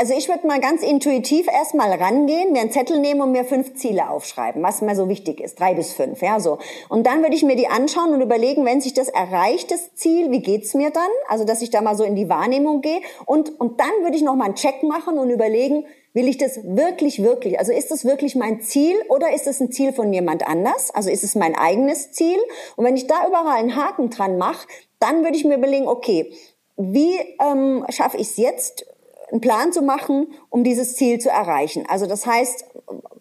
Also 0.00 0.14
ich 0.14 0.28
würde 0.28 0.46
mal 0.46 0.60
ganz 0.60 0.84
intuitiv 0.84 1.48
erstmal 1.48 1.92
rangehen, 1.92 2.52
mir 2.52 2.60
einen 2.60 2.70
Zettel 2.70 3.00
nehmen 3.00 3.20
und 3.20 3.32
mir 3.32 3.44
fünf 3.44 3.74
Ziele 3.74 4.08
aufschreiben, 4.08 4.62
was 4.62 4.80
mir 4.80 4.94
so 4.94 5.08
wichtig 5.08 5.40
ist, 5.40 5.58
drei 5.58 5.74
bis 5.74 5.92
fünf, 5.92 6.22
ja 6.22 6.38
so. 6.38 6.58
Und 6.88 7.04
dann 7.04 7.22
würde 7.22 7.34
ich 7.34 7.42
mir 7.42 7.56
die 7.56 7.66
anschauen 7.66 8.14
und 8.14 8.20
überlegen, 8.20 8.64
wenn 8.64 8.80
sich 8.80 8.94
das 8.94 9.08
erreicht, 9.08 9.72
das 9.72 9.96
Ziel, 9.96 10.30
wie 10.30 10.38
geht's 10.38 10.74
mir 10.74 10.90
dann? 10.90 11.10
Also 11.26 11.44
dass 11.44 11.62
ich 11.62 11.70
da 11.70 11.80
mal 11.80 11.96
so 11.96 12.04
in 12.04 12.14
die 12.14 12.28
Wahrnehmung 12.28 12.80
gehe 12.80 13.00
und 13.26 13.58
und 13.58 13.80
dann 13.80 13.90
würde 14.02 14.16
ich 14.16 14.22
noch 14.22 14.36
mal 14.36 14.44
einen 14.44 14.54
Check 14.54 14.84
machen 14.84 15.18
und 15.18 15.30
überlegen, 15.30 15.84
will 16.12 16.28
ich 16.28 16.38
das 16.38 16.60
wirklich, 16.62 17.20
wirklich? 17.24 17.58
Also 17.58 17.72
ist 17.72 17.90
das 17.90 18.04
wirklich 18.04 18.36
mein 18.36 18.60
Ziel 18.60 18.94
oder 19.08 19.34
ist 19.34 19.48
es 19.48 19.58
ein 19.58 19.72
Ziel 19.72 19.92
von 19.92 20.12
jemand 20.12 20.46
anders? 20.46 20.92
Also 20.94 21.10
ist 21.10 21.24
es 21.24 21.34
mein 21.34 21.56
eigenes 21.56 22.12
Ziel? 22.12 22.38
Und 22.76 22.84
wenn 22.84 22.94
ich 22.94 23.08
da 23.08 23.26
überall 23.26 23.58
einen 23.58 23.74
Haken 23.74 24.10
dran 24.10 24.38
mache, 24.38 24.68
dann 25.00 25.24
würde 25.24 25.36
ich 25.36 25.44
mir 25.44 25.56
überlegen, 25.56 25.88
okay, 25.88 26.32
wie 26.76 27.16
ähm, 27.40 27.84
schaffe 27.88 28.16
ich 28.18 28.28
es 28.28 28.36
jetzt? 28.36 28.86
Einen 29.30 29.40
Plan 29.40 29.72
zu 29.72 29.82
machen, 29.82 30.28
um 30.50 30.64
dieses 30.64 30.96
Ziel 30.96 31.18
zu 31.18 31.28
erreichen. 31.28 31.84
Also 31.88 32.06
das 32.06 32.26
heißt, 32.26 32.64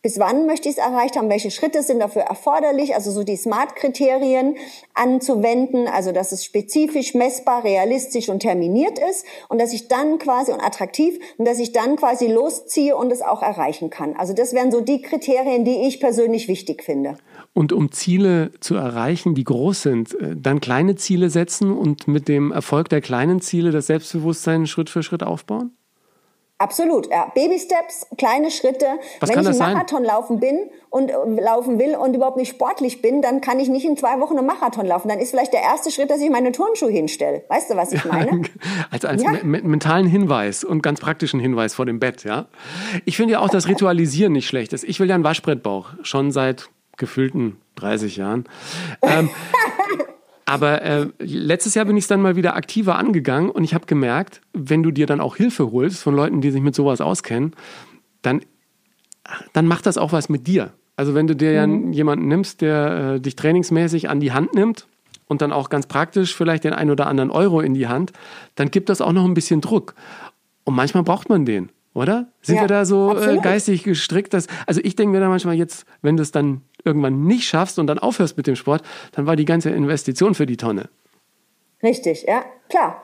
bis 0.01 0.19
wann 0.19 0.45
möchte 0.45 0.69
ich 0.69 0.77
es 0.77 0.81
erreicht 0.81 1.17
haben, 1.17 1.29
welche 1.29 1.51
Schritte 1.51 1.83
sind 1.83 1.99
dafür 1.99 2.21
erforderlich, 2.21 2.95
also 2.95 3.11
so 3.11 3.23
die 3.23 3.35
SMART-Kriterien 3.35 4.55
anzuwenden, 4.93 5.87
also 5.87 6.11
dass 6.11 6.31
es 6.31 6.45
spezifisch, 6.45 7.13
messbar, 7.13 7.63
realistisch 7.63 8.29
und 8.29 8.39
terminiert 8.39 8.99
ist 8.99 9.25
und 9.49 9.59
dass 9.59 9.73
ich 9.73 9.87
dann 9.87 10.17
quasi 10.17 10.51
und 10.53 10.61
attraktiv 10.61 11.19
und 11.37 11.45
dass 11.45 11.59
ich 11.59 11.73
dann 11.73 11.97
quasi 11.97 12.27
losziehe 12.27 12.95
und 12.95 13.11
es 13.11 13.21
auch 13.21 13.41
erreichen 13.41 13.89
kann. 13.89 14.15
Also 14.15 14.33
das 14.33 14.53
wären 14.53 14.71
so 14.71 14.81
die 14.81 15.01
Kriterien, 15.01 15.65
die 15.65 15.87
ich 15.87 15.99
persönlich 15.99 16.47
wichtig 16.47 16.83
finde. 16.83 17.17
Und 17.53 17.73
um 17.73 17.91
Ziele 17.91 18.51
zu 18.61 18.75
erreichen, 18.75 19.35
die 19.35 19.43
groß 19.43 19.81
sind, 19.81 20.13
äh, 20.13 20.35
dann 20.37 20.61
kleine 20.61 20.95
Ziele 20.95 21.29
setzen 21.29 21.75
und 21.75 22.07
mit 22.07 22.27
dem 22.27 22.51
Erfolg 22.51 22.89
der 22.89 23.01
kleinen 23.01 23.41
Ziele 23.41 23.71
das 23.71 23.87
Selbstbewusstsein 23.87 24.67
Schritt 24.67 24.89
für 24.89 25.03
Schritt 25.03 25.23
aufbauen? 25.23 25.76
Absolut, 26.59 27.07
ja. 27.11 27.31
Baby 27.35 27.59
Steps, 27.59 28.07
kleine 28.17 28.49
Schritte. 28.49 28.85
Was 29.19 29.29
Wenn 29.29 29.41
ich 29.41 29.47
einen 29.47 29.57
Marathon 29.57 29.99
sein? 29.99 30.05
laufen 30.05 30.39
bin 30.39 30.69
und 30.89 31.11
äh, 31.11 31.13
laufen 31.39 31.77
will 31.77 31.95
und 31.95 32.15
überhaupt 32.15 32.37
nicht 32.37 32.49
sportlich 32.49 33.01
bin, 33.01 33.21
dann 33.21 33.41
kann 33.41 33.59
ich 33.59 33.69
nicht 33.69 33.85
in 33.85 33.95
zwei 33.95 34.19
Wochen 34.19 34.37
einen 34.37 34.47
Marathon 34.47 34.87
laufen. 34.87 35.07
Dann 35.07 35.19
ist 35.19 35.29
vielleicht 35.29 35.53
der 35.53 35.61
erste 35.61 35.91
Schritt, 35.91 36.09
dass 36.09 36.19
ich 36.19 36.31
meine 36.31 36.51
Turnschuhe 36.51 36.89
hinstelle. 36.89 37.43
Weißt 37.47 37.69
du, 37.69 37.75
was 37.75 37.93
ich 37.93 38.03
meine? 38.05 38.41
als 38.91 39.05
als 39.05 39.21
ja. 39.21 39.33
mentalen 39.43 40.07
Hinweis 40.07 40.63
und 40.63 40.81
ganz 40.81 40.99
praktischen 40.99 41.39
Hinweis 41.39 41.75
vor 41.75 41.85
dem 41.85 41.99
Bett, 41.99 42.23
ja. 42.23 42.47
Ich 43.05 43.17
finde 43.17 43.33
ja 43.33 43.39
auch, 43.39 43.49
dass 43.49 43.67
Ritualisieren 43.67 44.33
nicht 44.33 44.47
schlecht 44.47 44.73
ist. 44.73 44.83
Ich 44.83 44.99
will 44.99 45.07
ja 45.07 45.15
einen 45.15 45.23
Waschbrettbauch, 45.23 45.89
schon 46.01 46.31
seit 46.31 46.69
gefühlten 46.97 47.61
30 47.75 48.17
Jahren. 48.17 48.49
Ähm, 49.03 49.29
Aber 50.49 50.81
äh, 50.81 51.07
letztes 51.19 51.75
Jahr 51.75 51.83
bin 51.83 51.97
ich 51.97 52.05
es 52.05 52.07
dann 52.07 52.21
mal 52.21 52.37
wieder 52.37 52.55
aktiver 52.55 52.97
angegangen 52.97 53.49
und 53.49 53.65
ich 53.65 53.73
habe 53.73 53.85
gemerkt, 53.85 54.39
wenn 54.53 54.81
du 54.81 54.91
dir 54.91 55.05
dann 55.05 55.19
auch 55.19 55.35
Hilfe 55.35 55.73
holst 55.73 56.01
von 56.01 56.15
Leuten, 56.15 56.39
die 56.39 56.51
sich 56.51 56.61
mit 56.61 56.73
sowas 56.73 57.01
auskennen, 57.01 57.53
dann, 58.21 58.41
dann 59.51 59.67
macht 59.67 59.85
das 59.85 59.97
auch 59.97 60.13
was 60.13 60.29
mit 60.29 60.47
dir. 60.47 60.71
Also 60.95 61.13
wenn 61.13 61.27
du 61.27 61.35
dir 61.35 61.51
ja 61.51 61.67
mhm. 61.67 61.91
jemanden 61.91 62.29
nimmst, 62.29 62.61
der 62.61 63.15
äh, 63.15 63.19
dich 63.19 63.35
trainingsmäßig 63.35 64.09
an 64.09 64.21
die 64.21 64.31
Hand 64.31 64.53
nimmt 64.55 64.87
und 65.27 65.41
dann 65.41 65.51
auch 65.51 65.67
ganz 65.67 65.85
praktisch 65.85 66.33
vielleicht 66.33 66.63
den 66.63 66.71
ein 66.71 66.89
oder 66.89 67.07
anderen 67.07 67.29
Euro 67.29 67.59
in 67.59 67.73
die 67.73 67.89
Hand, 67.89 68.13
dann 68.55 68.71
gibt 68.71 68.87
das 68.87 69.01
auch 69.01 69.11
noch 69.11 69.25
ein 69.25 69.33
bisschen 69.33 69.59
Druck. 69.59 69.95
Und 70.63 70.75
manchmal 70.75 71.03
braucht 71.03 71.27
man 71.27 71.45
den, 71.45 71.71
oder? 71.97 72.27
Sind 72.41 72.57
ja, 72.57 72.61
wir 72.61 72.67
da 72.67 72.85
so 72.85 73.17
äh, 73.17 73.39
geistig 73.39 73.83
gestrickt? 73.83 74.33
Dass, 74.33 74.47
also 74.67 74.79
ich 74.83 74.95
denke 74.95 75.13
mir 75.13 75.19
da 75.19 75.29
manchmal 75.29 75.55
jetzt, 75.55 75.85
wenn 76.01 76.15
du 76.15 76.23
es 76.23 76.31
dann 76.31 76.61
irgendwann 76.85 77.23
nicht 77.23 77.47
schaffst 77.47 77.79
und 77.79 77.87
dann 77.87 77.97
aufhörst 77.97 78.37
mit 78.37 78.45
dem 78.47 78.55
Sport, 78.55 78.83
dann 79.13 79.25
war 79.25 79.35
die 79.35 79.45
ganze 79.45 79.71
Investition 79.71 80.35
für 80.35 80.45
die 80.45 80.57
Tonne. 80.57 80.89
Richtig, 81.81 82.23
ja, 82.27 82.45
klar. 82.69 83.01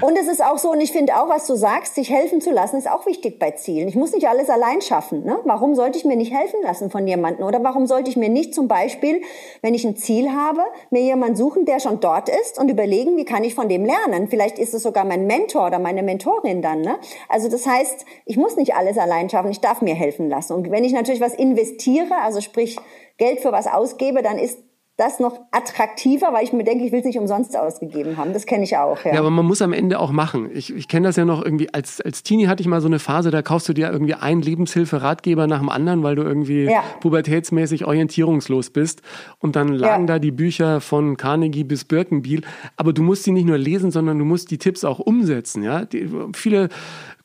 Und 0.00 0.16
es 0.18 0.28
ist 0.28 0.42
auch 0.42 0.58
so, 0.58 0.70
und 0.70 0.80
ich 0.80 0.92
finde 0.92 1.16
auch, 1.16 1.28
was 1.28 1.46
du 1.46 1.54
sagst, 1.54 1.94
sich 1.94 2.10
helfen 2.10 2.40
zu 2.40 2.50
lassen, 2.50 2.76
ist 2.76 2.90
auch 2.90 3.06
wichtig 3.06 3.38
bei 3.38 3.50
Zielen. 3.50 3.88
Ich 3.88 3.94
muss 3.94 4.12
nicht 4.12 4.28
alles 4.28 4.48
allein 4.48 4.80
schaffen. 4.80 5.24
Ne? 5.24 5.38
Warum 5.44 5.74
sollte 5.74 5.98
ich 5.98 6.04
mir 6.04 6.16
nicht 6.16 6.32
helfen 6.32 6.60
lassen 6.62 6.90
von 6.90 7.06
jemandem? 7.06 7.46
Oder 7.46 7.62
warum 7.62 7.86
sollte 7.86 8.10
ich 8.10 8.16
mir 8.16 8.28
nicht 8.28 8.54
zum 8.54 8.68
Beispiel, 8.68 9.22
wenn 9.62 9.74
ich 9.74 9.84
ein 9.84 9.96
Ziel 9.96 10.30
habe, 10.30 10.62
mir 10.90 11.02
jemanden 11.02 11.36
suchen, 11.36 11.66
der 11.66 11.80
schon 11.80 12.00
dort 12.00 12.28
ist 12.28 12.58
und 12.58 12.70
überlegen, 12.70 13.16
wie 13.16 13.24
kann 13.24 13.44
ich 13.44 13.54
von 13.54 13.68
dem 13.68 13.84
lernen? 13.84 14.28
Vielleicht 14.28 14.58
ist 14.58 14.74
es 14.74 14.82
sogar 14.82 15.04
mein 15.04 15.26
Mentor 15.26 15.66
oder 15.66 15.78
meine 15.78 16.02
Mentorin 16.02 16.62
dann. 16.62 16.80
Ne? 16.80 16.98
Also 17.28 17.48
das 17.48 17.66
heißt, 17.66 18.04
ich 18.24 18.36
muss 18.36 18.56
nicht 18.56 18.74
alles 18.74 18.98
allein 18.98 19.28
schaffen, 19.28 19.50
ich 19.50 19.60
darf 19.60 19.82
mir 19.82 19.94
helfen 19.94 20.28
lassen. 20.28 20.54
Und 20.54 20.70
wenn 20.70 20.84
ich 20.84 20.92
natürlich 20.92 21.20
was 21.20 21.34
investiere, 21.34 22.16
also 22.22 22.40
sprich 22.40 22.78
Geld 23.18 23.40
für 23.40 23.52
was 23.52 23.66
ausgebe, 23.66 24.22
dann 24.22 24.38
ist 24.38 24.58
das 24.96 25.20
noch 25.20 25.38
attraktiver, 25.50 26.32
weil 26.32 26.42
ich 26.42 26.54
mir 26.54 26.64
denke, 26.64 26.86
ich 26.86 26.90
will 26.90 27.00
es 27.00 27.04
nicht 27.04 27.18
umsonst 27.18 27.54
ausgegeben 27.54 28.16
haben. 28.16 28.32
Das 28.32 28.46
kenne 28.46 28.64
ich 28.64 28.78
auch. 28.78 29.04
Ja. 29.04 29.12
ja, 29.12 29.20
aber 29.20 29.28
man 29.28 29.44
muss 29.44 29.60
am 29.60 29.74
Ende 29.74 30.00
auch 30.00 30.10
machen. 30.10 30.48
Ich, 30.54 30.74
ich 30.74 30.88
kenne 30.88 31.08
das 31.08 31.16
ja 31.16 31.26
noch 31.26 31.44
irgendwie, 31.44 31.72
als, 31.74 32.00
als 32.00 32.22
Teenie 32.22 32.46
hatte 32.46 32.62
ich 32.62 32.66
mal 32.66 32.80
so 32.80 32.86
eine 32.86 32.98
Phase, 32.98 33.30
da 33.30 33.42
kaufst 33.42 33.68
du 33.68 33.74
dir 33.74 33.90
irgendwie 33.92 34.14
einen 34.14 34.40
Lebenshilfe-Ratgeber 34.40 35.46
nach 35.46 35.58
dem 35.58 35.68
anderen, 35.68 36.02
weil 36.02 36.16
du 36.16 36.22
irgendwie 36.22 36.64
ja. 36.64 36.82
pubertätsmäßig 37.00 37.84
orientierungslos 37.84 38.70
bist. 38.70 39.02
Und 39.38 39.54
dann 39.54 39.68
lagen 39.68 40.04
ja. 40.04 40.14
da 40.14 40.18
die 40.18 40.30
Bücher 40.30 40.80
von 40.80 41.18
Carnegie 41.18 41.64
bis 41.64 41.84
Birkenbiel. 41.84 42.40
Aber 42.78 42.94
du 42.94 43.02
musst 43.02 43.24
sie 43.24 43.32
nicht 43.32 43.46
nur 43.46 43.58
lesen, 43.58 43.90
sondern 43.90 44.18
du 44.18 44.24
musst 44.24 44.50
die 44.50 44.58
Tipps 44.58 44.82
auch 44.82 44.98
umsetzen. 44.98 45.62
Ja? 45.62 45.84
Die, 45.84 46.08
viele 46.34 46.70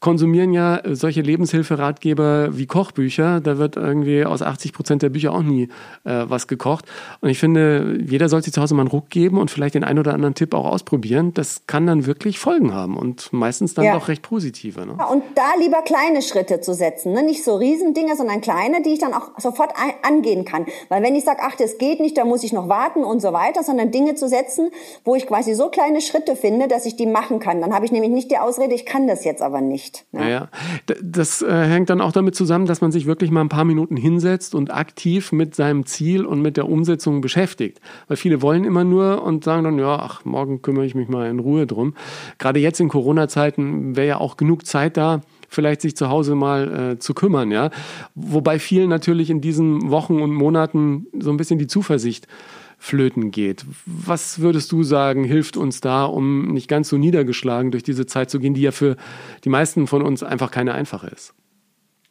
konsumieren 0.01 0.51
ja 0.51 0.81
solche 0.83 1.21
Lebenshilferatgeber 1.21 2.57
wie 2.57 2.65
Kochbücher. 2.65 3.39
Da 3.39 3.59
wird 3.59 3.77
irgendwie 3.77 4.25
aus 4.25 4.41
80 4.41 4.73
Prozent 4.73 5.03
der 5.03 5.09
Bücher 5.09 5.31
auch 5.31 5.43
nie 5.43 5.69
äh, 6.03 6.25
was 6.25 6.47
gekocht. 6.47 6.85
Und 7.21 7.29
ich 7.29 7.37
finde, 7.37 7.99
jeder 8.03 8.27
sollte 8.27 8.45
sich 8.45 8.53
zu 8.53 8.61
Hause 8.61 8.73
mal 8.73 8.81
einen 8.81 8.89
Ruck 8.89 9.11
geben 9.11 9.37
und 9.37 9.51
vielleicht 9.51 9.75
den 9.75 9.83
einen 9.83 9.99
oder 9.99 10.13
anderen 10.15 10.33
Tipp 10.33 10.55
auch 10.55 10.65
ausprobieren. 10.65 11.35
Das 11.35 11.67
kann 11.67 11.85
dann 11.85 12.07
wirklich 12.07 12.39
Folgen 12.39 12.73
haben 12.73 12.97
und 12.97 13.31
meistens 13.31 13.75
dann 13.75 13.85
ja. 13.85 13.93
doch 13.93 14.07
recht 14.07 14.23
positive. 14.23 14.87
Ne? 14.87 14.95
Ja, 14.97 15.05
und 15.05 15.23
da 15.35 15.51
lieber 15.59 15.83
kleine 15.83 16.23
Schritte 16.23 16.61
zu 16.61 16.73
setzen. 16.73 17.13
Ne? 17.13 17.21
Nicht 17.21 17.43
so 17.43 17.55
Riesendinge, 17.55 18.15
sondern 18.15 18.41
kleine, 18.41 18.81
die 18.81 18.93
ich 18.93 18.99
dann 18.99 19.13
auch 19.13 19.29
sofort 19.37 19.71
angehen 20.01 20.45
kann. 20.45 20.65
Weil 20.89 21.03
wenn 21.03 21.15
ich 21.15 21.25
sage, 21.25 21.41
ach, 21.43 21.55
das 21.55 21.77
geht 21.77 21.99
nicht, 21.99 22.17
da 22.17 22.25
muss 22.25 22.43
ich 22.43 22.53
noch 22.53 22.67
warten 22.67 23.03
und 23.03 23.21
so 23.21 23.33
weiter, 23.33 23.61
sondern 23.61 23.91
Dinge 23.91 24.15
zu 24.15 24.27
setzen, 24.27 24.71
wo 25.05 25.13
ich 25.15 25.27
quasi 25.27 25.53
so 25.53 25.69
kleine 25.69 26.01
Schritte 26.01 26.35
finde, 26.35 26.67
dass 26.67 26.87
ich 26.87 26.95
die 26.95 27.05
machen 27.05 27.39
kann. 27.39 27.61
Dann 27.61 27.75
habe 27.75 27.85
ich 27.85 27.91
nämlich 27.91 28.09
nicht 28.09 28.31
die 28.31 28.39
Ausrede, 28.39 28.73
ich 28.73 28.87
kann 28.87 29.05
das 29.05 29.23
jetzt 29.23 29.43
aber 29.43 29.61
nicht 29.61 29.90
nicht. 29.91 30.13
Ne? 30.13 30.31
Ja, 30.31 30.49
das 31.01 31.41
äh, 31.41 31.51
hängt 31.51 31.89
dann 31.89 32.01
auch 32.01 32.11
damit 32.11 32.35
zusammen, 32.35 32.65
dass 32.65 32.81
man 32.81 32.91
sich 32.91 33.05
wirklich 33.05 33.31
mal 33.31 33.41
ein 33.41 33.49
paar 33.49 33.65
Minuten 33.65 33.97
hinsetzt 33.97 34.55
und 34.55 34.73
aktiv 34.73 35.31
mit 35.31 35.55
seinem 35.55 35.85
Ziel 35.85 36.25
und 36.25 36.41
mit 36.41 36.57
der 36.57 36.69
Umsetzung 36.69 37.21
beschäftigt. 37.21 37.79
Weil 38.07 38.17
viele 38.17 38.41
wollen 38.41 38.63
immer 38.63 38.83
nur 38.83 39.23
und 39.23 39.43
sagen 39.43 39.63
dann, 39.63 39.79
ja, 39.79 39.97
ach, 39.97 40.25
morgen 40.25 40.61
kümmere 40.61 40.85
ich 40.85 40.95
mich 40.95 41.09
mal 41.09 41.29
in 41.29 41.39
Ruhe 41.39 41.67
drum. 41.67 41.93
Gerade 42.37 42.59
jetzt 42.59 42.79
in 42.79 42.89
Corona-Zeiten 42.89 43.95
wäre 43.95 44.07
ja 44.07 44.17
auch 44.17 44.37
genug 44.37 44.65
Zeit 44.65 44.97
da, 44.97 45.21
vielleicht 45.49 45.81
sich 45.81 45.95
zu 45.95 46.09
Hause 46.09 46.35
mal 46.35 46.93
äh, 46.93 46.99
zu 46.99 47.13
kümmern, 47.13 47.51
ja. 47.51 47.71
Wobei 48.15 48.57
vielen 48.59 48.89
natürlich 48.89 49.29
in 49.29 49.41
diesen 49.41 49.89
Wochen 49.89 50.21
und 50.21 50.33
Monaten 50.33 51.07
so 51.19 51.29
ein 51.29 51.37
bisschen 51.37 51.59
die 51.59 51.67
Zuversicht 51.67 52.27
flöten 52.81 53.29
geht. 53.29 53.63
Was 53.85 54.39
würdest 54.39 54.71
du 54.71 54.81
sagen, 54.81 55.23
hilft 55.23 55.55
uns 55.55 55.81
da, 55.81 56.03
um 56.03 56.51
nicht 56.51 56.67
ganz 56.67 56.89
so 56.89 56.97
niedergeschlagen 56.97 57.69
durch 57.69 57.83
diese 57.83 58.07
Zeit 58.07 58.31
zu 58.31 58.39
gehen, 58.39 58.55
die 58.55 58.63
ja 58.63 58.71
für 58.71 58.97
die 59.43 59.49
meisten 59.49 59.85
von 59.85 60.01
uns 60.01 60.23
einfach 60.23 60.49
keine 60.49 60.73
einfache 60.73 61.07
ist? 61.07 61.35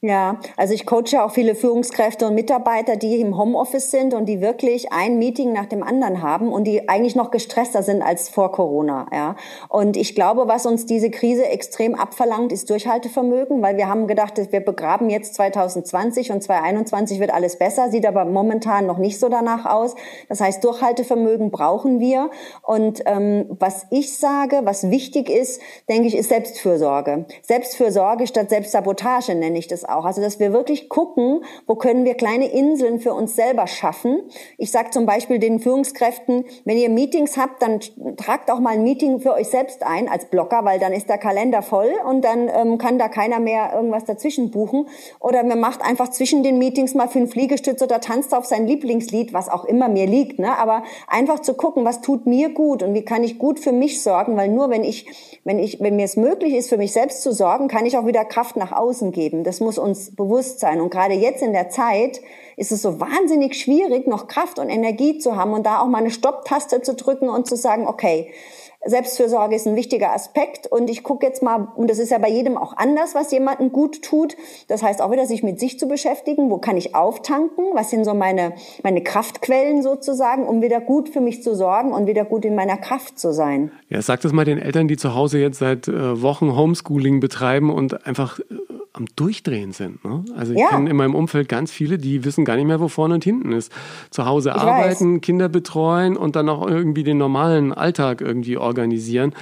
Ja, 0.02 0.40
also 0.56 0.72
ich 0.72 0.86
coache 0.86 1.22
auch 1.22 1.30
viele 1.30 1.54
Führungskräfte 1.54 2.26
und 2.26 2.34
Mitarbeiter, 2.34 2.96
die 2.96 3.20
im 3.20 3.36
Homeoffice 3.36 3.90
sind 3.90 4.14
und 4.14 4.24
die 4.24 4.40
wirklich 4.40 4.92
ein 4.92 5.18
Meeting 5.18 5.52
nach 5.52 5.66
dem 5.66 5.82
anderen 5.82 6.22
haben 6.22 6.54
und 6.54 6.64
die 6.64 6.88
eigentlich 6.88 7.16
noch 7.16 7.30
gestresster 7.30 7.82
sind 7.82 8.00
als 8.00 8.30
vor 8.30 8.50
Corona. 8.50 9.08
Ja, 9.12 9.36
und 9.68 9.98
ich 9.98 10.14
glaube, 10.14 10.48
was 10.48 10.64
uns 10.64 10.86
diese 10.86 11.10
Krise 11.10 11.44
extrem 11.44 11.94
abverlangt, 11.94 12.50
ist 12.50 12.70
Durchhaltevermögen, 12.70 13.60
weil 13.60 13.76
wir 13.76 13.88
haben 13.88 14.06
gedacht, 14.06 14.40
wir 14.50 14.60
begraben 14.60 15.10
jetzt 15.10 15.34
2020 15.34 16.32
und 16.32 16.42
2021 16.42 17.20
wird 17.20 17.34
alles 17.34 17.58
besser, 17.58 17.90
sieht 17.90 18.06
aber 18.06 18.24
momentan 18.24 18.86
noch 18.86 18.96
nicht 18.96 19.20
so 19.20 19.28
danach 19.28 19.66
aus. 19.66 19.96
Das 20.30 20.40
heißt, 20.40 20.64
Durchhaltevermögen 20.64 21.50
brauchen 21.50 22.00
wir. 22.00 22.30
Und 22.62 23.02
ähm, 23.04 23.44
was 23.50 23.86
ich 23.90 24.16
sage, 24.16 24.62
was 24.64 24.90
wichtig 24.90 25.28
ist, 25.28 25.60
denke 25.90 26.08
ich, 26.08 26.16
ist 26.16 26.30
Selbstfürsorge. 26.30 27.26
Selbstfürsorge 27.42 28.26
statt 28.26 28.48
Selbstsabotage 28.48 29.34
nenne 29.34 29.58
ich 29.58 29.68
das 29.68 29.89
auch. 29.94 30.04
Also 30.04 30.20
dass 30.20 30.38
wir 30.38 30.52
wirklich 30.52 30.88
gucken, 30.88 31.44
wo 31.66 31.74
können 31.74 32.04
wir 32.04 32.14
kleine 32.14 32.50
Inseln 32.50 33.00
für 33.00 33.12
uns 33.14 33.36
selber 33.36 33.66
schaffen. 33.66 34.22
Ich 34.58 34.70
sage 34.70 34.90
zum 34.90 35.06
Beispiel 35.06 35.38
den 35.38 35.60
Führungskräften, 35.60 36.44
wenn 36.64 36.76
ihr 36.76 36.88
Meetings 36.88 37.36
habt, 37.36 37.62
dann 37.62 37.80
tragt 38.16 38.50
auch 38.50 38.60
mal 38.60 38.70
ein 38.70 38.82
Meeting 38.82 39.20
für 39.20 39.32
euch 39.32 39.48
selbst 39.48 39.82
ein 39.82 40.08
als 40.08 40.26
Blocker, 40.26 40.64
weil 40.64 40.78
dann 40.78 40.92
ist 40.92 41.08
der 41.08 41.18
Kalender 41.18 41.62
voll 41.62 41.90
und 42.08 42.24
dann 42.24 42.48
ähm, 42.48 42.78
kann 42.78 42.98
da 42.98 43.08
keiner 43.08 43.40
mehr 43.40 43.72
irgendwas 43.74 44.04
dazwischen 44.04 44.50
buchen. 44.50 44.86
Oder 45.18 45.42
man 45.44 45.60
macht 45.60 45.82
einfach 45.82 46.08
zwischen 46.08 46.42
den 46.42 46.58
Meetings 46.58 46.94
mal 46.94 47.08
fünf 47.08 47.34
Liegestütze 47.34 47.84
oder 47.84 48.00
tanzt 48.00 48.34
auf 48.34 48.44
sein 48.44 48.66
Lieblingslied, 48.66 49.32
was 49.32 49.48
auch 49.48 49.64
immer 49.64 49.88
mir 49.88 50.06
liegt. 50.06 50.38
Ne? 50.38 50.56
Aber 50.56 50.82
einfach 51.08 51.40
zu 51.40 51.54
gucken, 51.54 51.84
was 51.84 52.00
tut 52.00 52.26
mir 52.26 52.50
gut 52.50 52.82
und 52.82 52.94
wie 52.94 53.04
kann 53.04 53.24
ich 53.24 53.38
gut 53.38 53.60
für 53.60 53.72
mich 53.72 54.02
sorgen, 54.02 54.36
weil 54.36 54.48
nur 54.48 54.70
wenn 54.70 54.84
ich, 54.84 55.40
wenn 55.44 55.58
ich, 55.58 55.80
wenn 55.80 55.96
mir 55.96 56.04
es 56.04 56.16
möglich 56.16 56.54
ist, 56.54 56.68
für 56.68 56.78
mich 56.78 56.92
selbst 56.92 57.22
zu 57.22 57.32
sorgen, 57.32 57.68
kann 57.68 57.86
ich 57.86 57.96
auch 57.96 58.06
wieder 58.06 58.24
Kraft 58.24 58.56
nach 58.56 58.72
außen 58.72 59.12
geben. 59.12 59.44
Das 59.44 59.60
muss 59.60 59.78
uns 59.80 60.14
bewusst 60.14 60.60
sein. 60.60 60.80
Und 60.80 60.90
gerade 60.90 61.14
jetzt 61.14 61.42
in 61.42 61.52
der 61.52 61.68
Zeit 61.68 62.20
ist 62.56 62.72
es 62.72 62.82
so 62.82 63.00
wahnsinnig 63.00 63.54
schwierig, 63.54 64.06
noch 64.06 64.28
Kraft 64.28 64.58
und 64.58 64.68
Energie 64.68 65.18
zu 65.18 65.36
haben 65.36 65.52
und 65.52 65.64
da 65.64 65.80
auch 65.80 65.88
mal 65.88 65.98
eine 65.98 66.10
Stopptaste 66.10 66.82
zu 66.82 66.94
drücken 66.94 67.28
und 67.28 67.46
zu 67.46 67.56
sagen, 67.56 67.88
okay, 67.88 68.32
Selbstfürsorge 68.82 69.54
ist 69.54 69.66
ein 69.66 69.76
wichtiger 69.76 70.14
Aspekt 70.14 70.66
und 70.66 70.88
ich 70.88 71.02
gucke 71.02 71.26
jetzt 71.26 71.42
mal, 71.42 71.68
und 71.76 71.90
das 71.90 71.98
ist 71.98 72.10
ja 72.10 72.18
bei 72.18 72.30
jedem 72.30 72.56
auch 72.56 72.74
anders, 72.78 73.14
was 73.14 73.30
jemandem 73.30 73.72
gut 73.72 74.00
tut. 74.00 74.36
Das 74.68 74.82
heißt 74.82 75.02
auch 75.02 75.10
wieder, 75.10 75.26
sich 75.26 75.42
mit 75.42 75.60
sich 75.60 75.78
zu 75.78 75.86
beschäftigen. 75.86 76.50
Wo 76.50 76.56
kann 76.56 76.78
ich 76.78 76.94
auftanken? 76.94 77.66
Was 77.74 77.90
sind 77.90 78.04
so 78.04 78.14
meine, 78.14 78.54
meine 78.82 79.02
Kraftquellen 79.02 79.82
sozusagen, 79.82 80.46
um 80.46 80.62
wieder 80.62 80.80
gut 80.80 81.10
für 81.10 81.20
mich 81.20 81.42
zu 81.42 81.54
sorgen 81.54 81.92
und 81.92 82.06
wieder 82.06 82.24
gut 82.24 82.46
in 82.46 82.54
meiner 82.54 82.78
Kraft 82.78 83.18
zu 83.18 83.34
sein? 83.34 83.70
Ja, 83.90 84.00
sag 84.00 84.22
das 84.22 84.32
mal 84.32 84.46
den 84.46 84.58
Eltern, 84.58 84.88
die 84.88 84.96
zu 84.96 85.14
Hause 85.14 85.38
jetzt 85.38 85.58
seit 85.58 85.86
äh, 85.86 86.22
Wochen 86.22 86.56
Homeschooling 86.56 87.20
betreiben 87.20 87.70
und 87.70 88.06
einfach 88.06 88.38
äh, 88.38 88.44
am 88.92 89.06
Durchdrehen 89.16 89.72
sind. 89.72 90.04
Ne? 90.04 90.24
Also 90.36 90.52
ich 90.52 90.58
ja. 90.58 90.68
kenne 90.68 90.90
in 90.90 90.96
meinem 90.96 91.14
Umfeld 91.14 91.48
ganz 91.48 91.70
viele, 91.70 91.98
die 91.98 92.24
wissen 92.24 92.44
gar 92.44 92.56
nicht 92.56 92.66
mehr, 92.66 92.80
wo 92.80 92.88
vorne 92.88 93.14
und 93.14 93.24
hinten 93.24 93.52
ist. 93.52 93.72
Zu 94.10 94.26
Hause 94.26 94.50
ich 94.50 94.54
arbeiten, 94.56 95.16
weiß. 95.16 95.20
Kinder 95.20 95.48
betreuen 95.48 96.16
und 96.16 96.36
dann 96.36 96.48
auch 96.48 96.66
irgendwie 96.66 97.04
den 97.04 97.18
normalen 97.18 97.72
Alltag 97.72 98.20
irgendwie 98.20 98.56
organisieren. 98.56 99.34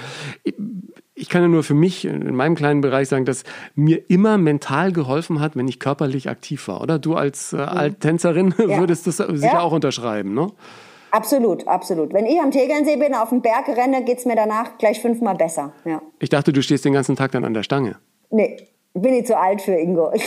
Ich, 0.43 0.55
ich 1.15 1.29
kann 1.29 1.41
ja 1.41 1.47
nur 1.47 1.63
für 1.63 1.73
mich 1.73 2.05
in 2.05 2.35
meinem 2.35 2.55
kleinen 2.55 2.81
Bereich 2.81 3.09
sagen, 3.09 3.25
dass 3.25 3.43
mir 3.75 4.09
immer 4.09 4.37
mental 4.37 4.91
geholfen 4.91 5.39
hat, 5.41 5.55
wenn 5.55 5.67
ich 5.67 5.79
körperlich 5.79 6.29
aktiv 6.29 6.67
war. 6.67 6.81
Oder 6.81 6.99
du 6.99 7.15
als 7.15 7.53
äh, 7.53 7.57
mhm. 7.57 7.63
Alttänzerin 7.63 8.53
ja. 8.67 8.79
würdest 8.79 9.07
das 9.07 9.17
sicher 9.17 9.53
ja. 9.53 9.59
auch 9.59 9.71
unterschreiben, 9.71 10.33
ne? 10.33 10.51
Absolut, 11.11 11.67
absolut. 11.67 12.13
Wenn 12.13 12.27
ich 12.27 12.39
am 12.39 12.51
Tegernsee 12.51 12.95
bin, 12.95 13.15
auf 13.15 13.29
dem 13.29 13.41
Berg 13.41 13.67
renne, 13.67 14.03
geht 14.03 14.19
es 14.19 14.25
mir 14.25 14.35
danach 14.35 14.77
gleich 14.77 15.01
fünfmal 15.01 15.35
besser. 15.35 15.73
Ja. 15.83 16.03
Ich 16.19 16.29
dachte, 16.29 16.53
du 16.53 16.61
stehst 16.61 16.85
den 16.85 16.93
ganzen 16.93 17.15
Tag 17.15 17.31
dann 17.31 17.43
an 17.45 17.55
der 17.55 17.63
Stange. 17.63 17.97
Nee, 18.29 18.57
bin 18.93 19.13
ich 19.13 19.25
zu 19.25 19.37
alt 19.37 19.61
für 19.61 19.75
Ingo. 19.75 20.11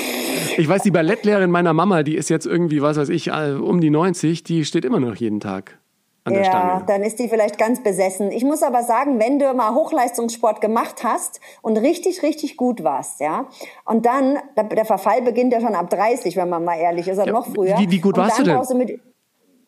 Ich 0.59 0.69
weiß, 0.69 0.83
die 0.83 0.91
Ballettlehrerin 0.91 1.51
meiner 1.51 1.73
Mama, 1.73 2.03
die 2.03 2.15
ist 2.15 2.29
jetzt 2.29 2.45
irgendwie, 2.45 2.83
was 2.83 2.99
weiß 2.99 3.09
ich, 3.09 3.31
um 3.33 3.81
die 3.81 3.89
90, 3.89 4.45
die 4.45 4.67
steht 4.67 4.85
immer 4.85 5.01
noch 5.01 5.17
jeden 5.17 5.41
Tag 5.41 5.79
an 6.25 6.35
der 6.35 6.43
ja, 6.43 6.49
Stange. 6.51 6.71
Ja, 6.73 6.83
dann 6.87 7.03
ist 7.03 7.19
die 7.19 7.29
vielleicht 7.29 7.59
ganz 7.59 7.83
besessen. 7.83 8.31
Ich 8.31 8.45
muss 8.45 8.63
aber 8.63 8.83
sagen, 8.83 9.19
wenn 9.19 9.39
du 9.39 9.53
mal 9.55 9.75
Hochleistungssport 9.75 10.61
gemacht 10.61 11.03
hast 11.05 11.41
und 11.63 11.77
richtig, 11.79 12.23
richtig 12.23 12.57
gut 12.57 12.85
warst, 12.85 13.21
ja, 13.21 13.49
und 13.85 14.07
dann, 14.07 14.39
der 14.57 14.85
Verfall 14.85 15.23
beginnt 15.23 15.53
ja 15.53 15.61
schon 15.61 15.75
ab 15.75 15.91
30, 15.91 16.37
wenn 16.37 16.49
man 16.49 16.65
mal 16.65 16.77
ehrlich 16.77 17.09
ist, 17.09 17.17
oder 17.17 17.29
ja, 17.29 17.33
noch 17.33 17.47
früher. 17.47 17.79
Wie, 17.79 17.91
wie 17.91 18.01
gut 18.01 18.17
warst 18.17 18.39
du 18.39 18.45
denn? 18.45 18.61
Du 18.61 18.75
mit, 18.75 19.01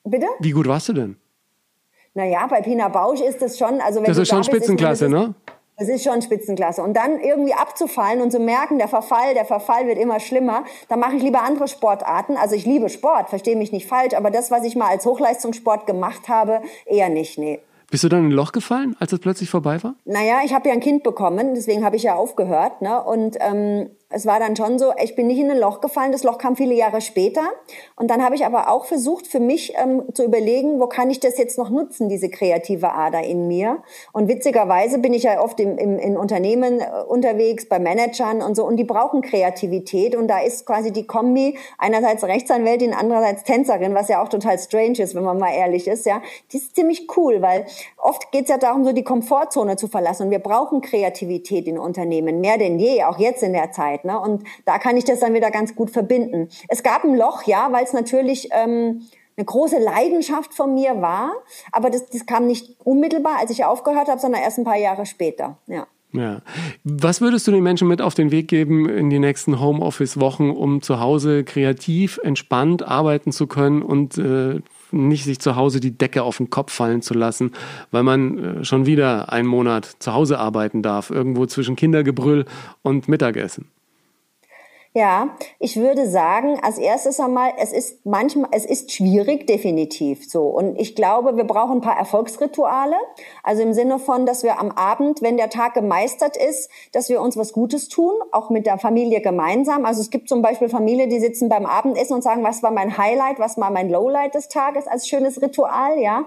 bitte? 0.05 0.27
Wie 0.41 0.51
gut 0.51 0.69
warst 0.69 0.89
du 0.91 0.93
denn? 0.93 1.17
Naja, 2.15 2.47
bei 2.47 2.61
Pina 2.61 2.89
Bausch 2.89 3.21
ist 3.21 3.43
das 3.43 3.59
schon, 3.59 3.81
also 3.81 4.01
wenn 4.01 4.07
Das 4.07 4.19
ist 4.19 4.29
schon 4.29 4.45
Spitzenklasse, 4.45 5.09
bist, 5.09 5.17
ne? 5.17 5.35
Das 5.77 5.89
ist 5.89 6.05
schon 6.05 6.23
Spitzenklasse. 6.23 6.83
Und 6.83 6.97
dann 6.97 7.19
irgendwie 7.21 7.53
abzufallen 7.53 8.23
und 8.23 8.31
zu 8.31 8.39
merken, 8.39 8.79
der 8.79 8.87
Verfall, 8.87 9.35
der 9.35 9.45
Verfall 9.45 9.89
wird 9.89 9.99
immer 9.99 10.21
schlimmer, 10.21 10.65
dann 10.89 11.01
mache 11.01 11.17
ich 11.17 11.23
lieber 11.23 11.43
andere 11.43 11.67
Sportarten. 11.67 12.37
Also 12.37 12.55
ich 12.55 12.65
liebe 12.65 12.89
Sport, 12.89 13.29
verstehe 13.29 13.57
mich 13.57 13.73
nicht 13.73 13.89
falsch, 13.89 14.15
aber 14.15 14.31
das, 14.31 14.51
was 14.53 14.65
ich 14.65 14.77
mal 14.77 14.89
als 14.89 15.05
Hochleistungssport 15.05 15.87
gemacht 15.87 16.29
habe, 16.29 16.63
eher 16.87 17.09
nicht, 17.09 17.39
nee. 17.39 17.61
Bist 17.91 18.03
du 18.03 18.09
dann 18.09 18.21
in 18.21 18.27
ein 18.27 18.33
Loch 18.33 18.53
gefallen, 18.53 18.97
als 18.99 19.13
es 19.13 19.21
plötzlich 19.21 19.51
vorbei 19.51 19.83
war? 19.83 19.95
Naja, 20.05 20.39
ich 20.45 20.55
habe 20.55 20.69
ja 20.69 20.75
ein 20.75 20.81
Kind 20.81 21.03
bekommen, 21.03 21.55
deswegen 21.55 21.85
habe 21.85 21.97
ich 21.97 22.05
ja 22.05 22.15
aufgehört. 22.15 22.83
Ne? 22.83 23.03
Und 23.03 23.37
ähm, 23.41 23.91
es 24.15 24.27
war 24.27 24.39
dann 24.39 24.55
schon 24.55 24.79
so, 24.79 24.93
ich 25.03 25.17
bin 25.17 25.27
nicht 25.27 25.41
in 25.41 25.51
ein 25.51 25.59
Loch 25.59 25.81
gefallen, 25.81 26.13
das 26.13 26.23
Loch 26.23 26.39
kam 26.39 26.55
viele 26.57 26.75
Jahre 26.75 27.01
später. 27.01 27.43
Und 27.97 28.11
dann 28.11 28.23
habe 28.23 28.37
ich 28.37 28.47
aber 28.47 28.71
auch 28.71 28.85
versucht, 28.85 29.27
für 29.27 29.41
mich 29.41 29.75
ähm, 29.77 30.05
zu 30.15 30.25
überlegen, 30.25 30.81
wo 30.81 30.87
kann 30.87 31.11
ich 31.11 31.21
das 31.21 31.37
jetzt 31.37 31.59
noch 31.59 31.71
nutzen, 31.71 32.09
diese 32.09 32.29
kreative 32.31 32.93
Ader 32.93 33.23
in 33.23 33.49
mir. 33.49 33.83
Und 34.13 34.29
witzigerweise 34.29 34.99
bin 34.99 35.13
ich 35.13 35.25
ja 35.25 35.43
oft 35.43 35.59
im, 35.59 35.77
im, 35.79 35.99
in 35.99 36.17
Unternehmen 36.17 36.81
äh, 36.81 36.87
unterwegs, 37.09 37.69
bei 37.69 37.79
Managern 37.79 38.41
und 38.41 38.55
so, 38.55 38.65
und 38.65 38.77
die 38.77 38.85
brauchen 38.85 39.21
Kreativität. 39.21 40.15
Und 40.15 40.29
da 40.29 40.41
ist 40.41 40.65
quasi 40.65 40.93
die 40.93 41.07
Kombi, 41.07 41.59
einerseits 41.79 42.23
Rechtsanwältin, 42.23 42.95
andererseits 42.95 43.43
Tänzerin, 43.43 43.95
was 43.95 44.09
ja 44.09 44.23
auch 44.23 44.29
total 44.29 44.59
strange 44.59 45.01
ist, 45.01 45.15
wenn 45.15 45.25
man 45.25 45.39
mal 45.39 45.53
ehrlich 45.53 45.89
ist. 45.89 46.07
Ja, 46.07 46.23
Die 46.53 46.59
ist 46.59 46.77
ziemlich 46.77 47.09
cool, 47.17 47.43
weil 47.43 47.67
oft 48.05 48.31
geht 48.31 48.43
es 48.43 48.51
ja 48.51 48.59
darum, 48.59 48.85
so 48.85 48.93
die 48.93 49.03
Komfortzone 49.03 49.77
zu 49.77 49.89
verlassen. 49.89 50.25
Und 50.25 50.31
wir 50.31 50.39
brauchen 50.39 50.83
Kreativität 50.83 51.67
in 51.67 51.79
Unternehmen, 51.79 52.41
mehr 52.41 52.59
denn 52.59 52.79
je, 52.79 53.03
auch 53.05 53.19
jetzt 53.19 53.43
in 53.43 53.55
der 53.55 53.73
Zeit. 53.73 54.05
Ne? 54.05 54.21
Und 54.21 54.45
da 54.67 54.79
kann 54.79 54.97
ich 54.97 55.05
das 55.05 55.21
dann 55.21 55.33
wieder 55.33 55.51
ganz 55.51 55.75
gut 55.75 55.91
verbinden. 55.91 56.49
Es 56.69 56.83
gab 56.83 57.05
ein 57.05 57.17
Loch, 57.17 57.45
ja, 57.45 57.73
weil 57.73 57.83
es 57.83 57.95
natürlich 57.95 58.51
ähm, 58.53 59.03
eine 59.37 59.47
große 59.47 59.79
Leidenschaft 59.79 60.53
von 60.55 60.75
mir 60.75 61.01
war, 61.01 61.33
aber 61.73 61.91
das, 61.91 62.07
das 62.07 62.27
kam 62.27 62.47
nicht 62.47 62.77
unmittelbar, 62.85 63.39
als 63.41 63.51
ich 63.51 63.65
aufgehört 63.65 64.09
habe, 64.09 64.21
sondern 64.21 64.43
erst 64.43 64.59
ein 64.59 64.65
paar 64.65 64.77
Jahre 64.77 65.07
später. 65.07 65.57
Ja. 65.67 65.87
Ja. 66.13 66.43
Was 66.85 67.21
würdest 67.21 67.47
du 67.49 67.51
den 67.51 67.65
Menschen 67.65 67.89
mit 67.89 68.01
auf 68.01 68.15
den 68.15 68.31
Weg 68.31 68.47
geben 68.47 68.89
in 68.89 69.11
die 69.11 69.19
nächsten 69.19 69.61
Homeoffice-Wochen, 69.61 70.51
um 70.51 70.81
zu 70.81 71.01
Hause 71.01 71.43
kreativ, 71.43 72.21
entspannt 72.23 72.87
arbeiten 72.87 73.33
zu 73.33 73.49
können 73.49 73.83
und 73.83 74.17
äh, 74.19 74.61
nicht 74.95 75.25
sich 75.25 75.39
zu 75.39 75.57
Hause 75.57 75.81
die 75.81 75.97
Decke 75.97 76.23
auf 76.23 76.39
den 76.39 76.51
Kopf 76.51 76.73
fallen 76.73 77.03
zu 77.03 77.15
lassen, 77.15 77.53
weil 77.91 78.03
man 78.03 78.39
äh, 78.39 78.65
schon 78.65 78.87
wieder 78.87 79.33
einen 79.33 79.49
Monat 79.49 79.97
zu 79.99 80.15
Hause 80.15 80.39
arbeiten 80.39 80.83
darf, 80.83 81.11
irgendwo 81.11 81.47
zwischen 81.47 81.77
Kindergebrüll 81.77 82.45
und 82.83 83.09
Mittagessen? 83.09 83.69
Ja, 84.97 85.31
ich 85.59 85.75
würde 85.75 86.09
sagen, 86.09 86.61
als 86.63 86.79
erstes 86.79 87.19
einmal, 87.19 87.55
es 87.59 87.73
ist 87.73 88.07
manchmal, 88.07 88.51
es 88.53 88.65
ist 88.65 88.93
schwierig, 88.93 89.45
definitiv 89.45 90.31
so. 90.31 90.45
Und 90.45 90.79
ich 90.79 90.95
glaube, 90.95 91.37
wir 91.37 91.43
brauchen 91.43 91.79
ein 91.79 91.81
paar 91.81 91.99
Erfolgsrituale. 91.99 92.95
Also 93.43 93.63
im 93.63 93.73
Sinne 93.73 93.99
von, 93.99 94.25
dass 94.25 94.45
wir 94.45 94.61
am 94.61 94.71
Abend, 94.71 95.21
wenn 95.21 95.37
der 95.37 95.51
Tag 95.51 95.75
gemeistert 95.75 96.37
ist, 96.37 96.71
dass 96.93 97.09
wir 97.09 97.21
uns 97.23 97.37
was 97.37 97.53
Gutes 97.53 97.89
tun, 97.89 98.15
auch 98.31 98.51
mit 98.51 98.67
der 98.67 98.79
Familie 98.79 99.21
gemeinsam. 99.21 99.85
Also 99.85 100.01
es 100.01 100.11
gibt 100.11 100.29
zum 100.29 100.43
Beispiel 100.43 100.69
Familien, 100.69 101.11
die 101.11 101.19
sitzen 101.19 101.49
beim 101.49 101.67
Abendessen 101.67 102.15
und 102.15 102.23
sagen, 102.23 102.45
was 102.45 102.63
war 102.63 102.71
mein 102.71 102.97
Highlight, 102.97 103.41
was 103.41 103.59
war 103.59 103.73
mein 103.73 103.91
Lowlight 103.91 104.37
des 104.37 104.49
Tages 104.49 104.87
als 104.87 105.09
schönes 105.09 105.43
Ritual, 105.43 105.99
ja. 105.99 106.25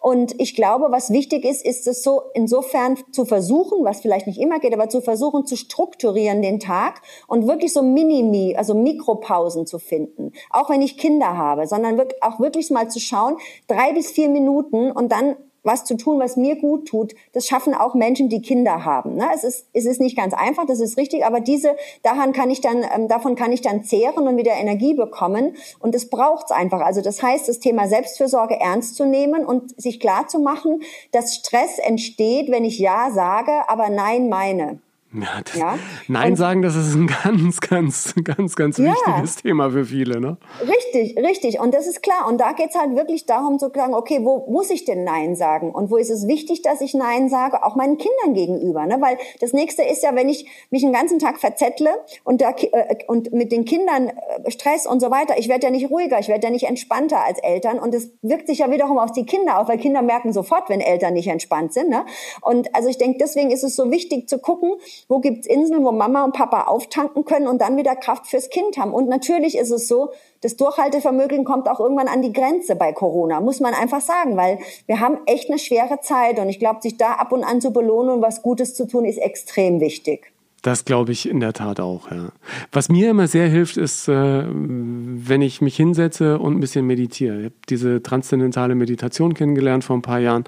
Und 0.00 0.40
ich 0.40 0.54
glaube, 0.54 0.86
was 0.90 1.10
wichtig 1.10 1.44
ist, 1.44 1.64
ist 1.64 1.86
es 1.86 2.02
so 2.02 2.22
insofern 2.32 2.98
zu 3.12 3.26
versuchen, 3.26 3.84
was 3.84 4.00
vielleicht 4.00 4.26
nicht 4.26 4.40
immer 4.40 4.58
geht, 4.58 4.72
aber 4.72 4.88
zu 4.88 5.02
versuchen 5.02 5.44
zu 5.44 5.56
strukturieren 5.56 6.40
den 6.40 6.58
Tag 6.58 7.02
und 7.28 7.46
wirklich 7.46 7.72
so 7.72 7.82
Minimi, 7.82 8.56
also 8.56 8.74
Mikropausen 8.74 9.66
zu 9.66 9.78
finden. 9.78 10.32
Auch 10.48 10.70
wenn 10.70 10.80
ich 10.80 10.96
Kinder 10.96 11.36
habe, 11.36 11.66
sondern 11.66 12.00
auch 12.22 12.40
wirklich 12.40 12.70
mal 12.70 12.88
zu 12.88 12.98
schauen, 12.98 13.36
drei 13.66 13.92
bis 13.92 14.10
vier 14.10 14.30
Minuten 14.30 14.90
und 14.90 15.12
dann 15.12 15.36
was 15.62 15.84
zu 15.84 15.96
tun, 15.96 16.18
was 16.18 16.36
mir 16.36 16.56
gut 16.56 16.88
tut, 16.88 17.14
das 17.32 17.46
schaffen 17.46 17.74
auch 17.74 17.94
Menschen, 17.94 18.28
die 18.28 18.42
Kinder 18.42 18.84
haben. 18.84 19.16
Ne? 19.16 19.26
Es, 19.34 19.44
ist, 19.44 19.66
es 19.72 19.86
ist 19.86 20.00
nicht 20.00 20.16
ganz 20.16 20.34
einfach, 20.34 20.66
das 20.66 20.80
ist 20.80 20.96
richtig, 20.96 21.24
aber 21.24 21.40
diese, 21.40 21.76
daran 22.02 22.32
kann 22.32 22.50
ich 22.50 22.60
dann, 22.60 22.84
ähm, 22.94 23.08
davon 23.08 23.34
kann 23.34 23.52
ich 23.52 23.60
dann 23.60 23.84
zehren 23.84 24.26
und 24.26 24.36
wieder 24.36 24.52
Energie 24.52 24.94
bekommen. 24.94 25.56
Und 25.78 25.94
das 25.94 26.08
braucht's 26.08 26.52
einfach. 26.52 26.80
Also 26.80 27.00
das 27.00 27.22
heißt, 27.22 27.48
das 27.48 27.60
Thema 27.60 27.88
Selbstfürsorge 27.88 28.58
ernst 28.58 28.96
zu 28.96 29.04
nehmen 29.04 29.44
und 29.44 29.80
sich 29.80 30.00
klar 30.00 30.28
zu 30.28 30.38
machen, 30.38 30.82
dass 31.12 31.34
Stress 31.34 31.78
entsteht, 31.78 32.50
wenn 32.50 32.64
ich 32.64 32.78
Ja 32.78 33.10
sage, 33.10 33.52
aber 33.68 33.88
Nein 33.88 34.28
meine. 34.28 34.80
Ja, 35.12 35.40
das, 35.44 35.56
ja? 35.56 35.78
Nein 36.06 36.32
und, 36.32 36.36
sagen, 36.36 36.62
das 36.62 36.76
ist 36.76 36.94
ein 36.94 37.08
ganz, 37.24 37.60
ganz, 37.60 38.14
ganz, 38.22 38.54
ganz 38.54 38.78
ja. 38.78 38.92
wichtiges 38.92 39.36
Thema 39.36 39.70
für 39.70 39.84
viele. 39.84 40.20
Ne? 40.20 40.36
Richtig, 40.60 41.16
richtig. 41.18 41.58
Und 41.58 41.74
das 41.74 41.88
ist 41.88 42.00
klar. 42.00 42.28
Und 42.28 42.40
da 42.40 42.52
geht's 42.52 42.76
halt 42.78 42.94
wirklich 42.94 43.26
darum 43.26 43.58
zu 43.58 43.72
sagen, 43.74 43.94
okay, 43.94 44.20
wo 44.22 44.46
muss 44.48 44.70
ich 44.70 44.84
denn 44.84 45.02
Nein 45.02 45.34
sagen? 45.34 45.72
Und 45.72 45.90
wo 45.90 45.96
ist 45.96 46.10
es 46.10 46.28
wichtig, 46.28 46.62
dass 46.62 46.80
ich 46.80 46.94
Nein 46.94 47.28
sage? 47.28 47.64
Auch 47.64 47.74
meinen 47.74 47.98
Kindern 47.98 48.34
gegenüber. 48.34 48.86
Ne? 48.86 48.98
Weil 49.00 49.18
das 49.40 49.52
nächste 49.52 49.82
ist 49.82 50.04
ja, 50.04 50.14
wenn 50.14 50.28
ich 50.28 50.48
mich 50.70 50.82
den 50.82 50.92
ganzen 50.92 51.18
Tag 51.18 51.40
verzettle 51.40 51.90
und, 52.22 52.40
da, 52.40 52.50
äh, 52.50 53.04
und 53.08 53.32
mit 53.32 53.50
den 53.50 53.64
Kindern 53.64 54.08
äh, 54.08 54.50
Stress 54.50 54.86
und 54.86 55.00
so 55.00 55.10
weiter, 55.10 55.38
ich 55.38 55.48
werde 55.48 55.66
ja 55.66 55.70
nicht 55.72 55.90
ruhiger, 55.90 56.20
ich 56.20 56.28
werde 56.28 56.46
ja 56.46 56.52
nicht 56.52 56.68
entspannter 56.68 57.24
als 57.24 57.40
Eltern. 57.40 57.80
Und 57.80 57.94
das 57.94 58.10
wirkt 58.22 58.46
sich 58.46 58.58
ja 58.58 58.70
wiederum 58.70 58.98
auf 58.98 59.10
die 59.10 59.26
Kinder 59.26 59.58
auf, 59.58 59.66
weil 59.66 59.78
Kinder 59.78 60.02
merken 60.02 60.32
sofort, 60.32 60.68
wenn 60.68 60.80
Eltern 60.80 61.14
nicht 61.14 61.26
entspannt 61.26 61.72
sind. 61.72 61.88
Ne? 61.88 62.04
Und 62.42 62.72
also 62.76 62.88
ich 62.88 62.98
denke, 62.98 63.18
deswegen 63.18 63.50
ist 63.50 63.64
es 63.64 63.74
so 63.74 63.90
wichtig 63.90 64.28
zu 64.28 64.38
gucken, 64.38 64.74
wo 65.10 65.18
gibt's 65.18 65.48
Inseln, 65.48 65.84
wo 65.84 65.90
Mama 65.90 66.24
und 66.24 66.32
Papa 66.32 66.62
auftanken 66.62 67.24
können 67.24 67.48
und 67.48 67.60
dann 67.60 67.76
wieder 67.76 67.96
Kraft 67.96 68.28
fürs 68.28 68.48
Kind 68.48 68.78
haben. 68.78 68.94
Und 68.94 69.08
natürlich 69.08 69.58
ist 69.58 69.72
es 69.72 69.88
so, 69.88 70.12
das 70.40 70.56
Durchhaltevermögen 70.56 71.44
kommt 71.44 71.68
auch 71.68 71.80
irgendwann 71.80 72.06
an 72.06 72.22
die 72.22 72.32
Grenze 72.32 72.76
bei 72.76 72.92
Corona, 72.92 73.40
muss 73.40 73.58
man 73.58 73.74
einfach 73.74 74.00
sagen, 74.00 74.36
weil 74.36 74.60
wir 74.86 75.00
haben 75.00 75.18
echt 75.26 75.50
eine 75.50 75.58
schwere 75.58 75.98
Zeit 76.00 76.38
und 76.38 76.48
ich 76.48 76.60
glaube, 76.60 76.80
sich 76.80 76.96
da 76.96 77.14
ab 77.14 77.32
und 77.32 77.42
an 77.42 77.60
zu 77.60 77.72
belohnen 77.72 78.10
und 78.10 78.22
was 78.22 78.40
Gutes 78.40 78.74
zu 78.74 78.86
tun, 78.86 79.04
ist 79.04 79.18
extrem 79.18 79.80
wichtig. 79.80 80.32
Das 80.62 80.84
glaube 80.84 81.10
ich 81.10 81.28
in 81.28 81.40
der 81.40 81.54
Tat 81.54 81.80
auch, 81.80 82.10
ja. 82.10 82.28
Was 82.70 82.88
mir 82.88 83.10
immer 83.10 83.26
sehr 83.26 83.48
hilft, 83.48 83.78
ist, 83.78 84.08
äh, 84.08 84.44
wenn 84.46 85.42
ich 85.42 85.60
mich 85.60 85.74
hinsetze 85.74 86.38
und 86.38 86.56
ein 86.56 86.60
bisschen 86.60 86.86
meditiere. 86.86 87.38
Ich 87.38 87.44
habe 87.46 87.54
diese 87.68 88.02
transzendentale 88.02 88.74
Meditation 88.74 89.34
kennengelernt 89.34 89.84
vor 89.84 89.96
ein 89.96 90.02
paar 90.02 90.20
Jahren. 90.20 90.44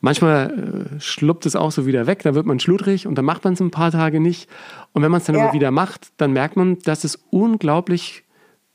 Manchmal 0.00 0.96
äh, 0.96 1.00
schluppt 1.00 1.46
es 1.46 1.56
auch 1.56 1.72
so 1.72 1.86
wieder 1.86 2.06
weg, 2.06 2.22
da 2.22 2.34
wird 2.34 2.46
man 2.46 2.60
schludrig 2.60 3.06
und 3.06 3.16
dann 3.16 3.24
macht 3.24 3.44
man 3.44 3.54
es 3.54 3.60
ein 3.60 3.70
paar 3.70 3.90
Tage 3.90 4.20
nicht. 4.20 4.48
Und 4.92 5.02
wenn 5.02 5.10
man 5.10 5.20
es 5.20 5.26
dann 5.26 5.36
ja. 5.36 5.44
aber 5.44 5.52
wieder 5.52 5.70
macht, 5.70 6.08
dann 6.16 6.32
merkt 6.32 6.56
man, 6.56 6.78
dass 6.80 7.04
es 7.04 7.18
unglaublich 7.30 8.24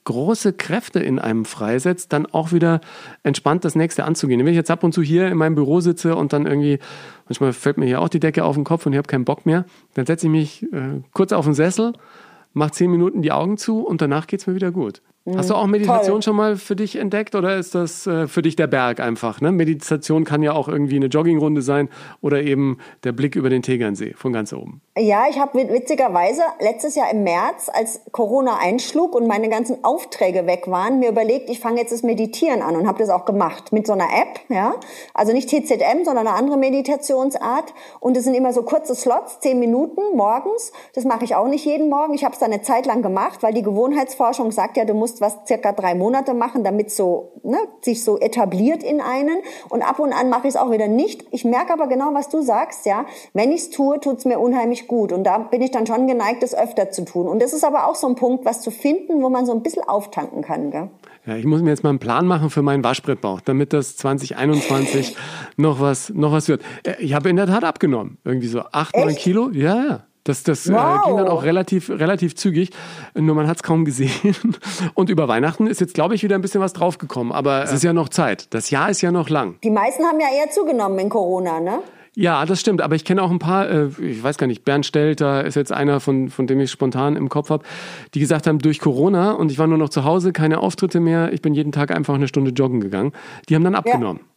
große 0.06 0.54
Kräfte 0.54 1.00
in 1.00 1.20
einem 1.20 1.46
freisetzt, 1.46 2.12
dann 2.14 2.26
auch 2.26 2.52
wieder 2.52 2.82
entspannt 3.24 3.64
das 3.64 3.76
nächste 3.76 4.04
anzugehen. 4.04 4.40
Wenn 4.40 4.48
ich 4.48 4.56
jetzt 4.56 4.72
ab 4.72 4.84
und 4.84 4.94
zu 4.94 5.02
hier 5.02 5.28
in 5.28 5.38
meinem 5.38 5.56
Büro 5.56 5.80
sitze 5.80 6.16
und 6.16 6.34
dann 6.34 6.46
irgendwie, 6.46 6.80
manchmal 7.28 7.54
fällt 7.54 7.78
mir 7.78 7.86
hier 7.86 8.02
auch 8.02 8.10
die 8.10 8.20
Decke 8.20 8.44
auf 8.44 8.56
den 8.56 8.64
Kopf 8.66 8.86
und 8.86 8.94
ich 8.94 8.98
habe 8.98 9.08
keinen 9.08 9.26
Bock 9.26 9.46
mehr, 9.46 9.66
dann 9.94 10.06
setze 10.06 10.28
ich 10.28 10.32
mich 10.32 10.64
äh, 10.74 11.02
kurz 11.14 11.32
auf 11.32 11.46
den 11.46 11.54
Sessel, 11.54 11.94
mache 12.54 12.72
zehn 12.72 12.92
Minuten 12.92 13.22
die 13.22 13.32
Augen 13.32 13.58
zu 13.58 13.80
und 13.82 14.02
danach 14.02 14.28
geht 14.28 14.42
es 14.42 14.48
mir 14.48 14.56
wieder 14.56 14.72
gut. 14.72 15.02
Hast 15.26 15.50
du 15.50 15.56
auch 15.56 15.68
Meditation 15.68 16.16
Toll. 16.16 16.22
schon 16.22 16.36
mal 16.36 16.58
für 16.58 16.76
dich 16.76 16.98
entdeckt 16.98 17.34
oder 17.34 17.56
ist 17.56 17.74
das 17.76 18.06
äh, 18.08 18.28
für 18.28 18.42
dich 18.42 18.58
der 18.58 18.68
Berg 18.68 19.00
einfach? 19.00 19.40
Ne? 19.40 19.54
Meditation 19.54 20.26
kann 20.26 20.44
ja 20.44 20.52
auch 20.52 20.68
irgendwie 20.68 20.98
eine 20.98 21.06
Joggingrunde 21.06 21.62
sein 21.62 21.88
oder 22.20 22.42
eben 22.42 22.78
der 23.06 23.14
Blick 23.14 23.38
über 23.38 23.50
den 23.50 23.62
Tegernsee 23.62 24.16
von 24.18 24.34
ganz 24.34 24.52
oben. 24.52 24.82
Ja, 24.98 25.24
ich 25.30 25.40
habe 25.40 25.58
witzigerweise 25.70 26.42
letztes 26.60 26.96
Jahr 26.96 27.10
im 27.10 27.24
März, 27.24 27.70
als 27.74 28.02
Corona 28.12 28.58
einschlug 28.62 29.16
und 29.16 29.26
meine 29.26 29.48
ganzen 29.48 29.84
Aufträge 29.86 30.46
weg 30.46 30.66
waren, 30.68 31.00
mir 31.00 31.10
überlegt, 31.10 31.50
ich 31.50 31.62
fange 31.62 31.80
jetzt 31.80 31.94
das 31.94 32.04
Meditieren 32.04 32.62
an 32.62 32.76
und 32.76 32.86
habe 32.86 33.00
das 33.00 33.10
auch 33.10 33.24
gemacht 33.24 33.72
mit 33.72 33.88
so 33.88 33.94
einer 33.94 34.10
App, 34.14 34.42
ja, 34.50 34.76
also 35.14 35.32
nicht 35.32 35.48
TZM, 35.48 36.04
sondern 36.04 36.28
eine 36.28 36.36
andere 36.36 36.58
Meditationsart 36.58 37.74
und 38.02 38.18
es 38.18 38.26
sind 38.26 38.34
immer 38.34 38.52
so 38.52 38.64
kurze 38.64 38.94
Slots, 38.94 39.40
zehn 39.40 39.58
Minuten 39.58 40.02
morgens. 40.16 40.74
Das 40.94 41.06
mache 41.06 41.24
ich 41.24 41.34
auch 41.34 41.48
nicht 41.48 41.66
jeden 41.66 41.90
Morgen. 41.90 42.14
Ich 42.14 42.26
habe 42.26 42.34
es 42.34 42.40
dann 42.40 42.52
eine 42.52 42.62
Zeit 42.62 42.86
lang 42.86 43.02
gemacht, 43.02 43.42
weil 43.42 43.54
die 43.54 43.64
Gewohnheitsforschung 43.64 44.52
sagt 44.52 44.76
ja, 44.78 44.86
du 44.86 44.94
musst 44.94 45.13
musst 45.14 45.22
was 45.22 45.48
circa 45.48 45.72
drei 45.72 45.96
Monate 45.96 46.34
machen, 46.34 46.64
damit 46.64 46.92
so 46.92 47.34
ne, 47.44 47.58
sich 47.82 48.04
so 48.04 48.20
etabliert 48.20 48.84
in 48.84 49.02
einen. 49.02 49.38
Und 49.70 49.82
ab 49.82 50.00
und 50.00 50.14
an 50.14 50.30
mache 50.30 50.48
ich 50.48 50.56
es 50.56 50.56
auch 50.56 50.72
wieder 50.72 50.88
nicht. 50.88 51.26
Ich 51.32 51.46
merke 51.46 51.74
aber 51.74 51.88
genau, 51.88 52.14
was 52.14 52.30
du 52.30 52.42
sagst, 52.42 52.86
ja. 52.86 53.06
Wenn 53.34 53.52
ich 53.52 53.62
es 53.62 53.70
tue, 53.70 54.00
tut 54.00 54.18
es 54.18 54.26
mir 54.26 54.40
unheimlich 54.40 54.88
gut. 54.88 55.12
Und 55.12 55.24
da 55.24 55.38
bin 55.38 55.62
ich 55.62 55.72
dann 55.72 55.86
schon 55.86 56.08
geneigt, 56.08 56.44
es 56.44 56.56
öfter 56.56 56.92
zu 56.92 57.06
tun. 57.06 57.28
Und 57.28 57.42
das 57.42 57.54
ist 57.54 57.64
aber 57.64 57.88
auch 57.88 57.96
so 57.96 58.08
ein 58.08 58.16
Punkt, 58.16 58.46
was 58.46 58.62
zu 58.62 58.72
finden, 58.72 59.22
wo 59.22 59.30
man 59.30 59.46
so 59.46 59.54
ein 59.54 59.62
bisschen 59.62 59.84
auftanken 59.84 60.42
kann. 60.42 60.72
Gell? 60.72 60.90
Ja, 61.26 61.36
ich 61.36 61.46
muss 61.46 61.62
mir 61.62 61.70
jetzt 61.70 61.84
mal 61.84 61.90
einen 61.90 62.00
Plan 62.00 62.26
machen 62.26 62.50
für 62.50 62.62
meinen 62.62 62.84
Waschbrettbauch, 62.84 63.42
damit 63.42 63.74
das 63.74 63.96
2021 63.98 65.16
noch 65.58 65.80
was, 65.80 66.10
noch 66.10 66.32
was 66.32 66.48
wird. 66.48 66.62
Äh, 66.84 66.96
ich 67.00 67.14
habe 67.14 67.30
in 67.30 67.36
der 67.36 67.48
Tat 67.48 67.64
abgenommen. 67.64 68.18
Irgendwie 68.24 68.48
so 68.48 68.62
acht, 68.72 68.96
neun 68.96 69.16
Kilo. 69.16 69.50
Ja, 69.52 69.76
ja. 69.76 70.04
Das, 70.24 70.44
das 70.44 70.72
wow. 70.72 71.02
äh, 71.04 71.08
ging 71.08 71.18
dann 71.18 71.28
auch 71.28 71.44
relativ, 71.44 71.90
relativ 71.90 72.36
zügig. 72.36 72.70
Nur 73.14 73.36
man 73.36 73.48
hat 73.48 73.58
es 73.58 73.64
kaum 73.64 73.84
gesehen. 73.84 74.12
Und 74.94 75.10
über 75.10 75.28
Weihnachten 75.28 75.68
ist 75.68 75.82
jetzt, 75.82 75.94
glaube 75.94 76.16
ich, 76.16 76.24
wieder 76.24 76.36
ein 76.36 76.42
bisschen 76.42 76.62
was 76.62 76.74
draufgekommen. 76.74 77.34
Aber 77.34 77.64
es 77.64 77.74
ist 77.74 77.84
ja 77.84 77.94
noch 77.94 78.10
Zeit. 78.10 78.54
Das 78.54 78.70
Jahr 78.70 78.90
ist 78.90 79.02
ja 79.02 79.12
noch 79.12 79.30
lang. 79.30 79.56
Die 79.64 79.70
meisten 79.70 80.04
haben 80.06 80.20
ja 80.20 80.28
eher 80.28 80.50
zugenommen 80.50 80.98
in 81.00 81.10
Corona, 81.10 81.60
ne? 81.60 81.80
Ja, 82.16 82.46
das 82.46 82.60
stimmt. 82.60 82.82
Aber 82.82 82.96
ich 82.96 83.06
kenne 83.06 83.24
auch 83.24 83.32
ein 83.32 83.40
paar, 83.40 83.70
äh, 83.70 83.88
ich 84.00 84.22
weiß 84.24 84.38
gar 84.38 84.48
nicht, 84.48 84.64
Bernd 84.64 84.86
Stelter 84.86 85.44
ist 85.44 85.56
jetzt 85.56 85.72
einer, 85.72 86.00
von, 86.00 86.30
von 86.30 86.48
dem 86.48 86.60
ich 86.60 86.72
spontan 86.72 87.16
im 87.16 87.28
Kopf 87.28 87.50
habe, 87.50 87.66
die 88.14 88.20
gesagt 88.20 88.46
haben, 88.46 88.60
durch 88.60 88.80
Corona 88.80 89.32
und 89.32 89.52
ich 89.52 89.58
war 89.58 89.68
nur 89.68 89.80
noch 89.80 89.90
zu 89.90 90.04
Hause, 90.04 90.32
keine 90.32 90.60
Auftritte 90.60 91.00
mehr, 91.00 91.34
ich 91.34 91.42
bin 91.42 91.54
jeden 91.54 91.72
Tag 91.72 91.92
einfach 91.92 92.14
eine 92.14 92.28
Stunde 92.28 92.52
joggen 92.52 92.82
gegangen. 92.82 93.14
Die 93.50 93.56
haben 93.56 93.64
dann 93.64 93.76
abgenommen. 93.76 94.22
Ja. 94.24 94.33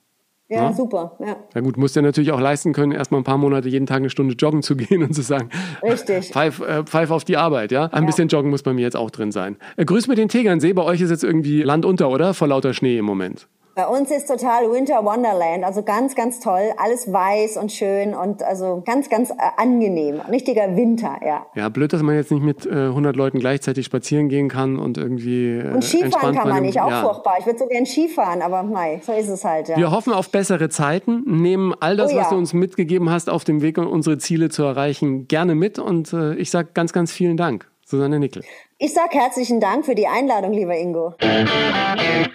Ja, 0.48 0.66
ja, 0.66 0.72
super. 0.72 1.16
Ja. 1.18 1.36
ja 1.54 1.60
gut, 1.60 1.76
musst 1.76 1.96
ja 1.96 2.02
natürlich 2.02 2.30
auch 2.30 2.40
leisten 2.40 2.72
können, 2.72 2.92
erstmal 2.92 3.20
ein 3.20 3.24
paar 3.24 3.38
Monate 3.38 3.68
jeden 3.68 3.86
Tag 3.86 3.96
eine 3.96 4.10
Stunde 4.10 4.34
joggen 4.34 4.62
zu 4.62 4.76
gehen 4.76 5.02
und 5.02 5.12
zu 5.12 5.22
sagen, 5.22 5.50
Richtig. 5.82 6.30
Pfeif, 6.30 6.60
äh, 6.60 6.84
pfeif 6.84 7.10
auf 7.10 7.24
die 7.24 7.36
Arbeit, 7.36 7.72
ja. 7.72 7.86
Ein 7.86 8.04
ja. 8.04 8.06
bisschen 8.06 8.28
joggen 8.28 8.50
muss 8.50 8.62
bei 8.62 8.72
mir 8.72 8.82
jetzt 8.82 8.96
auch 8.96 9.10
drin 9.10 9.32
sein. 9.32 9.56
Äh, 9.76 9.84
grüß 9.84 10.06
mir 10.06 10.14
den 10.14 10.28
Tegernsee, 10.28 10.72
bei 10.72 10.82
euch 10.82 11.00
ist 11.00 11.10
jetzt 11.10 11.24
irgendwie 11.24 11.62
Land 11.62 11.84
unter, 11.84 12.10
oder? 12.10 12.32
Vor 12.32 12.48
lauter 12.48 12.74
Schnee 12.74 12.98
im 12.98 13.04
Moment. 13.04 13.48
Bei 13.76 13.86
uns 13.88 14.10
ist 14.10 14.26
total 14.26 14.72
Winter 14.72 15.04
Wonderland, 15.04 15.62
also 15.62 15.82
ganz, 15.82 16.14
ganz 16.14 16.40
toll. 16.40 16.72
Alles 16.78 17.12
weiß 17.12 17.58
und 17.58 17.70
schön 17.70 18.14
und 18.14 18.42
also 18.42 18.82
ganz, 18.86 19.10
ganz 19.10 19.28
äh, 19.28 19.34
angenehm. 19.58 20.18
Richtiger 20.30 20.74
Winter, 20.76 21.18
ja. 21.22 21.44
Ja, 21.54 21.68
blöd, 21.68 21.92
dass 21.92 22.00
man 22.00 22.14
jetzt 22.14 22.30
nicht 22.30 22.42
mit 22.42 22.64
äh, 22.64 22.70
100 22.70 23.14
Leuten 23.14 23.38
gleichzeitig 23.38 23.84
spazieren 23.84 24.30
gehen 24.30 24.48
kann 24.48 24.78
und 24.78 24.96
irgendwie. 24.96 25.58
Äh, 25.58 25.74
und 25.74 25.84
Skifahren 25.84 26.34
kann 26.34 26.48
man 26.48 26.62
nicht, 26.62 26.80
auch 26.80 26.88
ja. 26.88 27.02
furchtbar. 27.02 27.34
Ich 27.38 27.44
würde 27.44 27.58
so 27.58 27.66
gern 27.66 27.84
Skifahren, 27.84 28.40
aber 28.40 28.62
nein, 28.62 29.02
so 29.04 29.12
ist 29.12 29.28
es 29.28 29.44
halt. 29.44 29.68
Ja. 29.68 29.76
Wir 29.76 29.90
hoffen 29.90 30.14
auf 30.14 30.30
bessere 30.30 30.70
Zeiten, 30.70 31.24
nehmen 31.26 31.74
all 31.78 31.98
das, 31.98 32.14
oh, 32.14 32.16
ja. 32.16 32.22
was 32.22 32.30
du 32.30 32.36
uns 32.36 32.54
mitgegeben 32.54 33.10
hast, 33.10 33.28
auf 33.28 33.44
dem 33.44 33.60
Weg, 33.60 33.76
um 33.76 33.88
unsere 33.88 34.16
Ziele 34.16 34.48
zu 34.48 34.62
erreichen, 34.62 35.28
gerne 35.28 35.54
mit 35.54 35.78
und 35.78 36.14
äh, 36.14 36.34
ich 36.36 36.50
sage 36.50 36.70
ganz, 36.72 36.94
ganz 36.94 37.12
vielen 37.12 37.36
Dank. 37.36 37.68
Susanne 37.88 38.18
Nickel. 38.18 38.42
Ich 38.78 38.92
sage 38.92 39.16
herzlichen 39.16 39.60
Dank 39.60 39.86
für 39.86 39.94
die 39.94 40.08
Einladung, 40.08 40.52
lieber 40.52 40.76
Ingo. 40.76 41.14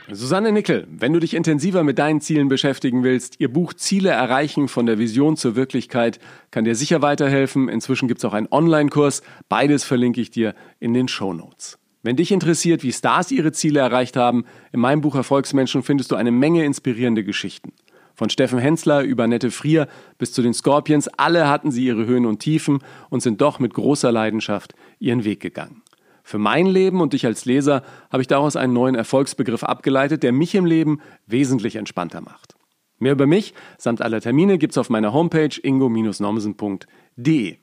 Susanne 0.09 0.53
Nickel, 0.53 0.87
wenn 0.89 1.11
du 1.11 1.19
dich 1.19 1.33
intensiver 1.33 1.83
mit 1.83 1.99
deinen 1.99 2.21
Zielen 2.21 2.47
beschäftigen 2.47 3.03
willst, 3.03 3.41
ihr 3.41 3.51
Buch 3.51 3.73
Ziele 3.73 4.11
erreichen 4.11 4.69
von 4.69 4.85
der 4.85 4.97
Vision 4.97 5.35
zur 5.35 5.57
Wirklichkeit 5.57 6.19
kann 6.51 6.63
dir 6.63 6.75
sicher 6.75 7.01
weiterhelfen. 7.01 7.67
Inzwischen 7.67 8.07
gibt 8.07 8.19
es 8.19 8.25
auch 8.25 8.33
einen 8.33 8.47
Online-Kurs. 8.49 9.23
Beides 9.49 9.83
verlinke 9.83 10.21
ich 10.21 10.31
dir 10.31 10.55
in 10.79 10.93
den 10.93 11.09
Show 11.09 11.33
Notes. 11.33 11.77
Wenn 12.01 12.15
dich 12.15 12.31
interessiert, 12.31 12.81
wie 12.81 12.93
Stars 12.93 13.29
ihre 13.29 13.51
Ziele 13.51 13.81
erreicht 13.81 14.15
haben, 14.15 14.45
in 14.71 14.79
meinem 14.79 15.01
Buch 15.01 15.15
Erfolgsmenschen 15.15 15.83
findest 15.83 16.11
du 16.11 16.15
eine 16.15 16.31
Menge 16.31 16.63
inspirierende 16.63 17.25
Geschichten. 17.25 17.73
Von 18.15 18.29
Steffen 18.29 18.59
Hensler 18.59 19.01
über 19.01 19.27
Nette 19.27 19.51
Frier 19.51 19.87
bis 20.17 20.31
zu 20.31 20.41
den 20.41 20.53
Scorpions, 20.53 21.07
alle 21.07 21.49
hatten 21.49 21.71
sie 21.71 21.85
ihre 21.85 22.05
Höhen 22.05 22.25
und 22.25 22.39
Tiefen 22.39 22.79
und 23.09 23.21
sind 23.21 23.41
doch 23.41 23.59
mit 23.59 23.73
großer 23.73 24.11
Leidenschaft 24.11 24.73
ihren 25.01 25.23
Weg 25.23 25.39
gegangen. 25.39 25.81
Für 26.23 26.37
mein 26.37 26.67
Leben 26.67 27.01
und 27.01 27.13
dich 27.13 27.25
als 27.25 27.45
Leser 27.45 27.83
habe 28.09 28.21
ich 28.21 28.27
daraus 28.27 28.55
einen 28.55 28.73
neuen 28.73 28.95
Erfolgsbegriff 28.95 29.63
abgeleitet, 29.63 30.23
der 30.23 30.31
mich 30.31 30.55
im 30.55 30.65
Leben 30.65 31.01
wesentlich 31.27 31.75
entspannter 31.75 32.21
macht. 32.21 32.55
Mehr 32.99 33.13
über 33.13 33.25
mich 33.25 33.53
samt 33.77 34.01
aller 34.01 34.21
Termine 34.21 34.57
gibt's 34.59 34.77
auf 34.77 34.89
meiner 34.89 35.11
Homepage 35.11 35.49
ingo-nomsen.de. 35.61 37.57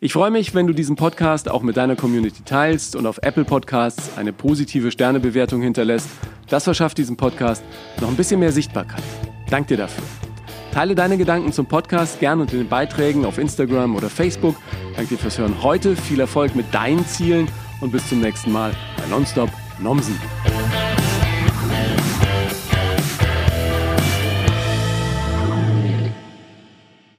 Ich 0.00 0.12
freue 0.12 0.30
mich, 0.30 0.54
wenn 0.54 0.66
du 0.66 0.74
diesen 0.74 0.96
Podcast 0.96 1.48
auch 1.48 1.62
mit 1.62 1.76
deiner 1.76 1.96
Community 1.96 2.42
teilst 2.44 2.96
und 2.96 3.06
auf 3.06 3.18
Apple 3.22 3.44
Podcasts 3.44 4.18
eine 4.18 4.32
positive 4.32 4.90
Sternebewertung 4.90 5.62
hinterlässt. 5.62 6.08
Das 6.48 6.64
verschafft 6.64 6.98
diesem 6.98 7.16
Podcast 7.16 7.62
noch 8.00 8.08
ein 8.08 8.16
bisschen 8.16 8.40
mehr 8.40 8.52
Sichtbarkeit. 8.52 9.02
Dank 9.48 9.68
dir 9.68 9.76
dafür. 9.76 10.29
Teile 10.72 10.94
deine 10.94 11.18
Gedanken 11.18 11.52
zum 11.52 11.66
Podcast 11.66 12.20
gern 12.20 12.40
unter 12.40 12.56
den 12.56 12.68
Beiträgen 12.68 13.24
auf 13.24 13.38
Instagram 13.38 13.96
oder 13.96 14.08
Facebook. 14.08 14.56
Danke 14.94 15.16
dir 15.16 15.18
fürs 15.18 15.38
Hören 15.38 15.62
heute. 15.62 15.96
Viel 15.96 16.20
Erfolg 16.20 16.54
mit 16.54 16.72
deinen 16.72 17.04
Zielen 17.06 17.48
und 17.80 17.90
bis 17.90 18.08
zum 18.08 18.20
nächsten 18.20 18.52
Mal 18.52 18.72
bei 18.96 19.06
Nonstop 19.08 19.50
Nomsen. 19.80 20.18